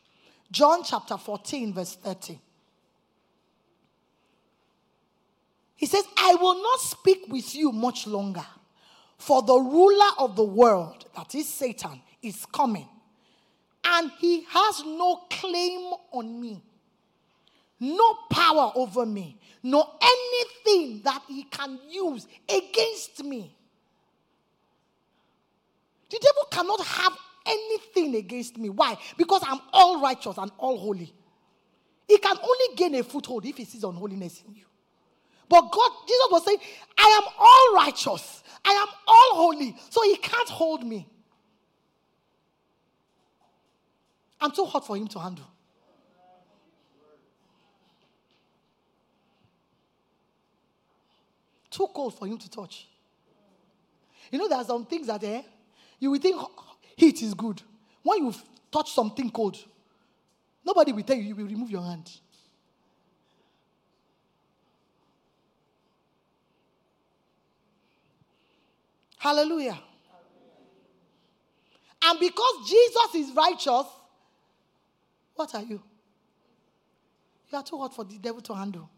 John 0.53 0.85
chapter 0.85 1.17
14, 1.17 1.75
verse 1.75 1.97
30. 1.97 2.39
He 5.75 5.87
says, 5.87 6.05
I 6.17 6.37
will 6.37 6.63
not 6.63 6.79
speak 6.79 7.25
with 7.29 7.57
you 7.57 7.73
much 7.73 8.07
longer, 8.07 8.47
for 9.19 9.43
the 9.43 9.59
ruler 9.59 10.11
of 10.19 10.37
the 10.37 10.45
world, 10.45 11.07
that 11.17 11.35
is 11.35 11.49
Satan, 11.49 12.01
is 12.23 12.47
coming 12.47 12.89
and 13.85 14.11
he 14.19 14.47
has 14.49 14.85
no 14.85 15.23
claim 15.31 15.93
on 16.13 16.41
me, 16.41 16.63
no 17.81 18.15
power 18.31 18.73
over 18.75 19.05
me, 19.05 19.39
no 19.63 19.85
anything 20.01 21.03
that 21.03 21.23
he 21.29 21.45
can 21.45 21.79
use 21.89 22.27
against 22.49 23.25
me. 23.25 23.57
The 26.11 26.19
devil 26.21 26.45
cannot 26.51 26.87
have 26.87 27.17
anything 27.47 28.15
against 28.17 28.57
me. 28.59 28.69
Why? 28.71 28.97
Because 29.17 29.43
I'm 29.47 29.61
all 29.73 30.01
righteous 30.01 30.37
and 30.39 30.51
all 30.59 30.79
holy. 30.79 31.13
He 32.09 32.19
can 32.19 32.37
only 32.37 32.77
gain 32.77 32.95
a 32.97 33.03
foothold 33.03 33.47
if 33.47 33.57
he 33.57 33.65
sees 33.65 33.85
unholiness 33.85 34.43
in 34.47 34.55
you. 34.55 34.65
But 35.49 35.71
God, 35.71 35.91
Jesus 36.07 36.27
was 36.31 36.45
saying, 36.45 36.59
I 36.97 37.21
am 37.23 37.33
all 37.39 37.75
righteous, 37.75 38.43
I 38.65 38.71
am 38.71 38.89
all 39.07 39.35
holy, 39.35 39.77
so 39.91 40.03
he 40.03 40.17
can't 40.17 40.49
hold 40.49 40.85
me. 40.85 41.07
I'm 44.41 44.51
too 44.51 44.65
hot 44.65 44.87
for 44.87 44.97
him 44.97 45.07
to 45.09 45.19
handle. 45.21 45.47
Too 51.71 51.87
cold 51.95 52.19
for 52.19 52.27
him 52.27 52.37
to 52.39 52.51
touch. 52.51 52.89
You 54.31 54.39
know, 54.39 54.49
there 54.49 54.59
are 54.59 54.65
some 54.65 54.85
things 54.85 55.07
that 55.07 55.23
eh, 55.25 55.43
you 55.99 56.11
will 56.11 56.19
think 56.19 56.37
heat 56.97 57.23
is 57.23 57.35
good. 57.35 57.63
When 58.03 58.27
you 58.27 58.35
touch 58.71 58.93
something 58.93 59.31
cold, 59.31 59.57
nobody 60.65 60.93
will 60.93 61.03
tell 61.03 61.17
you, 61.17 61.23
you 61.23 61.35
will 61.37 61.47
remove 61.47 61.71
your 61.71 61.83
hand. 61.83 62.11
Hallelujah. 69.19 69.79
And 72.05 72.19
because 72.19 72.69
Jesus 72.69 73.15
is 73.15 73.37
righteous, 73.37 73.87
what 75.37 75.55
are 75.55 75.63
you? 75.63 75.81
You 77.51 77.59
are 77.59 77.63
too 77.63 77.79
hot 77.79 77.95
for 77.95 78.05
the 78.05 78.19
devil 78.19 78.41
to 78.41 78.55
handle. 78.55 78.91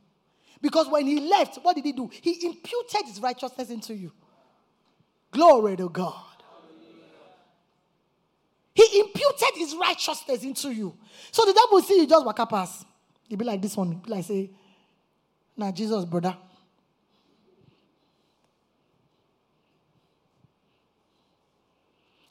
Because 0.62 0.88
when 0.88 1.07
he 1.07 1.20
left, 1.20 1.57
what 1.57 1.76
did 1.76 1.85
he 1.85 1.92
do? 1.92 2.09
He 2.22 2.46
imputed 2.46 3.07
his 3.07 3.20
righteousness 3.20 3.68
into 3.68 3.94
you. 3.94 4.12
Glory 5.30 5.76
to 5.76 5.90
God. 5.90 6.34
He 8.74 9.00
imputed 9.00 9.54
his 9.54 9.74
righteousness 9.76 10.42
into 10.42 10.70
you. 10.72 10.96
So 11.30 11.44
the 11.44 11.52
devil 11.52 11.68
will 11.72 11.82
see 11.82 12.00
you 12.00 12.06
just 12.06 12.26
walk 12.26 12.40
up 12.40 12.50
pass. 12.50 12.84
He'll 13.28 13.38
be 13.38 13.44
like 13.44 13.62
this 13.62 13.76
one. 13.76 13.92
He'll 13.92 14.00
be 14.00 14.10
like, 14.10 14.24
say, 14.24 14.50
now 15.56 15.70
Jesus, 15.70 16.04
brother. 16.04 16.37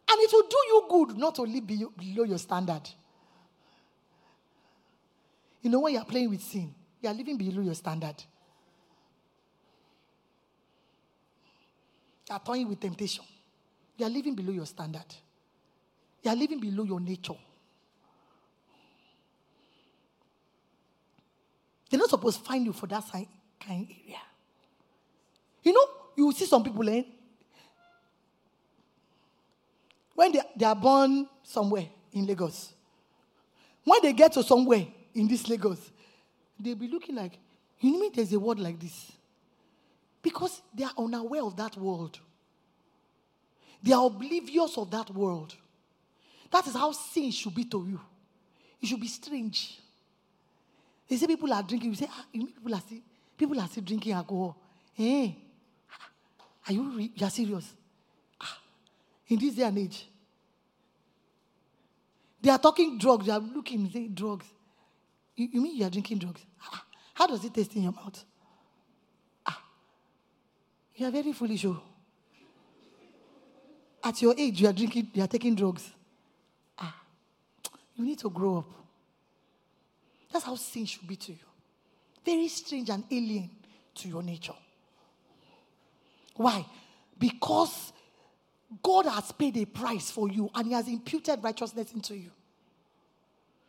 And 0.09 0.21
it 0.21 0.29
will 0.31 0.47
do 0.47 0.57
you 0.67 0.85
good 0.89 1.17
not 1.17 1.35
to 1.35 1.43
live 1.43 1.65
below 1.65 2.25
your 2.25 2.37
standard. 2.37 2.89
You 5.61 5.69
know, 5.69 5.79
when 5.79 5.93
you're 5.93 6.03
playing 6.03 6.29
with 6.29 6.41
sin, 6.41 6.75
you're 7.01 7.13
living 7.13 7.37
below 7.37 7.61
your 7.61 7.73
standard. 7.73 8.21
You 12.29 12.35
are 12.35 12.39
toying 12.39 12.67
with 12.67 12.81
temptation. 12.81 13.23
You 13.97 14.05
are 14.05 14.09
living 14.09 14.35
below 14.35 14.51
your 14.51 14.65
standard. 14.65 15.05
You 16.23 16.31
are 16.31 16.35
living 16.35 16.59
below 16.59 16.83
your 16.83 16.99
nature. 16.99 17.33
They're 21.89 21.99
not 21.99 22.09
supposed 22.09 22.39
to 22.39 22.43
find 22.45 22.65
you 22.65 22.73
for 22.73 22.87
that 22.87 23.03
kind 23.11 23.27
area. 23.69 24.19
You 25.63 25.73
know, 25.73 25.85
you 26.15 26.25
will 26.25 26.33
see 26.33 26.45
some 26.45 26.63
people, 26.63 26.87
eh? 26.89 27.03
When 30.15 30.31
they, 30.31 30.41
they 30.55 30.65
are 30.65 30.75
born 30.75 31.27
somewhere 31.43 31.87
in 32.11 32.25
Lagos, 32.25 32.73
when 33.83 33.99
they 34.01 34.13
get 34.13 34.33
to 34.33 34.43
somewhere 34.43 34.87
in 35.13 35.27
this 35.27 35.47
Lagos, 35.47 35.91
they'll 36.59 36.75
be 36.75 36.87
looking 36.87 37.15
like, 37.15 37.37
you 37.79 37.91
know, 37.91 38.09
there's 38.13 38.31
a 38.33 38.39
word 38.39 38.59
like 38.59 38.79
this? 38.79 39.11
Because 40.21 40.61
they 40.73 40.85
are 40.85 40.93
unaware 40.97 41.43
of 41.43 41.57
that 41.57 41.75
world. 41.77 42.19
They 43.81 43.91
are 43.91 44.05
oblivious 44.05 44.77
of 44.77 44.89
that 44.91 45.09
world. 45.09 45.55
That 46.53 46.67
is 46.67 46.75
how 46.75 46.91
sin 46.91 47.31
should 47.31 47.55
be 47.55 47.65
to 47.65 47.83
you. 47.89 47.99
It 48.79 48.85
should 48.85 48.99
be 48.99 49.07
strange. 49.07 49.79
They 51.09 51.17
say 51.17 51.25
people 51.25 51.51
are 51.51 51.63
drinking. 51.63 51.89
You 51.89 51.95
say, 51.95 52.07
ah, 52.11 52.25
you 52.31 52.41
mean 52.41 52.53
people 52.53 52.75
are 52.75 52.79
still, 52.79 52.99
people 53.35 53.59
are 53.59 53.67
still 53.67 53.83
drinking 53.83 54.11
alcohol. 54.13 54.55
Eh? 54.99 55.31
are 56.67 56.73
you, 56.73 56.91
re- 56.95 57.11
you 57.15 57.25
are 57.25 57.29
serious? 57.31 57.73
Ah, 58.39 58.59
in 59.27 59.39
this 59.39 59.55
day 59.55 59.63
and 59.63 59.79
age. 59.79 60.07
They 62.39 62.51
are 62.51 62.59
talking 62.59 62.99
drugs. 62.99 63.25
They 63.25 63.31
are 63.31 63.39
looking, 63.39 63.89
say 63.89 64.07
drugs. 64.09 64.45
You, 65.35 65.47
you 65.53 65.61
mean 65.61 65.75
you 65.75 65.87
are 65.87 65.89
drinking 65.89 66.19
drugs? 66.19 66.45
Ah, 66.61 66.85
how 67.15 67.25
does 67.25 67.43
it 67.43 67.51
taste 67.51 67.75
in 67.75 67.81
your 67.81 67.93
mouth? 67.93 68.23
Ah, 69.43 69.59
you 70.93 71.07
are 71.07 71.11
very 71.11 71.33
foolish, 71.33 71.65
oh. 71.65 71.81
At 74.03 74.21
your 74.21 74.35
age, 74.37 74.61
you 74.61 74.67
are 74.67 74.73
drinking, 74.73 75.09
you 75.15 75.23
are 75.23 75.27
taking 75.27 75.55
drugs. 75.55 75.89
You 77.95 78.05
need 78.05 78.19
to 78.19 78.29
grow 78.29 78.59
up. 78.59 78.71
That's 80.31 80.45
how 80.45 80.55
sin 80.55 80.85
should 80.85 81.07
be 81.07 81.15
to 81.15 81.31
you. 81.31 81.45
Very 82.25 82.47
strange 82.47 82.89
and 82.89 83.03
alien 83.11 83.49
to 83.95 84.07
your 84.07 84.23
nature. 84.23 84.53
Why? 86.35 86.65
Because 87.19 87.93
God 88.81 89.05
has 89.05 89.31
paid 89.31 89.57
a 89.57 89.65
price 89.65 90.09
for 90.09 90.29
you 90.29 90.49
and 90.55 90.67
He 90.67 90.73
has 90.73 90.87
imputed 90.87 91.43
righteousness 91.43 91.93
into 91.93 92.15
you. 92.15 92.31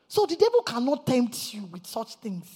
So 0.09 0.27
the 0.27 0.37
devil 0.37 0.63
cannot 0.63 1.07
tempt 1.07 1.53
you 1.53 1.65
with 1.65 1.87
such 1.87 2.15
things. 2.17 2.47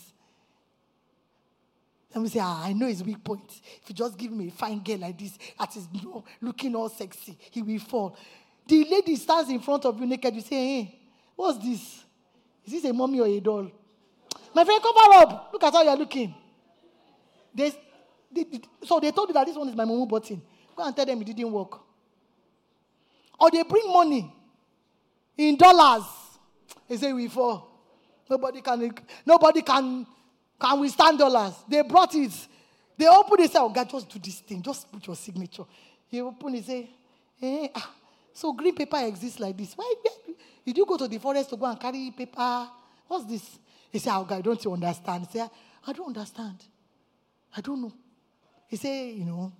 Let 2.14 2.22
me 2.22 2.28
say, 2.28 2.40
ah, 2.42 2.64
I 2.64 2.72
know 2.72 2.86
his 2.86 3.04
weak 3.04 3.22
point. 3.22 3.60
If 3.82 3.88
you 3.90 3.94
just 3.94 4.16
give 4.16 4.32
me 4.32 4.48
a 4.48 4.50
fine 4.50 4.80
girl 4.80 4.98
like 4.98 5.18
this, 5.18 5.36
that 5.58 5.76
is 5.76 5.86
looking 6.40 6.74
all 6.74 6.88
sexy, 6.88 7.36
he 7.50 7.62
will 7.62 7.78
fall. 7.80 8.16
The 8.66 8.84
lady 8.84 9.16
stands 9.16 9.50
in 9.50 9.60
front 9.60 9.84
of 9.84 9.98
you 10.00 10.06
naked. 10.06 10.34
You 10.34 10.40
say, 10.40 10.56
hey, 10.56 10.97
what's 11.38 11.58
this? 11.64 12.04
Is 12.66 12.72
this 12.72 12.84
a 12.84 12.92
mummy 12.92 13.20
or 13.20 13.26
a 13.26 13.40
doll? 13.40 13.70
My 14.54 14.64
friend, 14.64 14.82
cover 14.82 15.14
up. 15.14 15.50
Look 15.52 15.62
at 15.62 15.72
how 15.72 15.82
you're 15.82 15.96
looking. 15.96 16.34
They, 17.54 17.72
they, 18.30 18.44
so 18.84 18.98
they 19.00 19.12
told 19.12 19.28
you 19.28 19.34
that 19.34 19.46
this 19.46 19.56
one 19.56 19.68
is 19.68 19.76
my 19.76 19.84
momo 19.84 20.08
button. 20.08 20.42
Go 20.76 20.84
and 20.84 20.94
tell 20.94 21.06
them 21.06 21.20
it 21.22 21.24
didn't 21.24 21.52
work. 21.52 21.80
Or 23.40 23.50
they 23.50 23.62
bring 23.62 23.90
money 23.92 24.34
in 25.36 25.56
dollars. 25.56 26.04
They 26.88 26.96
say 26.96 27.12
we 27.12 27.28
fall. 27.28 27.70
Nobody 28.28 28.60
can 28.60 28.92
nobody 29.24 29.62
can 29.62 30.06
can 30.60 30.80
withstand 30.80 31.18
dollars. 31.18 31.54
They 31.68 31.82
brought 31.82 32.14
it. 32.16 32.32
They 32.96 33.06
open 33.06 33.40
it, 33.40 33.52
say, 33.52 33.58
Oh 33.60 33.68
God, 33.68 33.88
just 33.88 34.08
do 34.08 34.18
this 34.18 34.40
thing. 34.40 34.60
Just 34.60 34.90
put 34.90 35.06
your 35.06 35.14
signature. 35.14 35.64
He 36.08 36.20
open 36.20 36.56
it, 36.56 36.64
say, 36.64 36.90
eh, 37.40 37.68
ah, 37.74 37.94
so 38.38 38.52
green 38.52 38.72
paper 38.72 38.98
exists 38.98 39.40
like 39.40 39.56
this. 39.56 39.72
Why 39.74 39.92
did 40.64 40.78
you 40.78 40.86
go 40.86 40.96
to 40.96 41.08
the 41.08 41.18
forest 41.18 41.50
to 41.50 41.56
go 41.56 41.66
and 41.66 41.80
carry 41.80 42.12
paper? 42.16 42.68
What's 43.08 43.24
this? 43.24 43.58
He 43.90 43.98
said, 43.98 44.16
Oh 44.16 44.22
God, 44.22 44.44
don't 44.44 44.64
you 44.64 44.72
understand? 44.72 45.26
He 45.26 45.38
said, 45.38 45.50
I 45.84 45.92
don't 45.92 46.06
understand. 46.06 46.62
I 47.56 47.60
don't 47.60 47.82
know. 47.82 47.92
He 48.68 48.76
said, 48.76 49.12
you 49.12 49.24
know, 49.24 49.52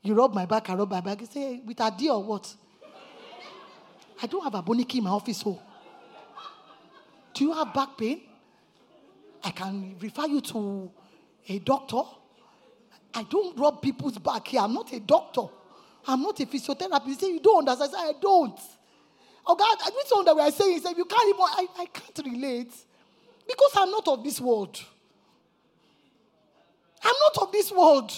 you 0.00 0.14
rub 0.14 0.32
my 0.32 0.46
back, 0.46 0.70
I 0.70 0.74
rub 0.74 0.92
my 0.92 1.00
back. 1.00 1.18
He 1.18 1.26
said, 1.26 1.60
with 1.66 1.80
a 1.80 1.90
deal 1.90 2.14
or 2.14 2.22
what? 2.22 2.54
I 4.22 4.28
don't 4.28 4.44
have 4.44 4.54
a 4.54 4.62
boniki 4.62 4.98
in 4.98 5.04
my 5.04 5.10
office. 5.10 5.42
Oh. 5.44 5.60
Do 7.34 7.44
you 7.46 7.52
have 7.52 7.74
back 7.74 7.98
pain? 7.98 8.20
I 9.42 9.50
can 9.50 9.96
refer 9.98 10.26
you 10.28 10.40
to 10.40 10.88
a 11.48 11.58
doctor. 11.58 12.02
I 13.12 13.24
don't 13.24 13.58
rub 13.58 13.82
people's 13.82 14.18
back 14.18 14.46
here. 14.46 14.60
I'm 14.60 14.72
not 14.72 14.92
a 14.92 15.00
doctor. 15.00 15.48
I'm 16.06 16.22
not 16.22 16.38
a 16.40 16.46
physiotherapist. 16.46 17.06
You 17.06 17.14
say 17.14 17.26
you 17.28 17.40
don't 17.40 17.68
understand. 17.68 17.94
I, 17.94 18.02
say, 18.02 18.08
I 18.08 18.20
don't. 18.20 18.58
Oh 19.46 19.54
God, 19.56 19.76
I 19.84 19.90
this 19.90 20.10
one 20.10 20.24
that 20.24 20.36
we 20.36 20.42
are 20.42 20.50
saying 20.50 20.76
is 20.76 20.82
that 20.84 20.96
you 20.96 21.04
can't 21.04 21.28
even, 21.28 21.40
I, 21.40 21.66
I 21.78 21.86
can't 21.86 22.26
relate. 22.26 22.72
Because 23.46 23.72
I'm 23.76 23.90
not 23.90 24.06
of 24.08 24.22
this 24.22 24.40
world. 24.40 24.80
I'm 27.02 27.14
not 27.34 27.42
of 27.42 27.52
this 27.52 27.72
world. 27.72 28.12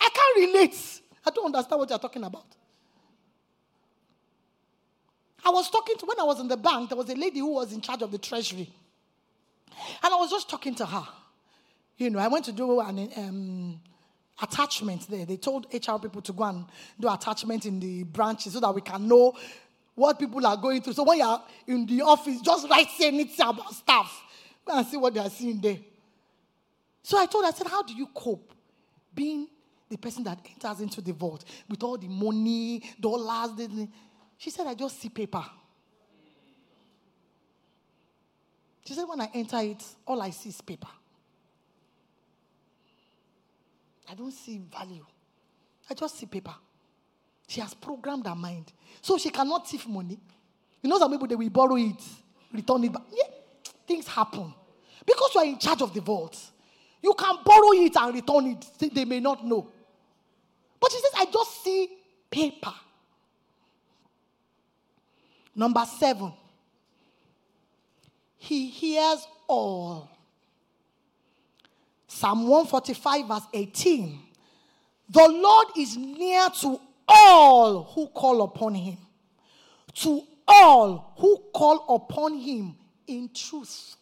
I 0.00 0.08
can't 0.12 0.48
relate. 0.48 1.00
I 1.24 1.30
don't 1.30 1.46
understand 1.46 1.78
what 1.78 1.90
you're 1.90 1.98
talking 1.98 2.24
about. 2.24 2.46
I 5.44 5.50
was 5.50 5.70
talking 5.70 5.96
to, 5.98 6.06
when 6.06 6.18
I 6.18 6.24
was 6.24 6.40
in 6.40 6.48
the 6.48 6.56
bank, 6.56 6.90
there 6.90 6.98
was 6.98 7.08
a 7.08 7.14
lady 7.14 7.38
who 7.38 7.52
was 7.54 7.72
in 7.72 7.80
charge 7.80 8.02
of 8.02 8.10
the 8.10 8.18
treasury. 8.18 8.68
And 10.02 10.12
I 10.12 10.16
was 10.16 10.30
just 10.30 10.50
talking 10.50 10.74
to 10.76 10.86
her. 10.86 11.06
You 11.96 12.10
know, 12.10 12.18
I 12.18 12.28
went 12.28 12.44
to 12.46 12.52
do 12.52 12.80
an 12.80 13.10
um, 13.16 13.80
attachment 14.40 15.08
there. 15.08 15.24
They 15.24 15.36
told 15.36 15.66
HR 15.72 15.98
people 15.98 16.22
to 16.22 16.32
go 16.32 16.44
and 16.44 16.66
do 16.98 17.12
attachment 17.12 17.66
in 17.66 17.80
the 17.80 18.02
branches 18.04 18.52
so 18.52 18.60
that 18.60 18.74
we 18.74 18.80
can 18.80 19.08
know 19.08 19.34
what 19.94 20.18
people 20.18 20.46
are 20.46 20.56
going 20.56 20.82
through. 20.82 20.92
So 20.92 21.04
when 21.04 21.18
you're 21.18 21.42
in 21.66 21.86
the 21.86 22.02
office, 22.02 22.40
just 22.40 22.68
write 22.68 22.88
anything 23.00 23.46
about 23.46 23.72
stuff. 23.72 24.22
And 24.68 24.86
see 24.86 24.96
what 24.96 25.14
they 25.14 25.20
are 25.20 25.30
seeing 25.30 25.60
there. 25.60 25.78
So 27.02 27.18
I 27.18 27.26
told 27.26 27.44
her, 27.44 27.50
I 27.50 27.54
said, 27.54 27.68
How 27.68 27.82
do 27.82 27.94
you 27.94 28.08
cope 28.12 28.52
being 29.14 29.46
the 29.88 29.96
person 29.96 30.24
that 30.24 30.44
enters 30.44 30.80
into 30.80 31.00
the 31.00 31.12
vault 31.12 31.44
with 31.68 31.82
all 31.84 31.96
the 31.96 32.08
money, 32.08 32.82
dollars? 33.00 33.50
She 34.38 34.50
said, 34.50 34.66
I 34.66 34.74
just 34.74 35.00
see 35.00 35.08
paper. 35.08 35.44
She 38.86 38.94
said, 38.94 39.04
when 39.04 39.20
I 39.20 39.28
enter 39.34 39.58
it, 39.58 39.82
all 40.06 40.22
I 40.22 40.30
see 40.30 40.50
is 40.50 40.60
paper. 40.60 40.88
I 44.08 44.14
don't 44.14 44.32
see 44.32 44.60
value. 44.72 45.04
I 45.90 45.94
just 45.94 46.18
see 46.18 46.26
paper. 46.26 46.54
She 47.48 47.60
has 47.60 47.74
programmed 47.74 48.26
her 48.26 48.34
mind. 48.34 48.72
So 49.00 49.18
she 49.18 49.30
cannot 49.30 49.68
thief 49.68 49.86
money. 49.86 50.18
You 50.82 50.90
know, 50.90 50.98
some 50.98 51.10
people, 51.10 51.26
they 51.26 51.36
will 51.36 51.50
borrow 51.50 51.76
it, 51.76 52.02
return 52.52 52.84
it 52.84 52.92
back. 52.92 53.02
Yeah, 53.12 53.28
things 53.86 54.06
happen. 54.06 54.52
Because 55.04 55.34
you 55.34 55.40
are 55.40 55.46
in 55.46 55.58
charge 55.58 55.82
of 55.82 55.94
the 55.94 56.00
vault, 56.00 56.36
you 57.02 57.14
can 57.14 57.36
borrow 57.44 57.72
it 57.72 57.96
and 57.96 58.14
return 58.14 58.46
it. 58.46 58.94
They 58.94 59.04
may 59.04 59.20
not 59.20 59.44
know. 59.44 59.68
But 60.80 60.92
she 60.92 60.98
says, 60.98 61.12
I 61.16 61.26
just 61.26 61.62
see 61.62 61.88
paper. 62.30 62.72
Number 65.54 65.84
seven, 65.98 66.32
he 68.36 68.68
hears 68.68 69.26
all. 69.46 70.10
Psalm 72.16 72.48
145, 72.48 73.28
verse 73.28 73.46
18. 73.52 74.18
The 75.10 75.28
Lord 75.28 75.66
is 75.76 75.98
near 75.98 76.48
to 76.62 76.80
all 77.06 77.84
who 77.94 78.06
call 78.06 78.40
upon 78.40 78.74
him. 78.74 78.96
To 79.96 80.22
all 80.48 81.12
who 81.18 81.36
call 81.52 81.94
upon 81.94 82.38
him 82.38 82.74
in 83.06 83.28
truth. 83.34 83.96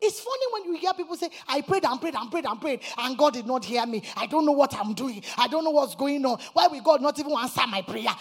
It's 0.00 0.20
funny 0.20 0.44
when 0.52 0.64
you 0.64 0.80
hear 0.80 0.94
people 0.94 1.16
say, 1.16 1.28
I 1.46 1.60
prayed 1.60 1.84
and 1.84 2.00
prayed 2.00 2.14
and 2.14 2.30
prayed 2.30 2.46
and 2.46 2.58
prayed, 2.58 2.80
and 2.96 3.18
God 3.18 3.34
did 3.34 3.46
not 3.46 3.62
hear 3.62 3.84
me. 3.84 4.02
I 4.16 4.26
don't 4.26 4.46
know 4.46 4.52
what 4.52 4.74
I'm 4.74 4.94
doing. 4.94 5.22
I 5.36 5.48
don't 5.48 5.64
know 5.64 5.70
what's 5.70 5.94
going 5.94 6.24
on. 6.24 6.38
Why 6.54 6.66
will 6.66 6.80
God 6.80 7.02
not 7.02 7.18
even 7.18 7.32
answer 7.32 7.66
my 7.68 7.82
prayer? 7.82 8.16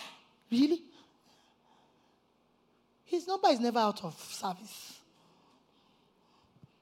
Really? 0.52 0.82
His 3.06 3.26
number 3.26 3.48
is 3.48 3.62
never 3.62 3.80
out 3.80 4.04
of 4.04 4.20
service. 4.20 4.99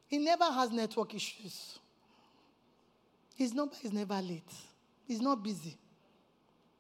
He 0.08 0.18
never 0.18 0.46
has 0.46 0.72
network 0.72 1.14
issues. 1.14 1.80
His 3.36 3.54
number 3.54 3.76
is 3.84 3.92
never 3.92 4.20
late. 4.22 4.52
He's 5.06 5.22
not 5.22 5.44
busy. 5.44 5.78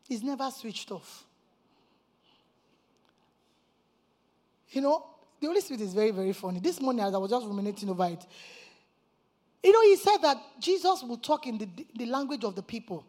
He's 0.08 0.24
never 0.24 0.50
switched 0.50 0.92
off. 0.92 1.26
You 4.70 4.82
know, 4.82 5.06
the 5.40 5.48
Holy 5.48 5.62
Spirit 5.62 5.82
is 5.82 5.94
very, 5.94 6.12
very 6.12 6.34
funny. 6.34 6.60
This 6.60 6.82
morning, 6.82 7.06
as 7.06 7.14
I 7.14 7.18
was 7.18 7.30
just 7.30 7.46
ruminating 7.46 7.90
over 7.90 8.06
it, 8.06 8.26
you 9.64 9.72
know, 9.72 9.82
he 9.82 9.96
said 9.98 10.18
that 10.22 10.38
Jesus 10.60 11.04
will 11.04 11.18
talk 11.18 11.48
in 11.48 11.58
the, 11.58 11.68
the 11.96 12.06
language 12.06 12.44
of 12.44 12.56
the 12.56 12.64
people, 12.64 13.06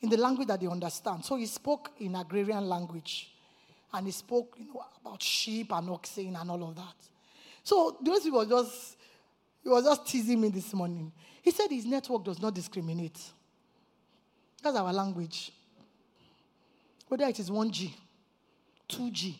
in 0.00 0.08
the 0.08 0.16
language 0.16 0.48
that 0.48 0.60
they 0.60 0.66
understand. 0.66 1.24
So 1.24 1.36
he 1.36 1.46
spoke 1.46 1.90
in 2.00 2.16
agrarian 2.16 2.68
language, 2.68 3.32
and 3.92 4.06
he 4.06 4.12
spoke, 4.12 4.56
you 4.58 4.66
know, 4.66 4.84
about 5.00 5.22
sheep 5.22 5.72
and 5.72 5.88
oxen 5.90 6.34
and 6.34 6.50
all 6.50 6.68
of 6.68 6.74
that. 6.76 6.94
So 7.62 7.96
the 8.02 8.10
Holy 8.10 8.20
Spirit 8.20 8.34
was 8.34 8.48
just, 8.48 8.96
he 9.64 9.70
was 9.70 9.84
just 9.84 10.06
teasing 10.06 10.40
me 10.40 10.50
this 10.50 10.72
morning. 10.74 11.10
He 11.42 11.50
said 11.50 11.70
his 11.70 11.86
network 11.86 12.22
does 12.22 12.40
not 12.40 12.54
discriminate. 12.54 13.18
That's 14.62 14.76
our 14.76 14.92
language. 14.92 15.50
Whether 17.08 17.24
it 17.24 17.40
is 17.40 17.50
1G, 17.50 17.90
2G, 18.88 19.34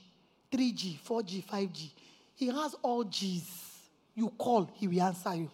3G, 0.51 0.99
4G, 1.01 1.45
5G, 1.45 1.91
he 2.37 2.47
has 2.49 2.75
all 2.83 3.05
G's. 3.05 3.61
You 4.14 4.31
call, 4.31 4.70
he 4.75 4.89
will 4.89 5.03
answer 5.03 5.35
you. 5.35 5.51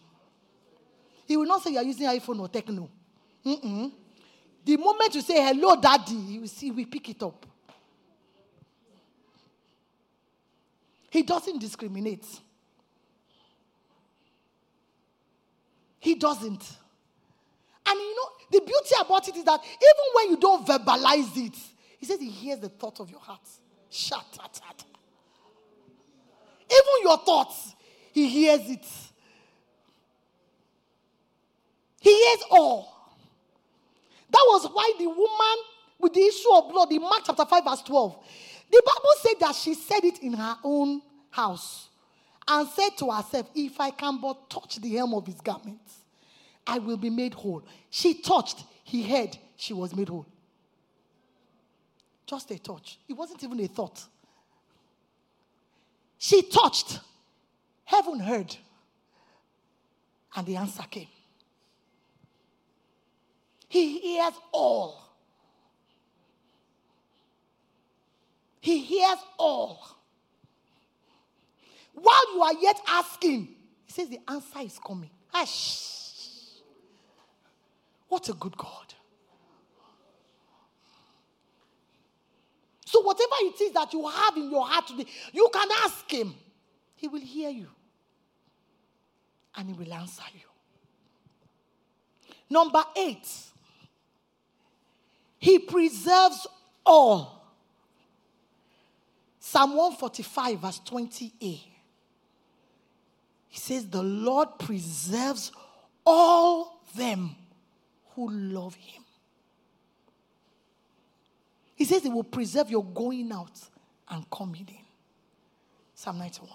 He 1.27 1.37
will 1.37 1.47
not 1.47 1.62
say 1.62 1.71
you 1.71 1.79
are 1.79 1.85
using 1.85 2.07
iPhone 2.07 2.41
or 2.41 2.49
Tecno. 2.49 2.89
Mm-mm. 3.45 3.91
The 4.64 4.77
moment 4.77 5.14
you 5.14 5.23
say 5.23 5.43
hello, 5.43 5.81
daddy, 5.81 6.14
you 6.14 6.47
see, 6.47 6.71
we 6.71 6.85
pick 6.85 7.09
it 7.09 7.23
up. 7.23 7.47
He 11.09 11.23
doesn't 11.23 11.59
discriminate. 11.59 12.27
He 16.01 16.15
doesn't. 16.15 16.79
And 17.87 18.01
you 18.01 18.17
know, 18.17 18.29
the 18.51 18.61
beauty 18.61 18.95
about 19.01 19.29
it 19.29 19.37
is 19.37 19.45
that 19.45 19.61
even 19.63 20.07
when 20.15 20.31
you 20.31 20.37
don't 20.39 20.67
verbalize 20.67 21.37
it, 21.37 21.57
he 21.99 22.07
says 22.07 22.19
he 22.19 22.31
hears 22.31 22.59
the 22.59 22.71
thought 22.71 22.99
of 23.01 23.11
your 23.11 23.21
heart. 23.21 23.47
Shut, 23.91 24.25
shut, 24.35 24.61
shut. 24.65 24.85
Even 26.71 27.03
your 27.03 27.19
thoughts, 27.19 27.75
he 28.13 28.29
hears 28.29 28.69
it. 28.69 28.87
He 32.01 32.11
hears 32.11 32.45
all. 32.51 32.95
That 34.31 34.45
was 34.47 34.69
why 34.73 34.93
the 34.99 35.07
woman 35.07 35.65
with 35.99 36.15
the 36.15 36.23
issue 36.23 36.53
of 36.55 36.71
blood 36.71 36.91
in 36.93 37.03
Mark 37.03 37.23
chapter 37.27 37.45
5, 37.45 37.65
verse 37.65 37.83
12, 37.83 38.17
the 38.71 38.83
Bible 38.87 39.11
said 39.21 39.35
that 39.41 39.55
she 39.55 39.75
said 39.75 40.05
it 40.05 40.21
in 40.21 40.33
her 40.33 40.57
own 40.65 41.03
house 41.31 41.89
and 42.51 42.69
said 42.69 42.91
to 42.99 43.11
herself, 43.11 43.49
If 43.55 43.81
I 43.81 43.91
can 43.91 44.21
but 44.21 44.51
touch 44.51 44.77
the 44.77 44.97
hem 44.97 45.15
of 45.15 45.25
his 45.25 45.41
garment, 45.41 45.81
I 46.67 46.79
will 46.81 46.97
be 46.97 47.09
made 47.09 47.33
whole. 47.33 47.63
She 47.91 48.15
touched, 48.15 48.65
he 48.83 49.09
heard, 49.09 49.37
she 49.57 49.73
was 49.73 49.95
made 49.95 50.09
whole. 50.09 50.27
Just 52.27 52.51
a 52.51 52.59
touch. 52.59 52.99
It 53.09 53.13
wasn't 53.13 53.43
even 53.45 53.61
a 53.61 53.69
thought. 53.69 54.05
She 56.19 56.43
touched, 56.43 56.99
heaven 57.85 58.19
heard, 58.19 58.55
and 60.35 60.47
the 60.47 60.57
answer 60.57 60.83
came. 60.91 61.09
He 63.69 63.99
hears 63.99 64.35
all. 64.53 65.03
He 68.61 68.79
hears 68.79 69.19
all. 69.39 70.00
While 72.03 72.35
you 72.35 72.43
are 72.43 72.55
yet 72.61 72.81
asking, 72.89 73.49
he 73.85 73.93
says 73.93 74.09
the 74.09 74.21
answer 74.29 74.61
is 74.61 74.79
coming. 74.79 75.11
Ah, 75.35 75.41
Hush. 75.41 75.91
What 78.09 78.29
a 78.29 78.33
good 78.33 78.57
God. 78.57 78.95
So, 82.85 83.03
whatever 83.03 83.35
it 83.43 83.61
is 83.61 83.73
that 83.73 83.93
you 83.93 84.07
have 84.09 84.37
in 84.37 84.51
your 84.51 84.67
heart 84.67 84.89
today, 84.89 85.07
you 85.33 85.49
can 85.53 85.69
ask 85.85 86.11
Him. 86.11 86.35
He 86.97 87.07
will 87.07 87.21
hear 87.21 87.49
you 87.49 87.69
and 89.57 89.69
He 89.69 89.75
will 89.75 89.93
answer 89.93 90.25
you. 90.35 90.41
Number 92.49 92.83
eight, 92.97 93.29
He 95.39 95.61
preserves 95.61 96.49
all. 96.85 97.41
Psalm 99.39 99.77
145, 99.77 100.59
verse 100.59 100.81
20a. 100.85 101.61
He 103.51 103.59
says, 103.59 103.87
The 103.87 104.03
Lord 104.03 104.49
preserves 104.59 105.53
all 106.07 106.81
them 106.95 107.35
who 108.15 108.31
love 108.31 108.75
him. 108.77 109.03
He 111.75 111.85
says 111.85 112.03
he 112.03 112.09
will 112.09 112.25
preserve 112.25 112.71
your 112.71 112.85
going 112.85 113.33
out 113.33 113.59
and 114.09 114.29
coming 114.31 114.67
in. 114.69 114.85
Psalm 115.95 116.19
91. 116.19 116.51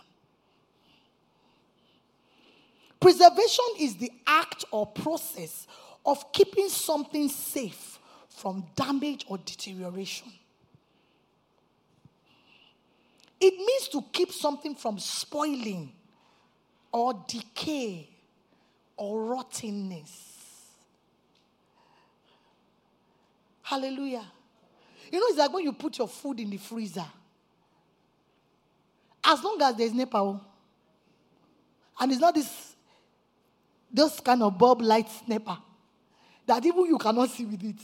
Preservation 2.99 3.65
is 3.79 3.95
the 3.97 4.11
act 4.25 4.65
or 4.71 4.87
process 4.87 5.67
of 6.05 6.31
keeping 6.31 6.69
something 6.69 7.27
safe 7.27 7.99
from 8.29 8.65
damage 8.75 9.25
or 9.27 9.37
deterioration. 9.39 10.31
It 13.39 13.57
means 13.57 13.87
to 13.89 14.03
keep 14.11 14.31
something 14.31 14.75
from 14.75 14.97
spoiling 14.99 15.91
or 16.95 17.13
decay 17.27 18.07
or 18.95 19.25
rottenness. 19.25 20.31
Hallelujah. 23.61 24.23
You 25.11 25.19
know, 25.19 25.25
it's 25.27 25.37
like 25.37 25.51
when 25.51 25.65
you 25.65 25.73
put 25.73 25.97
your 25.97 26.07
food 26.07 26.39
in 26.39 26.49
the 26.49 26.55
freezer. 26.55 27.03
As 29.25 29.43
long 29.43 29.61
as 29.61 29.75
there's 29.75 29.93
NEPA, 29.93 30.17
oh, 30.17 30.39
and 31.99 32.11
it's 32.13 32.21
not 32.21 32.33
this, 32.33 32.75
this 33.91 34.21
kind 34.21 34.41
of 34.41 34.57
bulb 34.57 34.81
light 34.81 35.09
NEPA 35.27 35.61
that 36.47 36.65
even 36.65 36.85
you 36.85 36.97
cannot 36.97 37.29
see 37.29 37.43
with 37.43 37.61
it. 37.61 37.81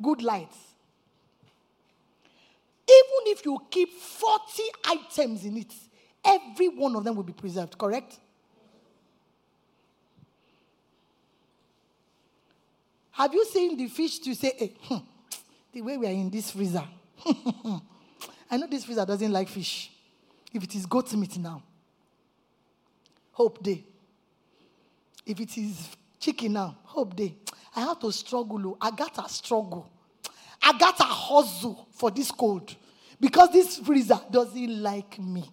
Good 0.00 0.22
lights. 0.22 0.56
Even 2.88 3.32
if 3.34 3.44
you 3.44 3.58
keep 3.70 3.92
40 3.92 4.62
items 4.86 5.44
in 5.44 5.58
it, 5.58 5.74
every 6.24 6.68
one 6.68 6.96
of 6.96 7.04
them 7.04 7.16
will 7.16 7.22
be 7.22 7.34
preserved, 7.34 7.76
correct? 7.76 8.18
Have 13.16 13.32
you 13.32 13.44
seen 13.46 13.76
the 13.76 13.88
fish 13.88 14.18
to 14.20 14.34
say, 14.34 14.52
hey, 14.56 14.74
hmm, 14.82 14.96
the 15.76 15.82
way 15.82 15.98
we 15.98 16.06
are 16.06 16.10
in 16.10 16.30
this 16.30 16.50
freezer. 16.50 16.84
I 18.50 18.56
know 18.56 18.66
this 18.66 18.86
freezer 18.86 19.04
doesn't 19.04 19.30
like 19.30 19.46
fish. 19.46 19.90
If 20.50 20.64
it 20.64 20.74
is 20.74 20.86
goat 20.86 21.12
meat 21.12 21.36
now, 21.36 21.62
hope 23.32 23.62
day. 23.62 23.84
If 25.26 25.38
it 25.38 25.58
is 25.58 25.88
chicken 26.18 26.54
now, 26.54 26.78
hope 26.82 27.14
day. 27.14 27.34
I 27.74 27.80
have 27.80 28.00
to 28.00 28.10
struggle. 28.10 28.58
Oh. 28.66 28.78
I 28.80 28.90
got 28.90 29.14
to 29.16 29.28
struggle. 29.28 29.90
I 30.62 30.78
got 30.78 30.96
to 30.96 31.04
hustle 31.04 31.88
for 31.92 32.10
this 32.10 32.30
cold 32.30 32.74
because 33.20 33.52
this 33.52 33.76
freezer 33.78 34.18
doesn't 34.30 34.82
like 34.82 35.18
me. 35.18 35.50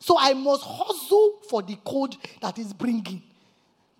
So 0.00 0.16
I 0.18 0.32
must 0.34 0.64
hustle 0.64 1.40
for 1.48 1.62
the 1.62 1.76
code 1.84 2.16
that 2.40 2.58
is 2.58 2.72
bringing. 2.72 3.22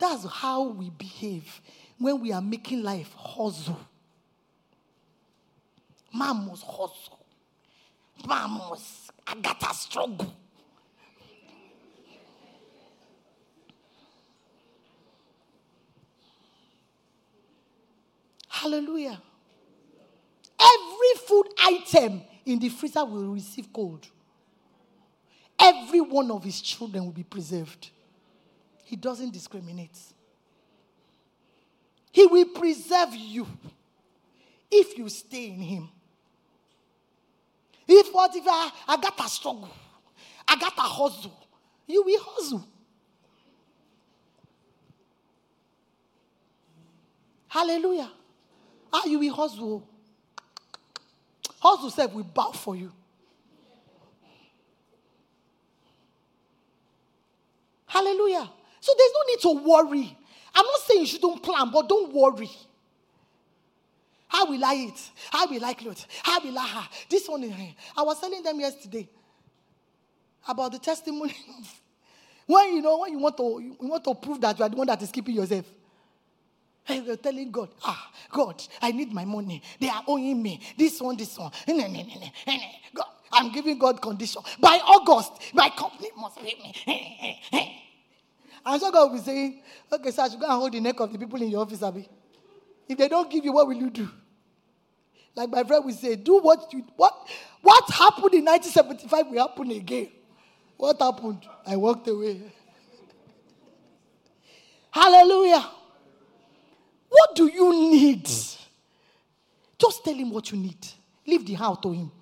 That's 0.01 0.25
how 0.27 0.65
we 0.65 0.91
behave 0.91 1.61
when 1.99 2.21
we 2.21 2.33
are 2.33 2.43
making 2.43 2.83
life 2.83 3.13
hustle. 3.15 3.79
Man 6.15 6.47
must 6.47 6.65
hustle. 6.65 7.19
Man 8.27 8.51
must, 8.51 9.11
I 9.27 9.35
got 9.37 9.75
struggle. 9.75 10.35
Hallelujah. 18.49 19.21
Every 20.61 21.27
food 21.27 21.45
item 21.63 22.23
in 22.45 22.59
the 22.59 22.69
freezer 22.71 23.05
will 23.05 23.29
receive 23.29 23.73
cold. 23.73 24.07
Every 25.59 26.01
one 26.01 26.31
of 26.31 26.43
his 26.43 26.61
children 26.61 27.05
will 27.05 27.13
be 27.13 27.23
preserved. 27.23 27.91
He 28.85 28.97
doesn't 28.97 29.33
discriminate. 29.33 29.97
He 32.13 32.27
will 32.27 32.47
preserve 32.47 33.15
you 33.15 33.47
if 34.71 34.97
you 34.97 35.09
stay 35.09 35.47
in 35.47 35.61
him. 35.61 35.89
If 37.87 38.13
what 38.13 38.35
if 38.37 38.45
I, 38.47 38.71
I 38.87 38.97
got 38.99 39.19
a 39.25 39.29
struggle, 39.29 39.71
I 40.47 40.57
got 40.57 40.77
a 40.77 40.83
hustle, 40.83 41.49
you 41.87 42.03
will 42.03 42.21
hustle. 42.21 42.65
Hallelujah. 47.49 48.11
Ah, 48.93 49.07
you 49.07 49.19
will 49.19 49.35
hustle. 49.35 49.89
Hustle 51.61 51.91
self 51.91 52.13
will 52.13 52.25
bow 52.25 52.53
for 52.53 52.77
you. 52.77 52.93
Hallelujah. 57.87 58.49
So 58.81 58.93
there's 58.97 59.13
no 59.15 59.21
need 59.27 59.41
to 59.41 59.69
worry. 59.69 60.18
I'm 60.59 60.67
not 60.67 60.81
saying 60.89 61.01
you 61.03 61.07
shouldn't 61.07 61.41
plan, 61.41 61.71
but 61.73 61.89
don't 61.89 62.13
worry. 62.13 62.51
How 64.27 64.45
will 64.51 64.65
I 64.65 64.75
eat? 64.75 65.11
How 65.31 65.47
will 65.49 65.65
I 65.65 65.73
clothe? 65.73 66.01
How 66.25 66.41
will 66.43 66.59
I 66.59 66.67
have? 66.67 66.89
This 67.09 67.29
one 67.29 67.45
eh, 67.45 67.71
I 67.97 68.03
was 68.03 68.21
telling 68.21 68.43
them 68.43 68.59
yesterday 68.59 69.09
about 70.49 70.73
the 70.73 70.81
testimony. 70.81 71.37
when 72.47 72.75
you 72.75 72.83
know 72.83 72.99
when 72.99 73.13
you 73.13 73.19
want 73.21 73.37
to 73.37 73.61
you 73.61 73.89
want 73.89 74.03
to 74.03 74.15
prove 74.17 74.41
that 74.41 74.59
you 74.59 74.65
are 74.65 74.69
the 74.69 74.77
one 74.77 74.89
that 74.89 75.01
is 75.01 75.13
keeping 75.13 75.37
yourself. 75.37 75.65
Eh, 76.89 76.95
and 76.97 77.07
you're 77.07 77.17
telling 77.17 77.53
God, 77.53 77.69
ah, 77.85 78.11
God, 78.33 78.61
I 78.83 78.91
need 78.91 79.13
my 79.13 79.25
money. 79.25 79.63
They 79.79 79.89
are 79.91 80.03
owing 80.09 80.43
me. 80.43 80.61
This 80.77 81.01
one, 81.01 81.17
this 81.17 81.39
one. 81.39 81.53
God, 82.95 83.07
I'm 83.31 83.53
giving 83.53 83.79
God 83.79 84.03
condition. 84.03 84.43
By 84.59 84.81
August, 84.85 85.55
my 85.55 85.69
company 85.71 86.09
must 86.17 86.37
pay 86.39 86.55
me. 86.61 87.39
Eh, 87.53 87.69
And 88.69 88.79
so 88.83 88.93
God 88.93 89.11
will 89.11 89.19
be 89.19 89.25
saying, 89.25 89.63
okay, 89.91 90.11
sir, 90.11 90.25
I 90.25 90.29
should 90.29 90.41
go 90.41 90.45
and 90.45 90.55
hold 90.55 90.73
the 90.73 90.81
neck 90.81 91.01
of 91.01 91.11
the 91.11 91.19
people 91.19 91.41
in 91.41 91.49
your 91.49 91.63
office, 91.63 91.83
Abby. 91.83 92.07
If 92.87 92.99
they 92.99 93.09
don't 93.09 93.31
give 93.31 93.43
you, 93.43 93.55
what 93.55 93.67
will 93.67 93.75
you 93.75 93.89
do? 93.89 94.07
Like 95.35 95.49
my 95.49 95.65
friend 95.65 95.87
will 95.87 95.93
say, 95.93 96.17
do 96.17 96.39
what 96.41 96.71
you 96.71 96.85
what 96.97 97.15
what 97.63 97.91
happened 97.91 98.35
in 98.35 98.45
1975 98.45 99.29
will 99.29 99.49
happen 99.49 99.71
again. 99.71 100.11
What 100.77 101.01
happened? 101.01 101.47
I 101.67 101.77
walked 101.77 102.09
away. 102.09 102.43
Hallelujah. 104.91 105.65
What 107.09 107.37
do 107.37 107.47
you 107.47 107.73
need? 107.73 108.29
Just 109.79 110.05
tell 110.05 110.15
him 110.15 110.31
what 110.31 110.53
you 110.53 110.59
need. 110.59 110.87
Leave 111.27 111.47
the 111.47 111.55
house 111.55 111.79
to 111.83 111.91
him. 111.91 112.13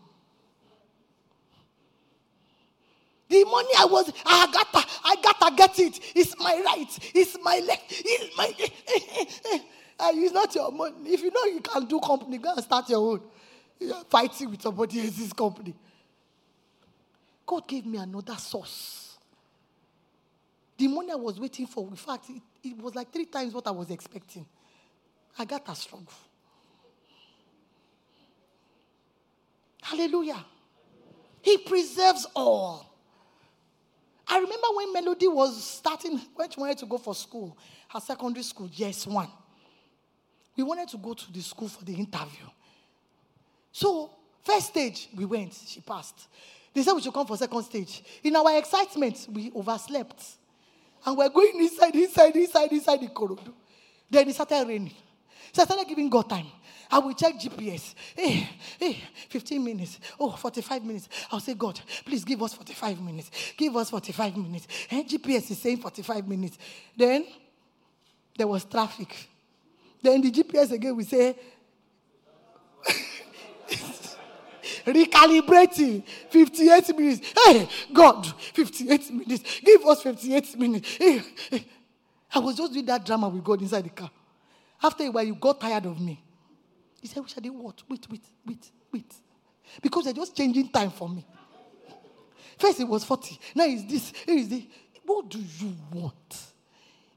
The 3.29 3.45
money 3.45 3.69
I 3.79 3.87
was, 3.87 4.13
I 4.25 4.47
gotta, 4.53 4.87
I 5.05 5.17
gotta 5.23 5.57
get 5.57 5.79
it. 5.81 5.99
It's 6.15 6.39
my 6.39 6.63
right. 6.65 6.99
It's 7.15 7.37
my 7.43 7.59
left. 7.59 7.85
It's 7.89 8.37
my. 8.37 8.53
it's 10.15 10.33
not 10.33 10.55
your 10.55 10.71
money. 10.71 10.95
If 11.07 11.23
you 11.23 11.31
know 11.31 11.45
you 11.45 11.61
can 11.61 11.87
do 11.87 11.99
company, 11.99 12.39
go 12.39 12.53
and 12.53 12.63
start 12.63 12.89
your 12.89 12.99
own. 13.13 13.21
You're 13.81 14.05
fighting 14.09 14.51
with 14.51 14.63
somebody 14.63 15.01
else's 15.01 15.33
company. 15.33 15.75
God 17.45 17.67
gave 17.67 17.85
me 17.85 17.99
another 17.99 18.37
source. 18.37 19.19
The 20.79 20.89
money 20.89 21.11
I 21.13 21.17
was 21.17 21.41
waiting 21.41 21.67
for, 21.67 21.89
in 21.89 21.97
fact, 21.97 22.27
it, 22.29 22.43
it 22.63 22.79
was 22.79 22.95
like 22.95 23.13
three 23.13 23.27
times 23.27 23.55
what 23.55 23.67
I 23.67 23.71
was 23.71 23.91
expecting. 23.91 24.47
I 25.39 25.45
got 25.45 25.69
a 25.69 25.75
struggle. 25.75 26.13
Hallelujah. 29.83 30.45
He 31.43 31.59
preserves 31.59 32.27
all. 32.35 32.96
I 34.29 34.39
remember 34.39 34.67
when 34.75 34.93
Melody 34.93 35.29
was 35.29 35.63
starting, 35.63 36.21
when 36.35 36.51
she 36.51 36.59
wanted 36.59 36.79
to 36.79 36.87
go 36.87 36.99
for 36.99 37.15
school, 37.15 37.57
her 37.89 38.01
secondary 38.01 38.43
school, 38.43 38.69
yes, 38.73 39.07
one. 39.07 39.29
We 40.57 40.65
wanted 40.65 40.89
to 40.89 40.97
go 40.97 41.15
to 41.15 41.33
the 41.33 41.41
school 41.43 41.69
for 41.69 41.85
the 41.85 41.95
interview. 41.95 42.47
So, 43.71 44.11
first 44.43 44.69
stage, 44.69 45.09
we 45.15 45.27
went, 45.27 45.55
she 45.55 45.81
passed. 45.81 46.29
They 46.73 46.83
said 46.83 46.93
we 46.95 47.03
should 47.03 47.15
come 47.15 47.27
for 47.27 47.37
second 47.37 47.63
stage. 47.63 48.03
In 48.25 48.35
our 48.37 48.59
excitement, 48.59 49.27
we 49.33 49.53
overslept. 49.55 50.23
And 51.05 51.17
we're 51.17 51.29
going 51.29 51.61
inside, 51.61 51.95
inside, 51.95 52.35
inside, 52.37 52.73
inside 52.73 53.01
the 53.01 53.09
corridor. 53.09 53.53
Then 54.11 54.29
it 54.29 54.35
started 54.35 54.67
raining. 54.67 54.95
So 55.53 55.63
I 55.63 55.65
started 55.65 55.89
giving 55.89 56.11
God 56.11 56.29
time. 56.29 56.47
I 56.91 56.99
will 56.99 57.15
check 57.15 57.35
GPS. 57.35 57.95
Hey, 58.15 58.49
hey, 58.79 59.03
15 59.29 59.65
minutes. 59.65 59.99
Oh, 60.19 60.31
45 60.31 60.85
minutes. 60.85 61.09
I'll 61.31 61.41
say, 61.41 61.55
God, 61.55 61.81
please 62.05 62.25
give 62.25 62.43
us 62.43 62.55
45 62.55 63.01
minutes. 63.01 63.31
Give 63.57 63.77
us 63.77 63.91
45 63.91 64.37
minutes. 64.37 64.69
Eh, 64.91 64.99
and 64.99 65.09
GPS 65.09 65.51
is 65.51 65.59
saying 65.59 65.79
45 65.79 66.29
minutes. 66.29 66.59
Then 66.97 67.27
there 68.37 68.47
was 68.47 68.65
traffic. 68.65 69.29
Then 70.03 70.21
the 70.21 70.31
GPS 70.31 70.71
again 70.73 70.97
will 70.97 71.05
say, 71.05 71.37
recalibrating 74.87 76.05
58 76.31 76.97
minutes. 76.97 77.33
Hey, 77.45 77.69
God, 77.93 78.27
58 78.27 79.11
minutes. 79.11 79.61
Give 79.61 79.85
us 79.87 80.03
58 80.03 80.59
minutes. 80.59 80.97
Hey, 80.97 81.23
hey. 81.51 81.67
I 82.33 82.39
was 82.39 82.57
just 82.57 82.73
doing 82.73 82.87
that 82.87 83.05
drama 83.05 83.29
with 83.29 83.43
God 83.43 83.63
inside 83.63 83.85
the 83.85 83.91
car. 83.91 84.11
After 84.83 85.05
a 85.05 85.11
while, 85.11 85.25
you 85.25 85.35
got 85.35 85.61
tired 85.61 85.87
of 85.87 85.99
me. 86.01 86.21
He 87.07 87.13
said, 87.13 87.31
Shall 87.31 87.41
they 87.41 87.51
what? 87.51 87.85
Wait, 87.89 88.05
wait, 88.11 88.25
wait, 88.45 88.71
wait. 88.93 89.15
Because 89.81 90.05
they're 90.05 90.13
just 90.13 90.37
changing 90.37 90.69
time 90.71 90.91
for 90.91 91.09
me. 91.09 91.25
First 92.59 92.81
it 92.81 92.89
was 92.89 93.05
40. 93.05 93.39
Now 93.55 93.65
it's 93.65 93.85
this. 93.85 94.13
Here 94.25 94.37
is 94.37 94.49
this. 94.49 94.65
What 95.05 95.29
do 95.29 95.39
you 95.39 95.73
want? 95.93 96.37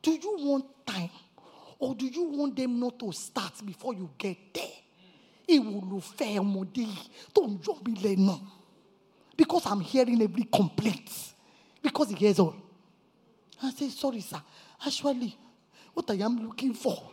Do 0.03 0.11
you 0.11 0.37
want 0.41 0.65
time? 0.85 1.09
Or 1.79 1.95
do 1.95 2.05
you 2.05 2.23
want 2.25 2.55
them 2.55 2.79
not 2.79 2.99
to 2.99 3.11
start 3.11 3.53
before 3.65 3.95
you 3.95 4.11
get 4.15 4.37
there? 4.53 4.63
It 5.47 5.57
will 5.57 6.01
fair 6.01 6.35
Don't 7.33 7.63
jump 7.63 7.87
in 7.87 8.25
no. 8.25 8.41
Because 9.35 9.65
I'm 9.65 9.79
hearing 9.79 10.21
every 10.21 10.43
complaint. 10.43 11.09
Because 11.81 12.09
he 12.09 12.15
hears 12.15 12.37
all. 12.37 12.55
I 13.63 13.71
say, 13.71 13.89
sorry, 13.89 14.21
sir. 14.21 14.39
Actually, 14.85 15.35
what 15.95 16.11
I 16.11 16.15
am 16.15 16.45
looking 16.45 16.75
for 16.75 17.09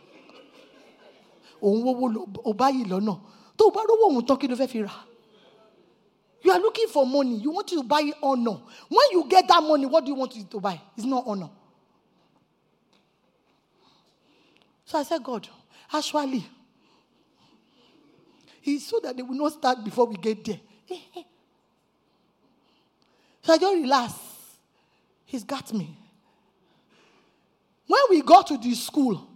òun 1.62 1.82
wówó 1.84 2.26
ó 2.44 2.52
báyìí 2.52 2.84
lọ́nà 2.90 3.14
tó 3.56 3.64
o 3.66 3.70
bá 3.70 3.80
rówó 3.88 4.04
òun 4.12 4.26
tán 4.26 4.38
kí 4.40 4.48
ló 4.48 4.56
fẹ́ 4.56 4.68
fi 4.68 4.82
rà. 4.82 4.94
You 6.42 6.52
are 6.52 6.60
looking 6.60 6.86
for 6.86 7.04
money. 7.04 7.34
You 7.38 7.50
want 7.50 7.66
to 7.68 7.82
buy 7.82 8.12
honor. 8.22 8.60
When 8.88 9.06
you 9.10 9.24
get 9.28 9.48
that 9.48 9.60
money, 9.64 9.84
what 9.86 10.04
do 10.04 10.12
you 10.12 10.14
want 10.16 10.32
to 10.50 10.60
buy? 10.60 10.80
It's 10.96 11.04
not 11.04 11.24
honor. 11.26 11.50
So 14.84 14.98
I 15.00 15.02
said, 15.02 15.24
God, 15.24 15.48
actually, 15.92 16.46
it's 18.62 18.86
so 18.86 19.00
that 19.02 19.16
they 19.16 19.22
will 19.24 19.34
not 19.36 19.54
start 19.54 19.82
before 19.84 20.06
we 20.06 20.14
get 20.16 20.44
there. 20.44 20.60
so 23.42 23.52
I 23.52 23.58
just 23.58 23.74
relax. 23.74 24.12
He's 25.24 25.42
got 25.42 25.72
me. 25.74 25.98
When 27.88 28.00
we 28.10 28.22
got 28.22 28.46
to 28.48 28.58
the 28.58 28.72
school, 28.74 29.26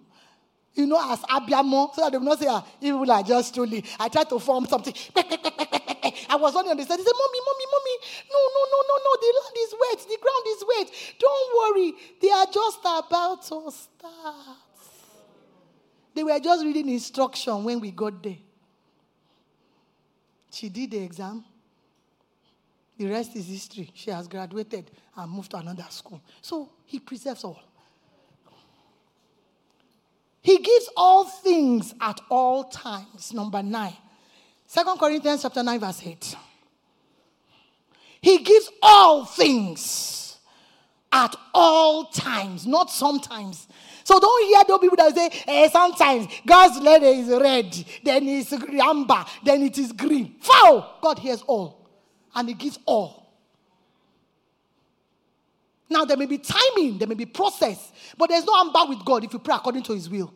you 0.74 0.86
know, 0.86 1.00
as 1.12 1.20
Abiamo, 1.22 1.92
so 1.94 2.02
that 2.02 2.12
they 2.12 2.18
will 2.18 2.24
not 2.26 2.38
say, 2.38 2.46
ah, 2.48 2.64
people 2.80 3.10
are 3.10 3.22
just 3.22 3.54
truly. 3.54 3.84
I 3.98 4.08
tried 4.08 4.28
to 4.28 4.38
form 4.38 4.66
something. 4.66 4.94
I 5.16 6.36
was 6.36 6.54
only 6.54 6.70
on 6.70 6.76
the 6.76 6.84
side. 6.84 6.98
He 6.98 7.04
said, 7.04 7.12
Mommy, 7.12 7.38
Mommy, 7.44 7.64
Mommy, 7.72 7.96
no, 8.30 8.38
no, 8.54 8.62
no, 8.70 8.78
no, 8.88 8.96
no. 9.04 9.10
The 9.20 9.30
land 9.40 9.56
is 9.58 9.74
wet. 9.80 9.98
The 10.08 10.18
ground 10.22 10.44
is 10.48 10.64
wet. 10.68 10.90
Don't 11.18 11.74
worry. 11.74 11.94
They 12.20 12.30
are 12.30 12.46
just 12.46 12.80
about 12.80 13.42
to 13.42 13.70
start. 13.72 14.56
They 16.14 16.24
were 16.24 16.38
just 16.38 16.64
reading 16.64 16.88
instruction 16.88 17.64
when 17.64 17.80
we 17.80 17.90
got 17.90 18.22
there. 18.22 18.38
She 20.52 20.68
did 20.68 20.90
the 20.90 20.98
exam. 20.98 21.44
The 22.96 23.06
rest 23.06 23.34
is 23.36 23.46
history. 23.46 23.90
She 23.94 24.10
has 24.10 24.28
graduated 24.28 24.90
and 25.16 25.30
moved 25.32 25.50
to 25.52 25.56
another 25.58 25.86
school. 25.90 26.20
So 26.42 26.70
he 26.84 26.98
preserves 27.00 27.44
all. 27.44 27.60
He 30.43 30.59
gives 30.59 30.88
all 30.97 31.24
things 31.24 31.95
at 32.01 32.20
all 32.30 32.64
times. 32.64 33.32
Number 33.32 33.62
nine. 33.62 33.97
Second 34.66 34.99
Corinthians 34.99 35.43
chapter 35.43 35.62
9, 35.62 35.80
verse 35.80 36.03
8. 36.07 36.36
He 38.22 38.38
gives 38.38 38.70
all 38.82 39.24
things 39.24 40.38
at 41.12 41.34
all 41.53 42.05
times, 42.07 42.66
not 42.66 42.91
sometimes. 42.91 43.66
So 44.05 44.18
don't 44.20 44.47
hear 44.47 44.62
those 44.66 44.78
people 44.78 44.97
that 44.97 45.14
say, 45.14 45.30
eh, 45.47 45.68
sometimes 45.68 46.28
God's 46.47 46.78
letter 46.80 47.07
is 47.07 47.28
red, 47.28 47.72
then 48.03 48.28
it's 48.28 48.53
amber, 48.53 49.24
then 49.45 49.62
it 49.62 49.78
is 49.78 49.93
green. 49.93 50.36
Foul! 50.41 50.99
God 51.03 51.18
hears 51.18 51.43
all. 51.43 51.88
And 52.34 52.49
He 52.49 52.55
gives 52.55 52.78
all. 52.86 53.19
Now, 55.91 56.05
there 56.05 56.16
may 56.16 56.26
be 56.26 56.38
timing, 56.38 56.99
there 56.99 57.09
may 57.09 57.16
be 57.16 57.26
process, 57.26 57.93
but 58.16 58.30
there's 58.30 58.45
no 58.45 58.55
amber 58.61 58.88
with 58.88 59.05
God 59.05 59.24
if 59.24 59.32
you 59.32 59.41
pray 59.41 59.57
according 59.57 59.82
to 59.82 59.93
His 59.93 60.09
will. 60.09 60.32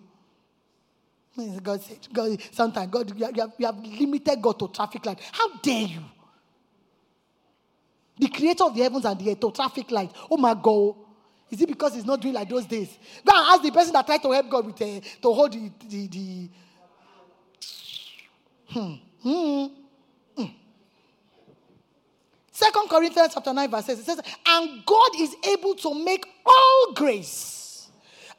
God 1.63 1.83
said, 1.83 2.07
God, 2.13 2.39
sometimes 2.53 2.91
God, 2.91 3.19
you 3.19 3.25
have, 3.25 3.53
you 3.59 3.67
have 3.67 3.79
limited 3.79 4.43
God 4.43 4.59
to 4.59 4.69
traffic 4.69 5.05
light. 5.07 5.21
How 5.33 5.57
dare 5.59 5.87
you? 5.87 6.03
The 8.19 8.29
creator 8.29 8.65
of 8.65 8.75
the 8.75 8.83
heavens 8.83 9.05
and 9.05 9.19
the 9.19 9.33
earth 9.33 9.41
to 9.41 9.51
traffic 9.51 9.91
light. 9.91 10.13
Oh 10.31 10.37
my 10.37 10.55
God. 10.55 10.95
Is 11.51 11.61
it 11.61 11.69
because 11.69 11.95
he's 11.95 12.05
not 12.05 12.21
doing 12.21 12.35
like 12.35 12.49
those 12.49 12.67
days? 12.67 12.97
Go 13.25 13.37
and 13.37 13.47
ask 13.49 13.63
the 13.63 13.71
person 13.71 13.93
that 13.93 14.07
tried 14.07 14.23
to 14.23 14.31
help 14.31 14.49
God 14.49 14.67
with 14.67 14.81
uh, 14.81 15.01
to 15.23 15.33
hold 15.33 15.53
the, 15.53 15.71
the, 15.89 16.07
the 16.09 16.49
hmm. 18.67 18.95
Hmm. 19.23 19.67
Second 22.55 22.89
Corinthians 22.89 23.35
chapter 23.35 23.53
9, 23.53 23.69
verse 23.69 23.87
6, 23.87 24.01
it 24.01 24.05
says, 24.05 24.21
And 24.47 24.87
God 24.87 25.11
is 25.19 25.35
able 25.45 25.75
to 25.75 25.93
make 25.93 26.25
all 26.47 26.93
grace 26.95 27.89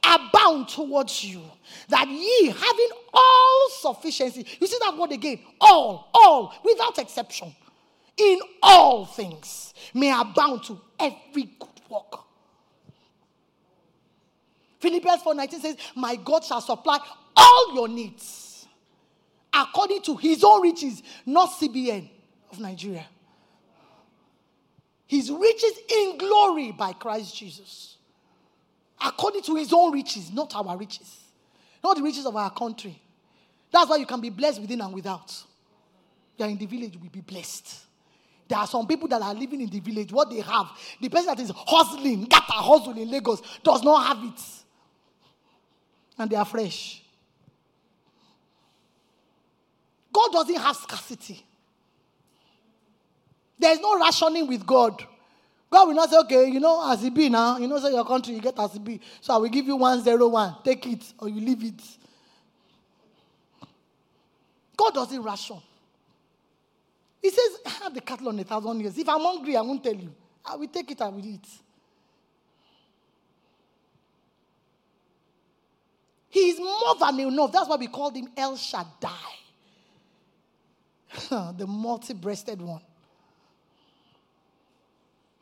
abound 0.02 0.70
towards 0.70 1.22
you, 1.22 1.42
that 1.90 2.08
ye, 2.08 2.46
having 2.48 2.90
all 3.14 3.70
sufficiency, 3.72 4.46
you 4.62 4.68
see 4.68 4.78
that 4.80 4.98
word 4.98 5.12
again, 5.12 5.40
all, 5.60 6.10
all, 6.14 6.54
without 6.64 6.98
exception, 6.98 7.54
in 8.16 8.40
all 8.64 9.06
things, 9.06 9.74
may 9.94 10.18
abound 10.18 10.64
to 10.64 10.80
every 10.98 11.50
good 11.60 11.82
work. 11.90 12.22
Philippians 14.80 15.24
4:19 15.24 15.62
says, 15.62 15.76
My 15.94 16.16
God 16.16 16.46
shall 16.46 16.62
supply 16.62 17.00
all 17.36 17.76
your 17.76 17.90
needs 17.90 18.66
according 19.54 20.04
to 20.04 20.16
his 20.16 20.42
own 20.42 20.62
riches, 20.62 21.04
not 21.26 21.50
CBN 21.50 22.10
of 22.50 22.62
Nigeria. 22.62 23.06
His 25.08 25.32
riches 25.32 25.74
in 25.90 26.18
glory 26.18 26.72
by 26.72 26.94
Christ 26.94 27.36
Jesus. 27.36 27.98
According 29.04 29.44
to 29.44 29.56
his 29.56 29.72
own 29.74 29.94
riches, 29.94 30.32
not 30.32 30.56
our 30.56 30.78
riches, 30.78 31.18
not 31.84 31.98
the 31.98 32.04
riches 32.04 32.26
of 32.26 32.36
our 32.36 32.50
country. 32.50 33.00
That's 33.72 33.90
why 33.90 33.98
you 33.98 34.06
can 34.06 34.22
be 34.22 34.30
blessed 34.30 34.62
within 34.62 34.82
and 34.82 34.94
without. 34.94 35.34
You 36.38 36.46
are 36.46 36.50
in 36.50 36.58
the 36.58 36.66
village, 36.66 36.94
you 36.94 37.00
will 37.00 37.10
be 37.10 37.22
blessed. 37.22 37.86
There 38.48 38.58
are 38.58 38.68
some 38.68 38.86
people 38.88 39.08
that 39.10 39.22
are 39.22 39.34
living 39.34 39.62
in 39.62 39.70
the 39.70 39.80
village. 39.80 40.12
What 40.12 40.30
they 40.30 40.42
have, 40.42 40.68
the 41.02 41.10
person 41.10 41.28
that 41.28 41.40
is 41.40 41.52
hustling, 41.56 42.28
a 42.32 42.36
hustle 42.36 42.98
in 42.98 43.10
Lagos, 43.10 43.42
does 43.64 43.84
not 43.84 44.06
have 44.06 44.24
it. 44.24 44.42
And 46.18 46.30
they 46.30 46.36
are 46.36 46.46
fresh. 46.46 47.02
God 50.14 50.32
doesn't 50.32 50.56
have 50.56 50.76
scarcity. 50.76 51.44
There 53.58 53.72
is 53.72 53.80
no 53.80 54.00
rationing 54.00 54.48
with 54.48 54.66
God. 54.66 55.04
God 55.70 55.88
will 55.88 55.96
not 55.96 56.10
say, 56.10 56.18
okay, 56.20 56.50
you 56.50 56.60
know, 56.60 56.92
as 56.92 57.04
it 57.04 57.14
be 57.14 57.30
now, 57.30 57.58
you 57.58 57.68
know, 57.68 57.80
say 57.80 57.92
your 57.92 58.06
country, 58.06 58.36
you 58.36 58.42
get 58.42 58.58
as 58.60 58.76
it 58.76 58.84
be. 58.84 59.02
So 59.22 59.34
I 59.34 59.38
will 59.38 59.50
give 59.50 59.66
you 59.66 59.76
101. 59.76 60.56
Take 60.64 60.86
it 60.88 61.04
or 61.20 61.30
you 61.30 61.42
leave 61.42 61.64
it. 61.64 61.82
God 64.78 64.94
doesn't 64.94 65.24
ration. 65.24 65.62
He 67.22 67.30
says, 67.30 67.60
I 67.66 67.70
have 67.84 67.94
the 67.94 68.02
cattle 68.02 68.30
on 68.30 68.40
a 68.40 68.44
thousand 68.44 68.80
years. 68.82 68.98
If 68.98 69.10
I'm 69.10 69.22
hungry, 69.22 69.58
I 69.58 69.62
won't 69.62 69.84
tell 69.84 69.96
you. 69.96 70.14
I 70.46 70.56
will 70.56 70.68
take 70.68 70.92
it, 70.92 71.02
I 71.02 71.08
will 71.08 71.26
eat. 71.26 71.48
He 76.30 76.50
is 76.50 76.60
more 76.60 76.96
than 77.00 77.20
enough. 77.22 77.52
That's 77.52 77.68
why 77.68 77.78
we 77.78 77.88
called 77.88 78.16
him 78.16 78.28
El 78.36 78.58
Shaddai, 78.58 79.10
the 81.58 81.66
multi 81.66 82.14
breasted 82.14 82.62
one, 82.62 82.82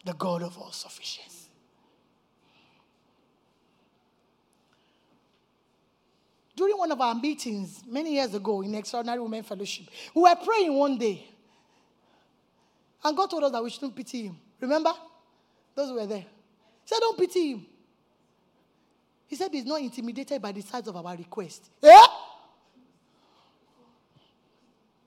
the 0.03 0.13
God 0.13 0.43
of 0.43 0.57
all 0.57 0.71
sufficiency. 0.71 1.29
During 6.55 6.77
one 6.77 6.91
of 6.91 7.01
our 7.01 7.15
meetings 7.15 7.81
many 7.87 8.13
years 8.13 8.33
ago 8.33 8.61
in 8.61 8.75
Extraordinary 8.75 9.19
Women 9.19 9.43
Fellowship, 9.43 9.85
we 10.13 10.21
were 10.21 10.35
praying 10.35 10.73
one 10.73 10.97
day. 10.97 11.25
And 13.03 13.17
God 13.17 13.29
told 13.29 13.43
us 13.43 13.51
that 13.51 13.63
we 13.63 13.69
shouldn't 13.69 13.95
pity 13.95 14.27
him. 14.27 14.37
Remember? 14.59 14.91
Those 15.75 15.91
were 15.91 16.05
there. 16.05 16.19
He 16.19 16.25
said, 16.85 16.99
Don't 16.99 17.17
pity 17.17 17.51
him. 17.53 17.65
He 19.27 19.35
said 19.35 19.49
he's 19.51 19.65
not 19.65 19.81
intimidated 19.81 20.41
by 20.41 20.51
the 20.51 20.61
size 20.61 20.87
of 20.87 20.95
our 20.95 21.17
request. 21.17 21.69
Yeah? 21.81 22.05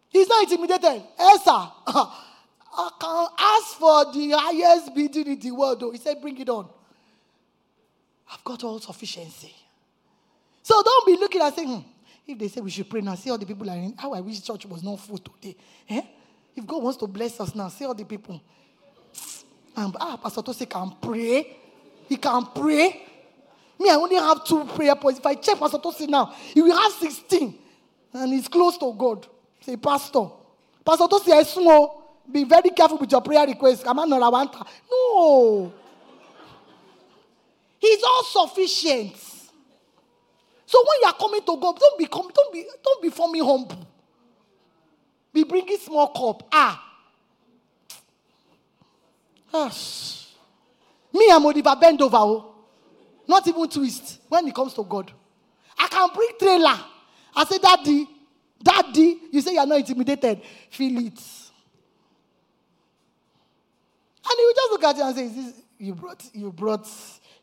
He's 0.09 0.28
not 0.28 0.42
intimidated. 0.42 1.03
Eh, 1.18 1.34
Esther, 1.34 1.68
I 2.77 2.91
can 3.01 3.27
ask 3.39 3.79
for 3.79 4.12
the 4.12 4.31
highest 4.37 4.95
bidding 4.95 5.27
in 5.27 5.39
the 5.39 5.51
world, 5.51 5.81
though. 5.81 5.91
He 5.91 5.99
said, 5.99 6.20
Bring 6.20 6.39
it 6.39 6.49
on. 6.49 6.68
I've 8.31 8.45
got 8.45 8.62
all 8.64 8.79
sufficiency. 8.81 9.55
So 10.62 10.83
don't 10.83 11.07
be 11.07 11.16
looking 11.16 11.41
and 11.41 11.55
saying, 11.55 11.68
hmm, 11.68 11.89
if 12.27 12.39
they 12.39 12.49
say 12.49 12.61
we 12.61 12.70
should 12.70 12.91
pray 12.91 13.01
now, 13.01 13.14
see 13.14 13.31
all 13.31 13.39
the 13.39 13.47
people 13.47 13.70
are 13.70 13.77
in. 13.77 13.95
How 13.97 14.12
I 14.12 14.20
wish 14.20 14.43
church 14.43 14.66
was 14.66 14.83
not 14.83 14.99
full 14.99 15.18
today. 15.18 15.57
Eh? 15.89 16.03
If 16.57 16.66
God 16.66 16.83
wants 16.83 16.99
to 16.99 17.07
bless 17.07 17.39
us 17.41 17.55
now, 17.55 17.68
see 17.68 17.85
all 17.85 17.95
the 17.95 18.05
people. 18.05 18.41
And 19.77 19.97
ah, 20.01 20.16
Pastor 20.16 20.43
Tose 20.43 20.66
can 20.68 20.97
pray. 21.01 21.57
He 22.09 22.16
can 22.16 22.47
pray. 22.47 23.03
Me, 23.79 23.91
I 23.91 23.95
only 23.95 24.16
have 24.16 24.45
two 24.45 24.64
prayer 24.64 24.97
points. 24.97 25.20
If 25.20 25.27
I 25.27 25.35
check 25.35 25.59
Pastor 25.59 25.79
Tose 25.79 26.09
now, 26.09 26.35
he 26.53 26.62
will 26.62 26.77
have 26.77 26.93
16. 26.93 27.55
And 28.14 28.33
he's 28.33 28.49
close 28.49 28.79
to 28.79 28.93
God. 28.93 29.27
Say, 29.61 29.77
Pastor. 29.77 30.29
Pastor 30.85 31.07
Tose, 31.09 31.29
I 31.29 31.43
small. 31.43 32.06
Be 32.31 32.45
very 32.45 32.70
careful 32.70 32.99
with 32.99 33.11
your 33.11 33.20
prayer 33.20 33.47
requests. 33.47 33.83
Come 33.83 33.99
on, 34.01 34.11
not 34.11 34.22
a 34.22 34.31
wanted. 34.31 34.62
No. 34.91 35.72
He's 37.79 38.03
all 38.03 38.24
sufficient. 38.24 39.16
So 40.66 40.79
when 40.81 41.01
you 41.03 41.07
are 41.07 41.14
coming 41.14 41.41
to 41.41 41.57
God, 41.57 41.79
don't 41.79 41.99
be 41.99 42.07
come, 42.07 42.29
don't 42.35 42.53
be 42.53 42.66
don't 42.83 43.03
be 43.03 43.11
for 43.11 43.31
me 43.31 43.39
humble. 43.39 43.87
Be 45.33 45.45
bringing 45.45 45.79
small 45.79 46.09
cup. 46.09 46.49
Ah. 46.51 46.83
Gosh. 49.53 50.27
Me 51.12 51.29
and 51.31 51.43
Modiva 51.45 51.77
bend 51.81 52.03
over. 52.03 52.16
Oh. 52.16 52.55
Not 53.29 53.47
even 53.47 53.68
twist 53.68 54.20
when 54.29 54.49
it 54.49 54.55
comes 54.55 54.74
to 54.74 54.83
God. 54.85 55.12
I 55.79 55.89
can 55.89 56.09
bring 56.14 56.31
trailer. 56.39 56.79
I 57.35 57.45
say, 57.45 57.59
Daddy, 57.59 58.09
Daddy, 58.62 59.18
you 59.31 59.41
say 59.41 59.53
you 59.53 59.59
are 59.59 59.66
not 59.66 59.79
intimidated. 59.79 60.41
Feel 60.70 61.07
it. 61.07 61.20
And 64.29 64.39
he 64.39 64.45
will 64.45 64.55
just 64.55 64.72
look 64.72 64.85
at 64.85 64.97
you 64.97 65.05
and 65.05 65.16
say, 65.16 65.29
this, 65.29 65.55
you 65.79 65.95
brought 65.95 66.24
you 66.33 66.53
brought 66.53 66.89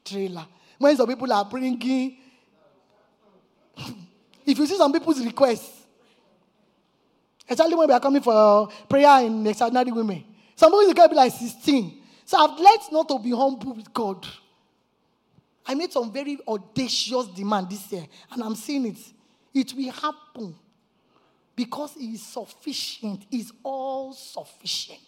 trailer. 0.03 0.45
When 0.77 0.97
some 0.97 1.07
people 1.07 1.31
are 1.31 1.45
bringing 1.45 2.17
if 4.45 4.57
you 4.57 4.65
see 4.65 4.77
some 4.77 4.91
people's 4.91 5.23
requests, 5.23 5.83
especially 7.47 7.75
when 7.75 7.87
we 7.87 7.93
are 7.93 7.99
coming 7.99 8.21
for 8.21 8.67
prayer 8.89 9.25
in 9.25 9.45
extraordinary 9.47 9.91
women, 9.91 10.23
some 10.55 10.71
people's 10.71 10.93
can 10.93 11.09
be 11.09 11.15
like 11.15 11.31
16. 11.31 12.01
So 12.25 12.37
I've 12.37 12.59
learned 12.59 12.91
not 12.91 13.07
to 13.09 13.19
be 13.19 13.31
humble 13.31 13.73
with 13.73 13.93
God. 13.93 14.25
I 15.65 15.75
made 15.75 15.91
some 15.91 16.11
very 16.11 16.37
audacious 16.47 17.27
demand 17.27 17.69
this 17.69 17.91
year, 17.91 18.05
and 18.31 18.43
I'm 18.43 18.55
seeing 18.55 18.85
it. 18.87 18.97
It 19.53 19.73
will 19.73 19.91
happen 19.91 20.55
because 21.55 21.93
He 21.93 22.13
is 22.13 22.23
sufficient, 22.23 23.25
He's 23.29 23.51
all 23.63 24.13
sufficient. 24.13 24.99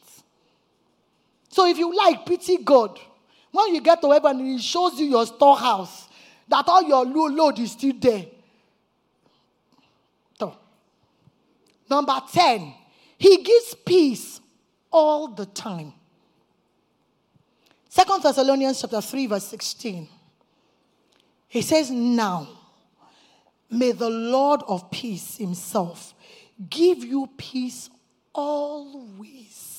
So 1.56 1.66
if 1.66 1.78
you 1.78 1.95
like, 1.95 2.26
pity 2.26 2.58
God. 2.58 2.99
When 3.49 3.74
you 3.74 3.80
get 3.80 4.01
to 4.01 4.12
heaven, 4.12 4.45
He 4.45 4.60
shows 4.60 4.99
you 4.99 5.06
your 5.06 5.26
storehouse, 5.26 6.10
that 6.49 6.66
all 6.68 6.84
your 6.84 7.06
load 7.06 7.58
is 7.60 7.72
still 7.72 7.93
there. 7.97 8.26
So, 10.38 10.58
Number 11.89 12.22
10, 12.30 12.74
he 13.18 13.41
gives 13.41 13.74
peace 13.86 14.41
all 14.91 15.30
the 15.30 15.45
time. 15.45 15.93
Second 17.88 18.22
Thessalonians 18.22 18.82
chapter 18.82 18.99
3, 18.99 19.28
verse 19.28 19.45
16. 19.45 20.10
He 21.47 21.62
says, 21.62 21.89
Now 21.89 22.49
may 23.70 23.93
the 23.93 24.10
Lord 24.10 24.62
of 24.68 24.91
peace 24.91 25.38
himself 25.38 26.14
give 26.70 27.06
you 27.06 27.30
peace 27.38 27.89
always. 28.34 29.74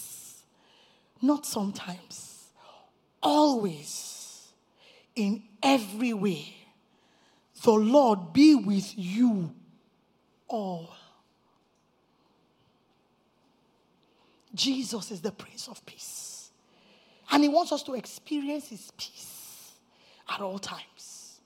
Not 1.23 1.47
sometimes, 1.47 2.49
always, 3.23 4.53
in 5.15 5.43
every 5.63 6.13
way. 6.13 6.55
The 7.63 7.73
Lord 7.73 8.33
be 8.33 8.55
with 8.55 8.93
you 8.97 9.55
all. 10.47 10.95
Jesus 14.55 15.11
is 15.11 15.21
the 15.21 15.33
Prince 15.33 15.69
of 15.69 15.85
Peace. 15.85 16.51
And 17.31 17.43
He 17.43 17.49
wants 17.49 17.73
us 17.73 17.83
to 17.85 17.95
experience 17.95 18.69
His 18.69 18.91
peace 18.97 19.73
at 20.29 20.41
all 20.41 20.59
times. 20.59 21.41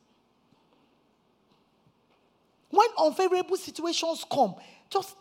When 2.70 2.86
unfavorable 2.98 3.56
situations 3.56 4.24
come, 4.30 4.54
just 4.88 5.16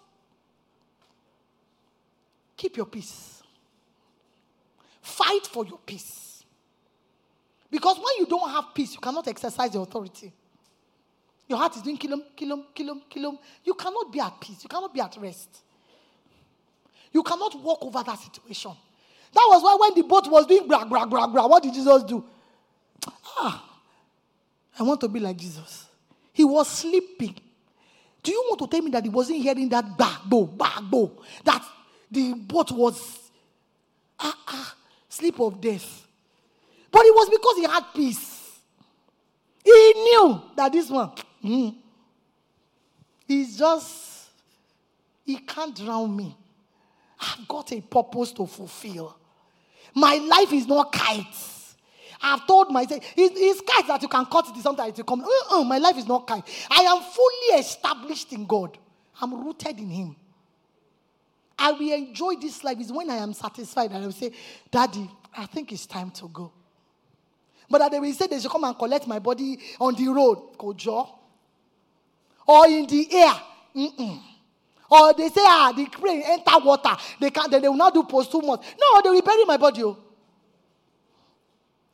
keep 2.55 2.77
your 2.77 2.85
peace. 2.85 3.38
Fight 5.09 5.47
for 5.47 5.65
your 5.65 5.79
peace. 5.85 6.43
Because 7.71 7.97
when 7.97 8.17
you 8.19 8.25
don't 8.25 8.49
have 8.49 8.73
peace, 8.73 8.93
you 8.93 8.99
cannot 8.99 9.27
exercise 9.27 9.73
your 9.73 9.83
authority. 9.83 10.31
Your 11.47 11.57
heart 11.57 11.75
is 11.75 11.81
doing 11.81 11.97
kilum, 11.97 12.21
kilum, 12.37 12.63
kilum, 12.75 13.01
kilum. 13.09 13.37
You 13.63 13.73
cannot 13.73 14.11
be 14.11 14.19
at 14.19 14.39
peace. 14.39 14.63
You 14.63 14.69
cannot 14.69 14.93
be 14.93 15.01
at 15.01 15.15
rest. 15.19 15.61
You 17.11 17.23
cannot 17.23 17.59
walk 17.61 17.79
over 17.83 18.03
that 18.03 18.19
situation. 18.19 18.71
That 19.33 19.45
was 19.49 19.63
why 19.63 19.77
when 19.79 19.95
the 19.95 20.07
boat 20.07 20.29
was 20.29 20.45
doing 20.45 20.67
bra, 20.67 20.85
bra, 20.85 21.05
bra, 21.05 21.27
bra, 21.27 21.47
what 21.47 21.63
did 21.63 21.73
Jesus 21.73 22.03
do? 22.03 22.23
Ah, 23.37 23.79
I 24.79 24.83
want 24.83 25.01
to 25.01 25.07
be 25.07 25.19
like 25.19 25.37
Jesus. 25.37 25.85
He 26.33 26.43
was 26.43 26.67
sleeping. 26.67 27.35
Do 28.21 28.31
you 28.31 28.43
want 28.47 28.59
to 28.59 28.67
tell 28.67 28.81
me 28.81 28.91
that 28.91 29.03
he 29.03 29.09
wasn't 29.09 29.39
hearing 29.39 29.69
that 29.69 29.97
ba, 29.97 30.19
bo, 30.25 30.45
ba, 30.45 30.81
bo? 30.81 31.23
That 31.43 31.63
the 32.11 32.33
boat 32.33 32.71
was 32.71 33.31
ah, 34.19 34.37
ah, 34.47 34.75
sleep 35.19 35.39
of 35.39 35.59
death. 35.59 36.07
But 36.91 37.05
it 37.05 37.13
was 37.13 37.29
because 37.29 37.57
he 37.57 37.63
had 37.63 37.83
peace. 37.93 38.59
He 39.63 39.93
knew 39.95 40.41
that 40.55 40.71
this 40.71 40.89
one, 40.89 41.11
mm, 41.43 41.75
he's 43.27 43.57
just, 43.57 44.29
he 45.25 45.37
can't 45.37 45.75
drown 45.75 46.15
me. 46.15 46.35
I've 47.19 47.47
got 47.47 47.71
a 47.73 47.81
purpose 47.81 48.31
to 48.33 48.47
fulfill. 48.47 49.15
My 49.93 50.15
life 50.15 50.53
is 50.53 50.65
not 50.65 50.91
kites. 50.91 51.75
I've 52.21 52.47
told 52.47 52.71
myself, 52.71 53.03
it's, 53.15 53.35
it's 53.37 53.61
kites 53.61 53.87
that 53.87 54.01
you 54.01 54.07
can 54.07 54.25
cut 54.25 54.47
it 54.49 54.61
sometimes 54.61 54.97
you 54.97 55.03
come. 55.03 55.21
Uh-uh, 55.21 55.63
my 55.63 55.77
life 55.77 55.97
is 55.97 56.07
not 56.07 56.25
kite. 56.27 56.43
I 56.69 56.81
am 56.81 57.01
fully 57.01 57.59
established 57.59 58.33
in 58.33 58.45
God. 58.45 58.77
I'm 59.21 59.45
rooted 59.45 59.77
in 59.79 59.89
Him. 59.89 60.15
I 61.59 61.73
will 61.73 61.93
enjoy 61.93 62.35
this 62.35 62.63
life 62.63 62.79
is 62.79 62.91
when 62.91 63.09
I 63.09 63.17
am 63.17 63.33
satisfied 63.33 63.91
and 63.91 64.03
I 64.03 64.05
will 64.05 64.13
say, 64.13 64.31
Daddy, 64.71 65.09
I 65.37 65.45
think 65.45 65.71
it's 65.73 65.85
time 65.85 66.09
to 66.11 66.29
go. 66.29 66.53
But 67.69 67.79
that 67.79 67.91
they 67.91 67.99
will 67.99 68.13
say 68.13 68.27
they 68.27 68.39
should 68.39 68.49
come 68.49 68.63
and 68.63 68.77
collect 68.77 69.05
my 69.07 69.19
body 69.19 69.59
on 69.79 69.93
the 69.93 70.07
road, 70.07 70.57
Kojo. 70.57 71.07
Or 72.47 72.67
in 72.67 72.87
the 72.87 73.07
air. 73.13 73.33
Mm-mm. 73.75 74.21
Or 74.89 75.13
they 75.13 75.29
say, 75.29 75.41
ah, 75.43 75.71
the 75.75 75.85
crane 75.85 76.23
enter 76.25 76.57
water. 76.63 76.95
They 77.19 77.29
can 77.29 77.51
then 77.51 77.61
they 77.61 77.67
will 77.69 77.75
not 77.75 77.93
do 77.93 78.03
posthumous. 78.03 78.59
No, 78.79 79.01
they 79.03 79.09
will 79.11 79.21
bury 79.21 79.43
my 79.43 79.57
body. 79.57 79.83
Oh. 79.83 79.97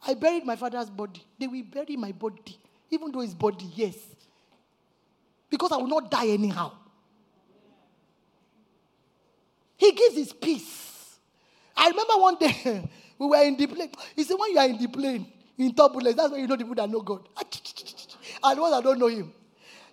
I 0.07 0.13
buried 0.13 0.45
my 0.45 0.55
father's 0.55 0.89
body. 0.89 1.22
They 1.38 1.47
will 1.47 1.63
bury 1.63 1.97
my 1.97 2.11
body. 2.11 2.57
Even 2.91 3.11
though 3.11 3.20
his 3.20 3.34
body, 3.34 3.66
yes. 3.76 3.95
Because 5.49 5.72
I 5.72 5.78
will 5.78 5.88
not 5.88 6.09
die 6.09 6.28
anyhow. 6.28 6.72
He 9.78 9.91
gives 9.91 10.15
his 10.15 10.34
peace. 10.34 11.17
I 11.76 11.89
remember 11.89 12.13
one 12.15 12.38
day 12.38 12.89
we 13.19 13.28
were 13.28 13.43
in 13.43 13.57
the 13.57 13.67
plane. 13.67 13.91
He 14.15 14.23
said, 14.23 14.36
when 14.38 14.51
you 14.51 14.57
are 14.57 14.67
in 14.67 14.78
the 14.78 14.88
plane, 14.88 15.28
in 15.57 15.73
turbulence, 15.73 16.15
that's 16.15 16.32
when 16.32 16.41
you 16.41 16.47
know 16.47 16.55
the 16.55 16.63
people 16.63 16.76
that 16.76 16.89
know 16.89 17.01
God. 17.01 17.28
Ah, 17.38 17.43
and 18.49 18.57
the 18.57 18.61
ones 18.61 18.76
that 18.76 18.84
don't 18.84 18.99
know 18.99 19.07
him. 19.07 19.32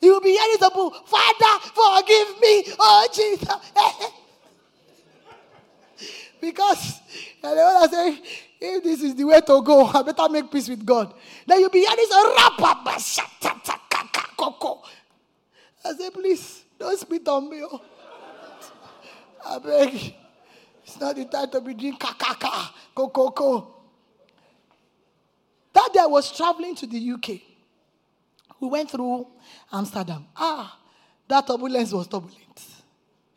He 0.01 0.11
will 0.11 0.21
be 0.21 0.31
hearing 0.31 0.57
the 0.59 0.71
book, 0.75 1.07
Father, 1.07 1.69
forgive 1.75 2.41
me, 2.41 2.65
oh 2.79 3.09
Jesus. 3.15 3.49
because 6.41 7.01
and 7.43 7.53
the 7.53 7.57
that 7.57 7.91
say, 7.91 8.19
if 8.61 8.83
this 8.83 9.03
is 9.03 9.15
the 9.15 9.25
way 9.25 9.41
to 9.41 9.63
go, 9.63 9.87
I 9.87 10.03
better 10.03 10.29
make 10.29 10.51
peace 10.51 10.69
with 10.69 10.85
God. 10.85 11.15
Then 11.47 11.61
you'll 11.61 11.71
be 11.71 11.81
hearing 11.81 11.97
this. 11.97 12.11
I 15.85 15.93
say, 15.99 16.11
please, 16.11 16.65
don't 16.79 16.99
spit 16.99 17.27
on 17.29 17.49
me. 17.49 17.63
Oh. 17.63 17.81
I 19.45 19.59
beg. 19.59 20.15
It's 20.85 21.01
not 21.01 21.17
the 21.17 21.25
time 21.25 21.51
to 21.51 21.61
be 21.61 21.75
drinking 21.75 21.99
kakaka, 21.99 22.71
coco. 22.95 23.75
That 25.73 25.91
day 25.93 26.01
I 26.01 26.07
was 26.07 26.37
traveling 26.37 26.75
to 26.77 26.87
the 26.87 27.13
UK. 27.13 27.41
We 28.61 28.69
went 28.69 28.91
through 28.91 29.27
Amsterdam. 29.73 30.27
Ah, 30.37 30.79
that 31.29 31.47
turbulence 31.47 31.93
was 31.93 32.07
turbulent. 32.07 32.67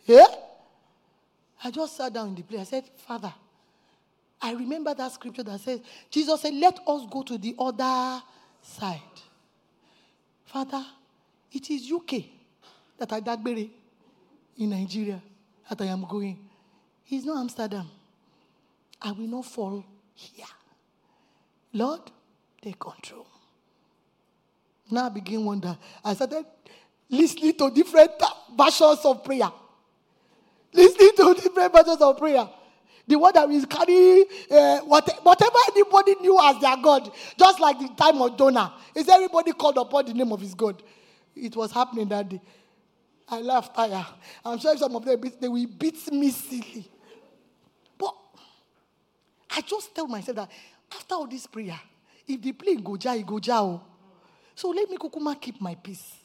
Yeah? 0.05 0.25
I 1.63 1.71
just 1.71 1.95
sat 1.97 2.13
down 2.13 2.29
in 2.29 2.35
the 2.35 2.43
place. 2.43 2.61
I 2.61 2.63
said, 2.63 2.83
Father, 3.07 3.33
I 4.41 4.53
remember 4.53 4.93
that 4.93 5.11
scripture 5.11 5.43
that 5.43 5.59
says, 5.61 5.79
Jesus 6.11 6.41
said, 6.41 6.53
Let 6.53 6.79
us 6.85 7.07
go 7.09 7.23
to 7.23 7.37
the 7.37 7.55
other 7.57 8.21
side. 8.61 8.99
Father, 10.45 10.85
it 11.51 11.69
is 11.71 11.91
UK 11.91 12.23
that 12.97 13.11
I 13.11 13.21
dagbere 13.21 13.69
in 14.57 14.69
Nigeria 14.69 15.21
that 15.69 15.81
I 15.81 15.85
am 15.85 16.05
going. 16.05 16.39
It's 17.07 17.25
not 17.25 17.37
Amsterdam. 17.39 17.87
I 19.01 19.11
will 19.11 19.27
not 19.27 19.45
fall 19.45 19.83
here. 20.13 20.45
Lord, 21.73 22.01
take 22.61 22.79
control. 22.79 23.27
Now 24.89 25.05
I 25.05 25.09
begin 25.09 25.43
wonder. 25.43 25.77
I 26.03 26.13
started 26.13 26.45
listening 27.09 27.53
to 27.57 27.69
different 27.71 28.11
versions 28.57 28.99
of 29.03 29.23
prayer. 29.23 29.51
Listening 30.73 31.11
to 31.17 31.33
different 31.35 31.73
versions 31.73 32.01
of 32.01 32.17
prayer. 32.17 32.47
The 33.07 33.17
one 33.19 33.33
that 33.33 33.49
is 33.51 33.65
carrying 33.65 34.25
uh, 34.49 34.79
whatever 34.79 35.57
anybody 35.71 36.15
knew 36.21 36.39
as 36.41 36.59
their 36.59 36.75
God, 36.77 37.11
just 37.37 37.59
like 37.59 37.77
the 37.79 37.89
time 37.89 38.19
of 38.21 38.35
Jonah. 38.37 38.73
Is 38.95 39.07
everybody 39.07 39.51
called 39.53 39.77
upon 39.77 40.05
the 40.05 40.13
name 40.13 40.31
of 40.31 40.41
his 40.41 40.55
God? 40.55 40.81
It 41.35 41.55
was 41.55 41.71
happening 41.71 42.07
that 42.09 42.29
day. 42.29 42.41
I 43.27 43.41
laughed 43.41 43.75
tire. 43.75 44.05
I'm 44.43 44.59
sure 44.59 44.77
some 44.77 44.95
of 44.95 45.03
them 45.03 45.21
they 45.39 45.47
will 45.47 45.67
beat 45.67 46.11
me 46.11 46.29
silly. 46.29 46.89
But 47.97 48.13
I 49.49 49.61
just 49.61 49.95
tell 49.95 50.07
myself 50.07 50.35
that 50.37 50.51
after 50.91 51.15
all 51.15 51.27
this 51.27 51.47
prayer, 51.47 51.79
if 52.27 52.41
the 52.41 52.51
plane 52.51 52.81
go 52.81 52.97
ja, 53.01 53.15
go 53.23 53.39
ja. 53.43 53.61
Oh. 53.61 53.81
So 54.53 54.69
let 54.69 54.89
me 54.89 54.97
kukuma 54.97 55.39
keep 55.39 55.59
my 55.59 55.75
peace. 55.75 56.15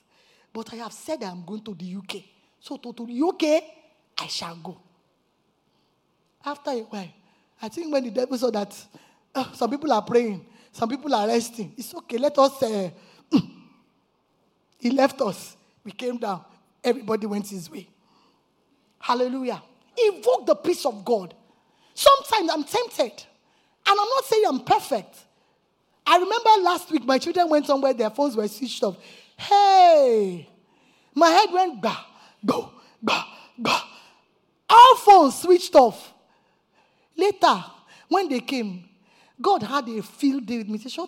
But 0.53 0.73
I 0.73 0.77
have 0.77 0.93
said 0.93 1.23
I'm 1.23 1.45
going 1.45 1.63
to 1.63 1.75
the 1.75 1.97
UK. 1.97 2.23
So 2.61 2.77
to, 2.77 2.93
to 2.93 3.07
the 3.07 3.23
UK, 3.23 3.63
I 4.19 4.27
shall 4.27 4.57
go. 4.57 4.77
After 6.45 6.71
a 6.71 6.81
while, 6.81 7.09
I 7.63 7.69
think 7.69 7.93
when 7.93 8.05
the 8.05 8.11
devil 8.11 8.37
saw 8.37 8.51
that 8.51 8.75
uh, 9.35 9.53
some 9.53 9.71
people 9.71 9.93
are 9.93 10.03
praying, 10.03 10.45
some 10.73 10.89
people 10.89 11.15
are 11.15 11.27
resting, 11.27 11.73
it's 11.77 11.95
okay, 11.95 12.19
let 12.19 12.39
us. 12.39 12.63
Uh, 12.63 12.91
he 14.79 14.91
left 14.91 15.21
us. 15.21 15.57
We 15.85 15.93
came 15.93 16.19
down. 16.19 16.45
Everybody 16.83 17.27
went 17.27 17.49
his 17.49 17.71
way. 17.71 17.89
Hallelujah. 18.99 19.63
Invoke 20.07 20.47
the 20.47 20.55
peace 20.55 20.85
of 20.87 21.05
God. 21.05 21.35
Sometimes 21.95 22.51
I'm 22.51 22.65
tempted. 22.65 23.13
And 23.87 23.99
I'm 24.01 24.09
not 24.09 24.25
saying 24.25 24.45
I'm 24.47 24.61
perfect. 24.61 25.17
I 26.07 26.17
remember 26.17 26.51
last 26.63 26.91
week 26.91 27.05
my 27.05 27.19
children 27.19 27.49
went 27.49 27.67
somewhere, 27.67 27.93
their 27.93 28.11
phones 28.11 28.37
were 28.37 28.49
switched 28.49 28.83
off. 28.83 28.97
Hey, 29.37 30.49
my 31.15 31.29
head 31.29 31.51
went 31.53 31.81
go, 32.45 32.73
ba, 33.03 33.25
ba. 33.59 33.83
All 34.69 34.97
phones 34.97 35.41
switched 35.41 35.75
off. 35.75 36.13
Later, 37.17 37.65
when 38.09 38.29
they 38.29 38.41
came, 38.41 38.89
God 39.41 39.63
had 39.63 39.89
a 39.89 40.03
field 40.03 40.47
day 40.47 40.59
with 40.59 40.69
me. 40.69 40.79
He 40.79 40.89
said. 40.89 41.07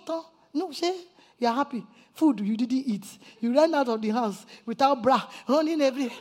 No, 0.55 0.71
say, 0.73 0.95
you're 1.39 1.53
happy. 1.53 1.85
Food 2.15 2.41
you 2.41 2.57
didn't 2.57 2.73
eat. 2.87 3.07
You 3.41 3.55
ran 3.55 3.75
out 3.75 3.89
of 3.89 4.03
the 4.03 4.11
house 4.11 4.45
without 4.67 5.03
bra, 5.03 5.23
running 5.49 5.81
every. 5.81 6.13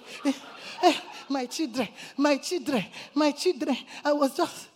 my 1.29 1.45
children, 1.45 1.87
my 2.17 2.37
children, 2.37 2.85
my 3.13 3.31
children. 3.31 3.75
I 4.03 4.13
was 4.13 4.35
just. 4.35 4.67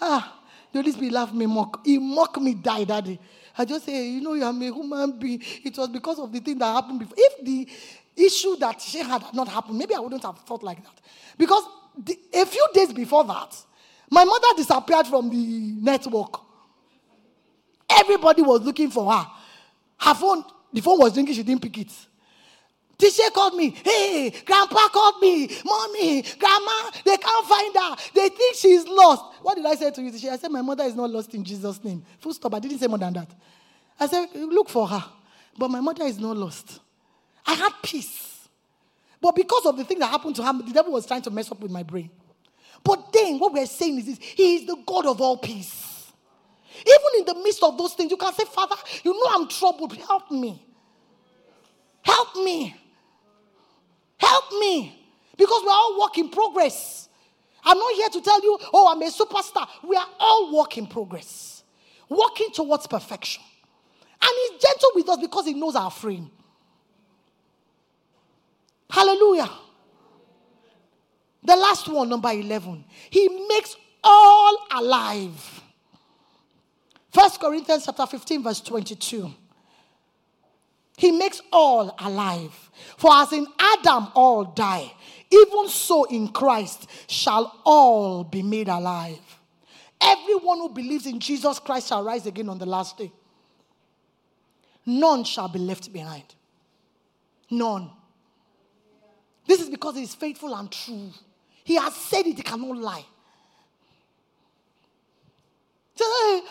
Ah, 0.00 0.40
the 0.72 0.80
Holy 0.80 0.92
Spirit 0.92 1.12
laughed 1.12 1.34
me, 1.34 1.46
mock. 1.46 1.84
He 1.84 1.98
mocked 1.98 2.40
me, 2.40 2.54
die 2.54 2.84
that 2.84 3.04
day. 3.04 3.18
I 3.56 3.64
just 3.64 3.84
say, 3.86 4.06
you 4.08 4.20
know, 4.20 4.34
you 4.34 4.44
are 4.44 4.50
a 4.50 4.54
human 4.54 5.18
being. 5.18 5.42
It 5.64 5.76
was 5.76 5.88
because 5.88 6.20
of 6.20 6.32
the 6.32 6.38
thing 6.38 6.58
that 6.58 6.72
happened 6.72 7.00
before. 7.00 7.14
If 7.18 7.44
the 7.44 7.68
issue 8.16 8.56
that 8.58 8.80
she 8.80 8.98
had 8.98 9.24
not 9.34 9.48
happened, 9.48 9.78
maybe 9.78 9.94
I 9.94 9.98
wouldn't 9.98 10.22
have 10.22 10.38
thought 10.38 10.62
like 10.62 10.82
that. 10.84 11.00
Because 11.36 11.64
the, 11.96 12.16
a 12.34 12.46
few 12.46 12.66
days 12.72 12.92
before 12.92 13.24
that, 13.24 13.56
my 14.08 14.24
mother 14.24 14.46
disappeared 14.56 15.08
from 15.08 15.28
the 15.30 15.36
network. 15.82 16.40
Everybody 17.90 18.42
was 18.42 18.60
looking 18.62 18.90
for 18.90 19.12
her. 19.12 19.26
Her 19.98 20.14
phone, 20.14 20.44
the 20.72 20.80
phone 20.80 20.98
was 20.98 21.16
ringing, 21.16 21.34
she 21.34 21.42
didn't 21.42 21.62
pick 21.62 21.78
it. 21.78 21.92
Teacher 22.98 23.30
called 23.32 23.54
me. 23.54 23.70
Hey, 23.70 24.32
grandpa 24.44 24.88
called 24.88 25.22
me. 25.22 25.48
Mommy, 25.64 26.22
grandma, 26.22 26.90
they 27.04 27.16
can't 27.16 27.46
find 27.46 27.74
her. 27.76 27.96
They 28.12 28.28
think 28.28 28.56
she's 28.56 28.86
lost. 28.88 29.24
What 29.40 29.54
did 29.54 29.64
I 29.66 29.76
say 29.76 29.92
to 29.92 30.02
you, 30.02 30.10
teacher? 30.10 30.32
I 30.32 30.36
said, 30.36 30.50
My 30.50 30.62
mother 30.62 30.82
is 30.82 30.96
not 30.96 31.08
lost 31.08 31.32
in 31.32 31.44
Jesus' 31.44 31.82
name. 31.84 32.04
Full 32.18 32.34
stop. 32.34 32.54
I 32.54 32.58
didn't 32.58 32.78
say 32.78 32.88
more 32.88 32.98
than 32.98 33.12
that. 33.12 33.30
I 34.00 34.08
said, 34.08 34.26
Look 34.34 34.68
for 34.68 34.88
her. 34.88 35.04
But 35.56 35.68
my 35.68 35.80
mother 35.80 36.04
is 36.04 36.18
not 36.18 36.36
lost. 36.36 36.80
I 37.46 37.54
had 37.54 37.72
peace. 37.82 38.48
But 39.20 39.36
because 39.36 39.66
of 39.66 39.76
the 39.76 39.84
thing 39.84 40.00
that 40.00 40.08
happened 40.08 40.34
to 40.36 40.42
her, 40.42 40.52
the 40.52 40.72
devil 40.72 40.92
was 40.92 41.06
trying 41.06 41.22
to 41.22 41.30
mess 41.30 41.50
up 41.52 41.60
with 41.60 41.70
my 41.70 41.84
brain. 41.84 42.10
But 42.82 43.12
then 43.12 43.38
what 43.38 43.52
we're 43.52 43.66
saying 43.66 43.98
is 43.98 44.06
this 44.06 44.18
He 44.18 44.56
is 44.56 44.66
the 44.66 44.76
God 44.84 45.06
of 45.06 45.20
all 45.20 45.36
peace. 45.36 45.97
Even 46.80 47.20
in 47.20 47.24
the 47.24 47.34
midst 47.42 47.62
of 47.62 47.76
those 47.76 47.94
things, 47.94 48.10
you 48.10 48.16
can 48.16 48.32
say, 48.32 48.44
Father, 48.44 48.76
you 49.02 49.12
know 49.12 49.26
I'm 49.30 49.48
troubled. 49.48 49.96
Help 49.96 50.30
me. 50.30 50.64
Help 52.02 52.36
me. 52.36 52.74
Help 54.18 54.52
me. 54.60 55.06
Because 55.36 55.62
we're 55.64 55.70
all 55.70 56.00
work 56.00 56.18
in 56.18 56.28
progress. 56.30 57.08
I'm 57.64 57.78
not 57.78 57.94
here 57.94 58.08
to 58.08 58.20
tell 58.20 58.42
you, 58.42 58.58
oh, 58.72 58.92
I'm 58.92 59.02
a 59.02 59.10
superstar. 59.10 59.68
We 59.86 59.96
are 59.96 60.06
all 60.18 60.56
work 60.56 60.78
in 60.78 60.86
progress, 60.86 61.62
working 62.08 62.50
towards 62.52 62.86
perfection. 62.86 63.42
And 64.20 64.30
He's 64.50 64.62
gentle 64.62 64.90
with 64.94 65.08
us 65.08 65.18
because 65.18 65.46
He 65.46 65.54
knows 65.54 65.76
our 65.76 65.90
frame. 65.90 66.30
Hallelujah. 68.90 69.50
The 71.42 71.56
last 71.56 71.88
one, 71.88 72.08
number 72.08 72.30
11. 72.30 72.84
He 73.10 73.46
makes 73.48 73.76
all 74.02 74.56
alive. 74.72 75.57
First 77.18 77.40
Corinthians 77.40 77.84
chapter 77.84 78.06
15, 78.06 78.44
verse 78.44 78.60
22. 78.60 79.34
He 80.96 81.10
makes 81.10 81.42
all 81.52 81.92
alive. 81.98 82.52
For 82.96 83.12
as 83.12 83.32
in 83.32 83.44
Adam 83.58 84.06
all 84.14 84.44
die, 84.44 84.92
even 85.28 85.68
so 85.68 86.04
in 86.04 86.28
Christ 86.28 86.88
shall 87.08 87.60
all 87.64 88.22
be 88.22 88.44
made 88.44 88.68
alive. 88.68 89.18
Everyone 90.00 90.58
who 90.58 90.68
believes 90.68 91.06
in 91.06 91.18
Jesus 91.18 91.58
Christ 91.58 91.88
shall 91.88 92.04
rise 92.04 92.24
again 92.24 92.48
on 92.48 92.58
the 92.58 92.66
last 92.66 92.96
day. 92.96 93.10
None 94.86 95.24
shall 95.24 95.48
be 95.48 95.58
left 95.58 95.92
behind. 95.92 96.36
None. 97.50 97.90
This 99.44 99.60
is 99.60 99.68
because 99.68 99.96
he 99.96 100.04
is 100.04 100.14
faithful 100.14 100.54
and 100.54 100.70
true. 100.70 101.10
He 101.64 101.74
has 101.74 101.96
said 101.96 102.26
it, 102.26 102.36
he 102.36 102.42
cannot 102.42 102.76
lie. 102.76 103.04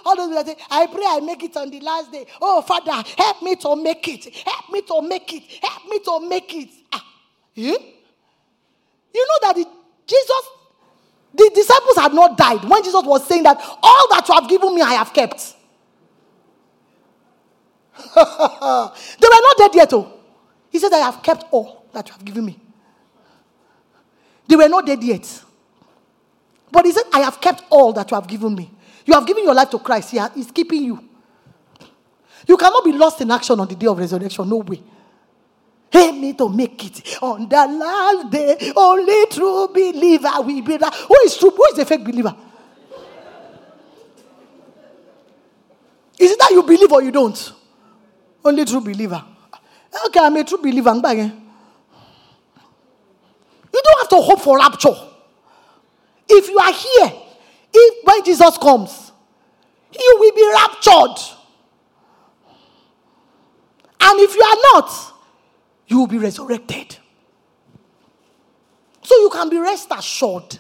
All 0.06 0.16
those 0.16 0.46
say, 0.46 0.56
I 0.70 0.88
pray 0.88 1.04
I 1.06 1.20
make 1.22 1.44
it 1.44 1.56
on 1.58 1.70
the 1.70 1.80
last 1.80 2.12
day. 2.12 2.26
Oh, 2.42 2.62
Father, 2.62 2.92
help 3.18 3.42
me 3.42 3.56
to 3.58 3.76
make 3.76 4.08
it. 4.08 4.34
Help 4.36 4.72
me 4.72 4.82
to 4.82 5.02
make 5.02 5.34
it. 5.34 5.44
Help 5.64 5.86
me 5.90 6.00
to 6.00 6.20
make 6.28 6.54
it. 6.56 6.70
Ah, 6.92 7.06
yeah? 7.54 7.76
You 9.14 9.28
know 9.28 9.40
that 9.48 9.56
the, 9.56 9.66
Jesus, 10.06 10.42
the 11.34 11.52
disciples 11.54 11.98
had 11.98 12.14
not 12.14 12.38
died 12.38 12.64
when 12.64 12.84
Jesus 12.84 13.04
was 13.04 13.26
saying 13.28 13.44
that 13.44 13.58
all 13.82 14.08
that 14.10 14.28
you 14.28 14.36
have 14.36 14.50
given 14.50 14.74
me, 14.76 14.82
I 14.82 14.94
have 14.94 15.14
kept. 15.14 15.56
they 18.16 18.22
were 18.22 19.44
not 19.44 19.58
dead 19.58 19.72
yet. 19.74 19.94
Oh. 19.94 20.14
He 20.70 20.80
said, 20.80 20.94
I 20.94 21.00
have 21.00 21.24
kept 21.24 21.46
all 21.52 21.86
that 21.94 22.08
you 22.08 22.14
have 22.14 22.24
given 22.24 22.46
me. 22.46 22.60
They 24.48 24.56
were 24.56 24.70
not 24.70 24.86
dead 24.86 25.04
yet. 25.04 25.44
But 26.72 26.86
he 26.86 26.92
said, 26.92 27.04
I 27.14 27.20
have 27.20 27.42
kept 27.42 27.64
all 27.70 27.94
that 27.94 28.10
you 28.12 28.16
have 28.16 28.28
given 28.28 28.56
me. 28.56 28.72
You 29.08 29.14
have 29.14 29.26
given 29.26 29.46
your 29.46 29.54
life 29.56 29.70
to 29.70 29.80
Christ. 29.80 30.12
He 30.12 30.18
is 30.18 30.52
keeping 30.52 30.84
you. 30.84 31.00
You 32.46 32.58
cannot 32.58 32.84
be 32.84 32.92
lost 32.92 33.22
in 33.22 33.32
action 33.32 33.58
on 33.60 33.68
the 33.68 33.76
day 33.76 33.88
of 33.88 33.98
resurrection. 33.98 34.48
No 34.50 34.58
way. 34.58 34.84
Help 35.90 36.16
me 36.18 36.34
to 36.34 36.50
make 36.50 36.84
it 36.86 37.18
on 37.24 37.48
the 37.48 37.56
last 37.56 38.30
day. 38.30 38.74
Only 38.76 39.26
true 39.28 39.70
believer 39.70 40.42
will 40.42 40.62
be 40.62 40.76
that. 40.78 40.94
Who 40.94 41.16
is 41.24 41.38
true? 41.38 41.52
Who 41.52 41.64
is 41.72 41.80
a 41.80 41.86
fake 41.86 42.04
believer? 42.04 42.36
Is 46.20 46.32
it 46.32 46.40
that 46.40 46.52
you 46.52 46.64
believe 46.64 46.92
or 46.92 47.02
you 47.02 47.12
don't? 47.12 47.54
Only 48.44 48.66
true 48.66 48.82
believer. 48.82 49.24
Okay, 50.08 50.20
I'm 50.20 50.36
a 50.36 50.44
true 50.44 50.58
believer. 50.58 50.94
You 50.94 51.02
don't 53.84 54.00
have 54.00 54.10
to 54.10 54.18
hope 54.18 54.42
for 54.42 54.58
rapture. 54.58 54.96
If 56.28 56.50
you 56.50 56.58
are 56.60 56.74
here, 56.74 57.22
if 57.78 58.06
when 58.06 58.24
Jesus 58.24 58.58
comes, 58.58 59.12
you 59.94 60.18
will 60.20 60.36
be 60.36 60.52
raptured. 60.54 61.38
And 64.00 64.20
if 64.20 64.36
you 64.36 64.42
are 64.42 64.58
not, 64.74 65.14
you 65.88 66.00
will 66.00 66.08
be 66.08 66.18
resurrected. 66.18 66.98
So 69.02 69.16
you 69.18 69.30
can 69.30 69.50
be 69.50 69.58
rest 69.58 69.88
assured. 69.92 70.60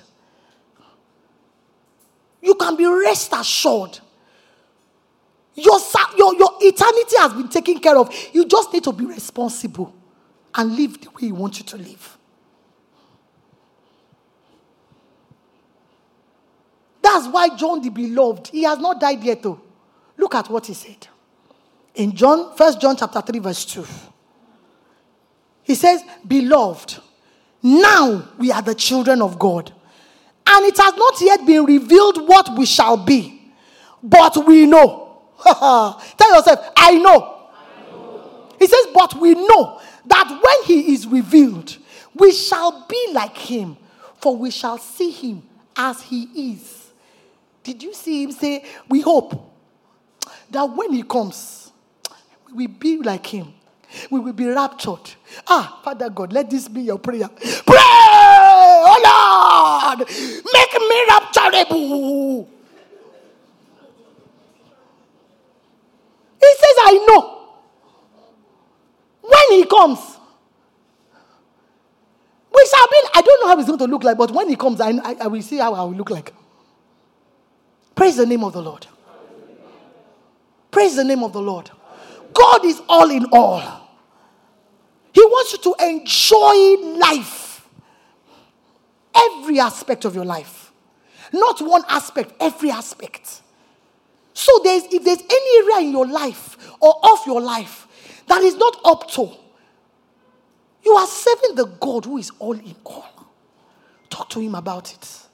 You 2.41 2.55
can 2.55 2.75
be 2.75 2.85
rest 2.85 3.33
assured. 3.33 3.99
Your, 5.55 5.79
your, 6.17 6.35
your 6.35 6.51
eternity 6.61 7.15
has 7.17 7.33
been 7.33 7.49
taken 7.49 7.79
care 7.79 7.97
of. 7.97 8.13
You 8.31 8.45
just 8.45 8.71
need 8.71 8.83
to 8.83 8.93
be 8.93 9.05
responsible 9.05 9.93
and 10.53 10.75
live 10.75 11.01
the 11.01 11.09
way 11.09 11.21
He 11.21 11.31
want 11.31 11.59
you 11.59 11.65
to 11.65 11.77
live. 11.77 12.16
That's 17.07 17.25
why 17.29 17.55
John 17.55 17.81
the 17.81 17.87
Beloved, 17.89 18.49
he 18.49 18.63
has 18.63 18.79
not 18.79 18.99
died 18.99 19.23
yet, 19.23 19.41
though. 19.41 19.61
Look 20.17 20.35
at 20.35 20.49
what 20.49 20.65
he 20.65 20.73
said. 20.73 21.07
In 21.95 22.13
John, 22.13 22.53
First 22.57 22.81
John 22.81 22.97
chapter 22.97 23.21
3, 23.21 23.39
verse 23.39 23.63
2. 23.63 23.85
He 25.63 25.73
says, 25.73 26.03
Beloved, 26.27 26.97
now 27.63 28.27
we 28.37 28.51
are 28.51 28.61
the 28.61 28.75
children 28.75 29.21
of 29.21 29.39
God. 29.39 29.73
And 30.45 30.65
it 30.65 30.77
has 30.77 30.95
not 30.97 31.13
yet 31.21 31.45
been 31.45 31.63
revealed 31.63 32.27
what 32.27 32.57
we 32.57 32.65
shall 32.65 32.97
be. 32.97 33.53
But 34.03 34.45
we 34.45 34.65
know. 34.65 35.21
Tell 35.45 36.35
yourself, 36.35 36.71
I 36.75 36.97
know. 36.97 37.37
I 37.53 37.89
know. 37.89 38.49
He 38.59 38.67
says, 38.67 38.85
But 38.93 39.13
we 39.17 39.33
know 39.33 39.79
that 40.07 40.27
when 40.29 40.65
he 40.65 40.93
is 40.93 41.07
revealed, 41.07 41.77
we 42.13 42.33
shall 42.33 42.85
be 42.85 43.11
like 43.13 43.37
him, 43.37 43.77
for 44.17 44.35
we 44.35 44.51
shall 44.51 44.77
see 44.77 45.09
him 45.11 45.43
as 45.77 46.01
he 46.01 46.51
is. 46.51 46.86
Did 47.67 47.83
you 47.83 47.93
see 47.93 48.23
him 48.23 48.31
say, 48.31 48.63
We 48.87 49.01
hope 49.01 49.53
that 50.49 50.63
when 50.63 50.93
he 50.93 51.03
comes, 51.03 51.69
we 52.55 52.65
will 52.65 52.73
be 52.75 52.99
like 52.99 53.27
him. 53.27 53.53
We 54.09 54.21
will 54.21 54.31
be 54.31 54.45
raptured. 54.45 55.01
Ah, 55.45 55.81
Father 55.83 56.09
God, 56.09 56.31
let 56.31 56.49
this 56.49 56.69
be 56.69 56.83
your 56.83 56.97
prayer. 56.97 57.27
Pray, 57.27 57.77
oh 58.87 59.91
Lord, 59.97 59.99
make 60.07 60.73
me 60.79 61.07
rapturable. 61.09 62.47
He 66.39 66.53
says, 66.55 66.77
I 66.85 67.05
know. 67.05 67.49
When 69.23 69.59
he 69.59 69.65
comes, 69.65 69.99
we 72.55 72.65
shall 72.71 72.87
be. 72.87 72.95
I 73.13 73.21
don't 73.25 73.41
know 73.41 73.47
how 73.49 73.59
it's 73.59 73.67
going 73.67 73.79
to 73.79 73.87
look 73.87 74.05
like, 74.05 74.17
but 74.17 74.31
when 74.31 74.47
he 74.47 74.55
comes, 74.55 74.79
I, 74.79 74.91
I, 74.91 75.15
I 75.23 75.27
will 75.27 75.41
see 75.41 75.57
how 75.57 75.73
I 75.73 75.83
will 75.83 75.95
look 75.95 76.09
like. 76.09 76.33
Praise 77.97 78.15
the 78.15 78.27
name 78.27 78.43
of 78.43 78.53
the 78.53 78.61
Lord. 78.61 78.85
Praise 80.69 80.95
the 80.95 81.03
name 81.03 81.23
of 81.23 81.33
the 81.33 81.41
Lord. 81.41 81.71
God 82.31 82.63
is 82.63 82.79
all 82.87 83.09
in 83.09 83.25
all. 83.31 83.89
He 85.11 85.21
wants 85.25 85.53
you 85.53 85.57
to 85.63 85.75
enjoy 85.83 86.99
life. 86.99 87.67
Every 89.15 89.59
aspect 89.59 90.05
of 90.05 90.13
your 90.13 90.25
life. 90.25 90.71
Not 91.33 91.59
one 91.59 91.81
aspect, 91.89 92.33
every 92.39 92.69
aspect. 92.69 93.41
So 94.35 94.61
there's 94.63 94.83
if 94.91 95.03
there's 95.03 95.19
any 95.19 95.57
area 95.65 95.87
in 95.87 95.91
your 95.91 96.05
life 96.05 96.55
or 96.79 96.99
of 97.01 97.25
your 97.25 97.41
life 97.41 97.87
that 98.27 98.43
is 98.43 98.55
not 98.57 98.79
up 98.85 99.09
to, 99.13 99.31
you 100.85 100.91
are 100.91 101.07
serving 101.07 101.55
the 101.55 101.65
God 101.65 102.05
who 102.05 102.19
is 102.19 102.31
all 102.37 102.53
in 102.53 102.75
all. 102.85 103.07
Talk 104.11 104.29
to 104.29 104.39
him 104.39 104.53
about 104.53 104.93
it. 104.93 105.26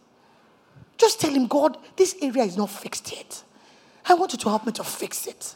Just 1.04 1.20
tell 1.20 1.32
him, 1.32 1.48
God, 1.48 1.78
this 1.98 2.16
area 2.22 2.44
is 2.44 2.56
not 2.56 2.70
fixed 2.70 3.14
yet. 3.14 3.44
I 4.06 4.14
want 4.14 4.32
you 4.32 4.40
to 4.40 4.48
help 4.48 4.66
me 4.66 4.72
to 4.72 4.86
fix 4.86 5.28
it. 5.28 5.54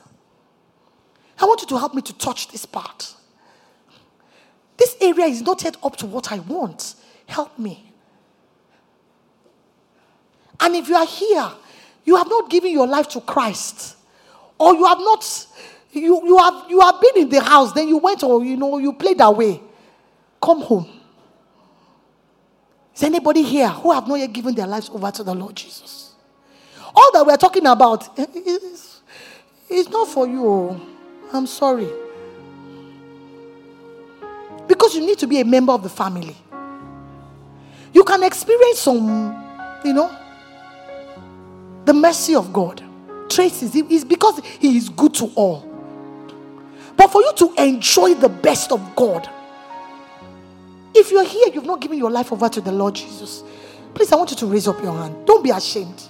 I 1.39 1.45
want 1.45 1.62
you 1.62 1.68
to 1.70 1.78
help 1.78 1.93
me 1.93 2.02
to 2.02 2.14
touch 2.18 2.50
this 2.50 2.66
part. 2.66 3.16
This 4.76 4.98
area 5.00 5.24
is 5.28 5.41
not 5.41 5.64
yet 5.64 5.78
up 5.82 5.95
to 5.98 6.06
what 6.06 6.34
I 6.34 6.39
want. 6.39 6.95
Help 7.28 7.58
me. 7.58 7.93
And 10.60 10.76
if 10.76 10.89
you 10.89 10.95
are 10.98 11.08
here, 11.08 11.50
you 12.04 12.18
have 12.18 12.28
not 12.28 12.50
given 12.50 12.74
your 12.74 12.86
life 12.86 13.08
to 13.10 13.22
Christ, 13.22 13.95
or 14.60 14.76
you 14.76 14.84
have 14.84 15.00
not, 15.00 15.48
you, 15.93 16.28
you, 16.28 16.38
have, 16.39 16.66
you 16.70 16.82
have 16.82 17.00
been 17.00 17.24
in 17.24 17.30
the 17.30 17.41
house, 17.41 17.72
then 17.72 17.88
you 17.88 18.00
went 18.00 18.22
or 18.22 18.43
you 18.43 18.58
know, 18.58 18.80
you 18.80 18.91
played 18.91 19.22
away. 19.22 19.62
Come 20.41 20.60
home. 20.60 20.97
Is 22.98 23.04
anybody 23.04 23.43
here 23.43 23.68
who 23.68 23.91
have 23.91 24.08
not 24.08 24.16
yet 24.16 24.34
given 24.34 24.56
their 24.56 24.66
lives 24.66 24.89
over 24.89 25.12
to 25.12 25.24
the 25.24 25.36
Lord 25.36 25.56
Jesus? 25.56 26.16
All 26.95 27.12
that 27.14 27.28
we're 27.28 27.38
talking 27.38 27.68
about 27.68 28.18
is, 28.18 29.02
is 29.70 29.88
not 29.89 30.08
for 30.08 30.28
you. 30.28 30.43
Oh. 30.43 30.82
I'm 31.32 31.45
sorry. 31.45 31.88
Because 34.68 34.95
you 34.95 35.06
need 35.06 35.20
to 35.20 35.28
be 35.28 35.39
a 35.39 35.45
member 35.45 35.74
of 35.74 35.84
the 35.84 35.89
family. 35.89 36.36
You 37.93 38.04
can 38.04 38.24
experience 38.24 38.80
some, 38.80 39.06
you 39.86 39.93
know, 39.93 40.10
the 41.86 41.93
mercy 41.93 42.34
of 42.34 42.52
God. 42.52 42.84
Traces. 43.30 43.76
It's 43.76 44.06
because 44.06 44.41
He 44.60 44.76
is 44.76 44.89
good 44.89 45.14
to 45.16 45.32
all. 45.36 45.72
But 46.95 47.12
for 47.12 47.22
you 47.22 47.32
to 47.36 47.54
enjoy 47.60 48.16
the 48.16 48.30
best 48.30 48.72
of 48.72 48.95
God, 48.95 49.30
if 50.98 51.12
you're 51.12 51.24
here, 51.24 51.48
you've 51.54 51.66
not 51.66 51.82
given 51.82 51.98
your 51.98 52.12
life 52.12 52.32
over 52.32 52.50
to 52.50 52.62
the 52.62 52.72
Lord 52.72 52.95
Jesus, 52.95 53.43
please, 53.93 54.12
I 54.12 54.16
want 54.16 54.32
you 54.32 54.38
to 54.38 54.45
raise 54.45 54.68
up 54.68 54.82
your 54.82 54.93
hand. 54.93 55.26
Don't 55.26 55.43
be 55.43 55.52
ashamed. 55.52 56.04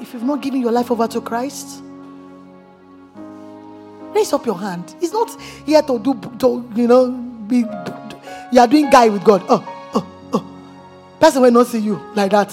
If 0.00 0.12
you've 0.12 0.22
not 0.22 0.42
given 0.42 0.60
your 0.60 0.72
life 0.72 0.90
over 0.90 1.08
to 1.08 1.20
Christ, 1.20 1.82
Raise 4.16 4.32
up 4.32 4.46
your 4.46 4.58
hand. 4.58 4.94
It's 5.02 5.12
not 5.12 5.38
here 5.66 5.82
to 5.82 5.98
do, 5.98 6.18
to, 6.38 6.72
you 6.74 6.88
know, 6.88 7.10
be, 7.10 7.58
you 8.50 8.60
are 8.60 8.66
doing 8.66 8.88
guy 8.88 9.10
with 9.10 9.22
God. 9.22 9.44
Oh, 9.46 9.90
oh, 9.92 10.06
oh. 10.32 11.16
Person 11.20 11.42
will 11.42 11.50
not 11.50 11.66
see 11.66 11.80
you 11.80 12.00
like 12.14 12.30
that. 12.30 12.50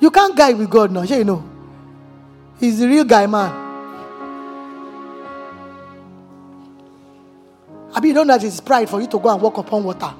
You 0.00 0.10
can't 0.10 0.36
guy 0.36 0.54
with 0.54 0.68
God 0.68 0.90
now. 0.90 1.02
you 1.02 1.22
know. 1.22 1.48
He's 2.58 2.80
the 2.80 2.88
real 2.88 3.04
guy, 3.04 3.26
man. 3.26 3.67
I 8.08 8.10
mean, 8.10 8.10
you 8.10 8.14
don't 8.14 8.26
know 8.28 8.38
that 8.38 8.46
it's 8.46 8.60
pride 8.60 8.88
for 8.88 9.00
you 9.00 9.06
to 9.08 9.18
go 9.18 9.28
and 9.28 9.42
walk 9.42 9.58
upon 9.58 9.82
water 9.82 10.14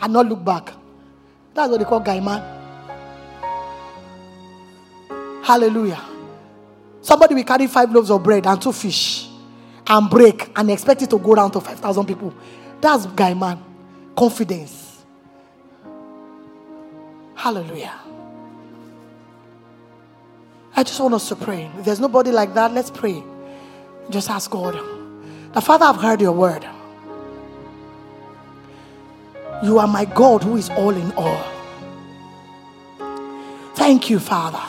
and 0.00 0.12
not 0.12 0.26
look 0.26 0.44
back. 0.44 0.72
That's 1.54 1.70
what 1.70 1.78
they 1.78 1.84
call 1.84 2.00
guy, 2.00 2.20
man. 2.20 2.42
Hallelujah. 5.42 6.00
Somebody 7.00 7.34
will 7.34 7.44
carry 7.44 7.66
five 7.66 7.90
loaves 7.90 8.10
of 8.10 8.22
bread 8.22 8.46
and 8.46 8.60
two 8.60 8.72
fish 8.72 9.28
and 9.86 10.10
break 10.10 10.50
and 10.54 10.70
expect 10.70 11.02
it 11.02 11.10
to 11.10 11.18
go 11.18 11.34
down 11.34 11.50
to 11.52 11.60
5,000 11.60 12.06
people. 12.06 12.34
That's 12.80 13.06
guy 13.06 13.34
man. 13.34 13.60
Confidence. 14.16 15.02
Hallelujah. 17.34 17.98
I 20.76 20.82
just 20.84 21.00
want 21.00 21.14
us 21.14 21.28
to 21.28 21.36
pray. 21.36 21.70
If 21.78 21.86
there's 21.86 22.00
nobody 22.00 22.30
like 22.30 22.54
that, 22.54 22.72
let's 22.72 22.90
pray. 22.90 23.22
Just 24.10 24.30
ask 24.30 24.50
God. 24.50 24.74
The 25.54 25.60
Father, 25.60 25.86
I've 25.86 25.96
heard 25.96 26.20
your 26.20 26.32
word. 26.32 26.66
You 29.62 29.78
are 29.78 29.86
my 29.86 30.04
God 30.04 30.42
who 30.42 30.56
is 30.56 30.68
all 30.70 30.90
in 30.90 31.12
all. 31.12 31.44
Thank 33.74 34.10
you, 34.10 34.18
Father. 34.18 34.62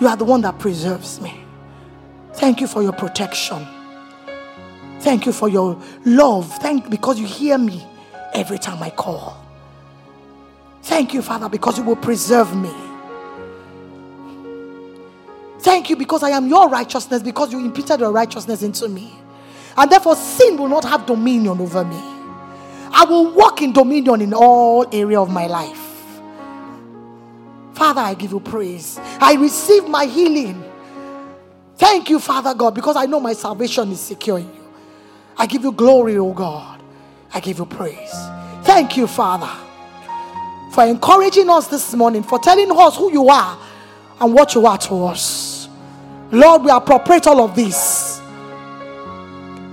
You 0.00 0.08
are 0.08 0.16
the 0.16 0.24
one 0.24 0.42
that 0.42 0.58
preserves 0.58 1.20
me. 1.20 1.40
Thank 2.34 2.60
you 2.60 2.66
for 2.66 2.82
your 2.82 2.92
protection. 2.92 3.66
Thank 5.00 5.26
you 5.26 5.32
for 5.32 5.48
your 5.48 5.80
love. 6.04 6.52
Thank 6.58 6.90
because 6.90 7.18
you 7.18 7.26
hear 7.26 7.56
me 7.56 7.86
every 8.34 8.58
time 8.58 8.82
I 8.82 8.90
call. 8.90 9.42
Thank 10.82 11.14
you, 11.14 11.22
Father, 11.22 11.48
because 11.48 11.78
you 11.78 11.84
will 11.84 11.96
preserve 11.96 12.54
me. 12.56 12.72
Thank 15.60 15.90
you 15.90 15.96
because 15.96 16.22
I 16.22 16.30
am 16.30 16.46
your 16.46 16.68
righteousness, 16.68 17.22
because 17.22 17.52
you 17.52 17.58
imputed 17.58 18.00
your 18.00 18.12
righteousness 18.12 18.62
into 18.62 18.88
me. 18.88 19.12
And 19.76 19.90
therefore, 19.90 20.16
sin 20.16 20.56
will 20.56 20.68
not 20.68 20.84
have 20.84 21.06
dominion 21.06 21.60
over 21.60 21.84
me. 21.84 22.15
I 22.90 23.04
will 23.04 23.32
walk 23.32 23.62
in 23.62 23.72
dominion 23.72 24.20
in 24.20 24.34
all 24.34 24.86
area 24.92 25.20
of 25.20 25.30
my 25.30 25.46
life. 25.46 25.82
Father, 27.74 28.00
I 28.00 28.14
give 28.14 28.32
you 28.32 28.40
praise. 28.40 28.98
I 29.20 29.34
receive 29.34 29.86
my 29.86 30.06
healing. 30.06 30.64
Thank 31.76 32.08
you, 32.08 32.18
Father 32.18 32.54
God, 32.54 32.74
because 32.74 32.96
I 32.96 33.04
know 33.04 33.20
my 33.20 33.34
salvation 33.34 33.92
is 33.92 34.00
secure 34.00 34.38
in 34.38 34.46
you. 34.46 34.72
I 35.36 35.46
give 35.46 35.62
you 35.62 35.72
glory, 35.72 36.16
oh 36.16 36.32
God. 36.32 36.80
I 37.34 37.40
give 37.40 37.58
you 37.58 37.66
praise. 37.66 38.14
Thank 38.62 38.96
you, 38.96 39.06
Father, 39.06 39.50
for 40.72 40.84
encouraging 40.86 41.50
us 41.50 41.66
this 41.68 41.92
morning, 41.94 42.22
for 42.22 42.38
telling 42.38 42.70
us 42.70 42.96
who 42.96 43.12
you 43.12 43.28
are 43.28 43.58
and 44.20 44.32
what 44.32 44.54
you 44.54 44.64
are 44.66 44.78
to 44.78 45.04
us. 45.04 45.68
Lord, 46.32 46.62
we 46.62 46.70
appropriate 46.70 47.26
all 47.26 47.42
of 47.42 47.54
this. 47.54 48.20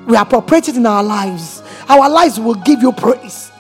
We 0.05 0.18
appropriate 0.18 0.68
it 0.68 0.76
in 0.76 0.86
our 0.86 1.03
lives. 1.03 1.62
Our 1.90 2.10
lives 2.10 2.40
will 2.40 2.56
give 2.56 2.82
you 2.82 2.92
praise. 2.92 3.52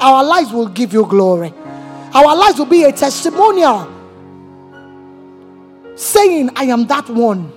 Our 0.00 0.24
lives 0.24 0.52
will 0.52 0.68
give 0.68 0.92
you 0.92 1.04
glory. 1.06 1.52
Our 2.14 2.36
lives 2.36 2.58
will 2.58 2.66
be 2.66 2.84
a 2.84 2.92
testimonial 2.92 3.94
saying, 5.96 6.50
I 6.56 6.64
am 6.64 6.86
that 6.86 7.08
one 7.08 7.52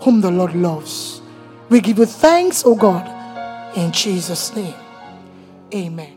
whom 0.00 0.20
the 0.20 0.30
Lord 0.30 0.54
loves. 0.54 1.22
We 1.68 1.80
give 1.80 1.98
you 1.98 2.06
thanks, 2.06 2.64
O 2.64 2.74
God, 2.74 3.76
in 3.76 3.92
Jesus' 3.92 4.54
name. 4.54 4.74
Amen. 5.72 6.13